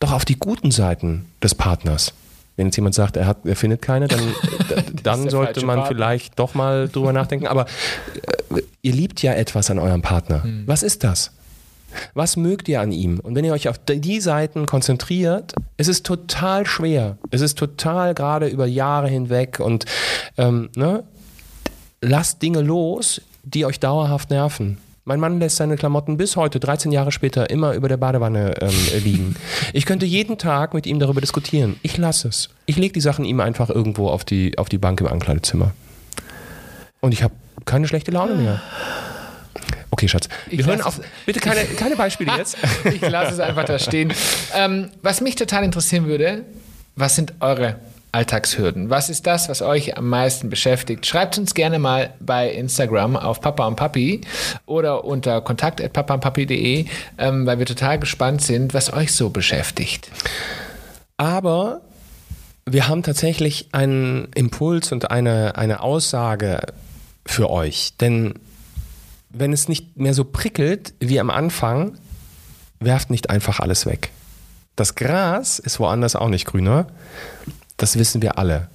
doch 0.00 0.12
auf 0.12 0.24
die 0.24 0.38
guten 0.38 0.70
Seiten 0.70 1.26
des 1.42 1.54
Partners. 1.54 2.14
Wenn 2.58 2.66
jetzt 2.66 2.76
jemand 2.76 2.96
sagt, 2.96 3.16
er, 3.16 3.26
hat, 3.26 3.38
er 3.46 3.54
findet 3.54 3.82
keine, 3.82 4.08
dann, 4.08 4.20
dann 5.04 5.30
sollte 5.30 5.64
man 5.64 5.76
Partner. 5.76 5.94
vielleicht 5.94 6.38
doch 6.38 6.54
mal 6.54 6.88
drüber 6.88 7.12
nachdenken. 7.12 7.46
Aber 7.46 7.66
äh, 8.50 8.62
ihr 8.82 8.92
liebt 8.92 9.22
ja 9.22 9.32
etwas 9.32 9.70
an 9.70 9.78
eurem 9.78 10.02
Partner. 10.02 10.44
Was 10.66 10.82
ist 10.82 11.04
das? 11.04 11.30
Was 12.14 12.36
mögt 12.36 12.68
ihr 12.68 12.80
an 12.80 12.90
ihm? 12.90 13.20
Und 13.20 13.36
wenn 13.36 13.44
ihr 13.44 13.52
euch 13.52 13.68
auf 13.68 13.78
die 13.78 14.20
Seiten 14.20 14.66
konzentriert, 14.66 15.54
es 15.76 15.86
ist 15.86 16.04
total 16.04 16.66
schwer. 16.66 17.16
Es 17.30 17.40
ist 17.40 17.56
total 17.56 18.12
gerade 18.14 18.48
über 18.48 18.66
Jahre 18.66 19.08
hinweg 19.08 19.60
und 19.60 19.84
ähm, 20.36 20.68
ne, 20.74 21.04
lasst 22.00 22.42
Dinge 22.42 22.60
los, 22.60 23.20
die 23.44 23.64
euch 23.64 23.78
dauerhaft 23.78 24.30
nerven. 24.30 24.78
Mein 25.08 25.20
Mann 25.20 25.40
lässt 25.40 25.56
seine 25.56 25.76
Klamotten 25.76 26.18
bis 26.18 26.36
heute, 26.36 26.60
13 26.60 26.92
Jahre 26.92 27.12
später, 27.12 27.48
immer 27.48 27.72
über 27.72 27.88
der 27.88 27.96
Badewanne 27.96 28.56
ähm, 28.60 28.74
liegen. 29.02 29.36
Ich 29.72 29.86
könnte 29.86 30.04
jeden 30.04 30.36
Tag 30.36 30.74
mit 30.74 30.86
ihm 30.86 30.98
darüber 30.98 31.22
diskutieren. 31.22 31.80
Ich 31.80 31.96
lasse 31.96 32.28
es. 32.28 32.50
Ich 32.66 32.76
lege 32.76 32.92
die 32.92 33.00
Sachen 33.00 33.24
ihm 33.24 33.40
einfach 33.40 33.70
irgendwo 33.70 34.10
auf 34.10 34.26
die, 34.26 34.58
auf 34.58 34.68
die 34.68 34.76
Bank 34.76 35.00
im 35.00 35.06
Ankleidezimmer. 35.06 35.72
Und 37.00 37.12
ich 37.12 37.22
habe 37.22 37.32
keine 37.64 37.88
schlechte 37.88 38.10
Laune 38.10 38.34
mehr. 38.34 38.60
Okay, 39.90 40.08
Schatz. 40.08 40.28
Wir 40.50 40.60
Ich 40.60 40.66
hören 40.66 40.82
auf. 40.82 41.00
Bitte 41.24 41.40
keine, 41.40 41.64
keine 41.64 41.96
Beispiele 41.96 42.32
jetzt. 42.36 42.58
Ich 42.84 43.00
lasse 43.00 43.32
es 43.32 43.40
einfach 43.40 43.64
da 43.64 43.78
stehen. 43.78 44.12
Ähm, 44.54 44.90
was 45.00 45.22
mich 45.22 45.36
total 45.36 45.64
interessieren 45.64 46.04
würde, 46.06 46.44
was 46.96 47.16
sind 47.16 47.32
eure 47.40 47.76
Alltagshürden? 48.12 48.90
Was 48.90 49.10
ist 49.10 49.26
das, 49.26 49.48
was 49.48 49.62
euch 49.62 49.96
am 49.96 50.08
meisten 50.08 50.50
beschäftigt? 50.50 51.06
Schreibt 51.06 51.38
uns 51.38 51.54
gerne 51.54 51.78
mal 51.78 52.14
bei 52.20 52.50
Instagram 52.50 53.16
auf 53.16 53.40
Papa 53.40 53.66
und 53.66 53.76
Papi 53.76 54.22
oder 54.66 55.04
unter 55.04 55.40
kontakt.papaundpapi.de, 55.40 56.86
ähm, 57.18 57.46
weil 57.46 57.58
wir 57.58 57.66
total 57.66 57.98
gespannt 57.98 58.42
sind, 58.42 58.74
was 58.74 58.92
euch 58.92 59.12
so 59.12 59.30
beschäftigt. 59.30 60.10
Aber 61.16 61.82
wir 62.64 62.88
haben 62.88 63.02
tatsächlich 63.02 63.68
einen 63.72 64.28
Impuls 64.34 64.92
und 64.92 65.10
eine, 65.10 65.56
eine 65.56 65.80
Aussage 65.80 66.60
für 67.26 67.50
euch. 67.50 67.94
Denn 68.00 68.34
wenn 69.30 69.52
es 69.52 69.68
nicht 69.68 69.96
mehr 69.96 70.14
so 70.14 70.24
prickelt 70.24 70.94
wie 71.00 71.20
am 71.20 71.30
Anfang, 71.30 71.98
werft 72.80 73.10
nicht 73.10 73.30
einfach 73.30 73.60
alles 73.60 73.86
weg. 73.86 74.10
Das 74.76 74.94
Gras 74.94 75.58
ist 75.58 75.80
woanders 75.80 76.14
auch 76.14 76.28
nicht 76.28 76.46
grüner. 76.46 76.86
Das 77.78 77.98
wissen 77.98 78.20
wir 78.22 78.38
alle. 78.38 78.68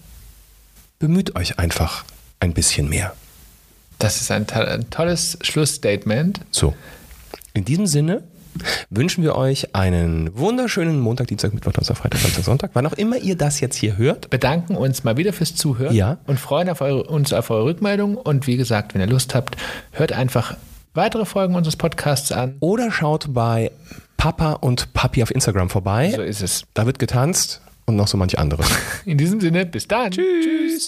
Bemüht 0.97 1.35
euch 1.35 1.59
einfach 1.59 2.03
ein 2.39 2.53
bisschen 2.53 2.89
mehr. 2.89 3.13
Das 3.99 4.19
ist 4.21 4.31
ein, 4.31 4.47
to 4.47 4.59
ein 4.59 4.89
tolles 4.89 5.37
Schlussstatement. 5.41 6.41
So, 6.51 6.73
in 7.53 7.65
diesem 7.65 7.85
Sinne 7.85 8.23
wünschen 8.89 9.23
wir 9.23 9.35
euch 9.35 9.75
einen 9.75 10.35
wunderschönen 10.37 10.99
Montag, 10.99 11.27
Dienstag, 11.27 11.53
Mittwoch, 11.53 11.71
Donnerstag, 11.73 11.97
Freitag, 11.97 12.21
Samstag, 12.21 12.43
Sonntag, 12.43 12.71
wann 12.73 12.85
auch 12.85 12.93
immer 12.93 13.17
ihr 13.17 13.35
das 13.35 13.59
jetzt 13.59 13.75
hier 13.75 13.97
hört. 13.97 14.29
bedanken 14.29 14.75
uns 14.75 15.03
mal 15.03 15.17
wieder 15.17 15.33
fürs 15.33 15.55
Zuhören 15.55 15.93
Ja. 15.95 16.17
und 16.27 16.39
freuen 16.39 16.69
auf 16.69 16.81
eure, 16.81 17.03
uns 17.03 17.33
auf 17.33 17.49
eure 17.49 17.65
Rückmeldung. 17.65 18.15
Und 18.15 18.47
wie 18.47 18.55
gesagt, 18.57 18.93
wenn 18.93 19.01
ihr 19.01 19.07
Lust 19.07 19.35
habt, 19.35 19.57
hört 19.91 20.11
einfach 20.13 20.55
weitere 20.93 21.25
Folgen 21.25 21.55
unseres 21.55 21.75
Podcasts 21.75 22.31
an. 22.31 22.55
Oder 22.59 22.91
schaut 22.91 23.33
bei 23.33 23.71
Papa 24.17 24.53
und 24.53 24.93
Papi 24.93 25.23
auf 25.23 25.31
Instagram 25.31 25.69
vorbei. 25.69 26.13
So 26.15 26.21
ist 26.21 26.41
es. 26.41 26.63
Da 26.73 26.85
wird 26.85 26.99
getanzt 26.99 27.59
und 27.85 27.95
noch 27.95 28.07
so 28.07 28.17
manch 28.17 28.37
anderes. 28.37 28.67
In 29.05 29.17
diesem 29.17 29.39
Sinne, 29.41 29.65
bis 29.65 29.87
dann. 29.87 30.11
Tschüss. 30.11 30.87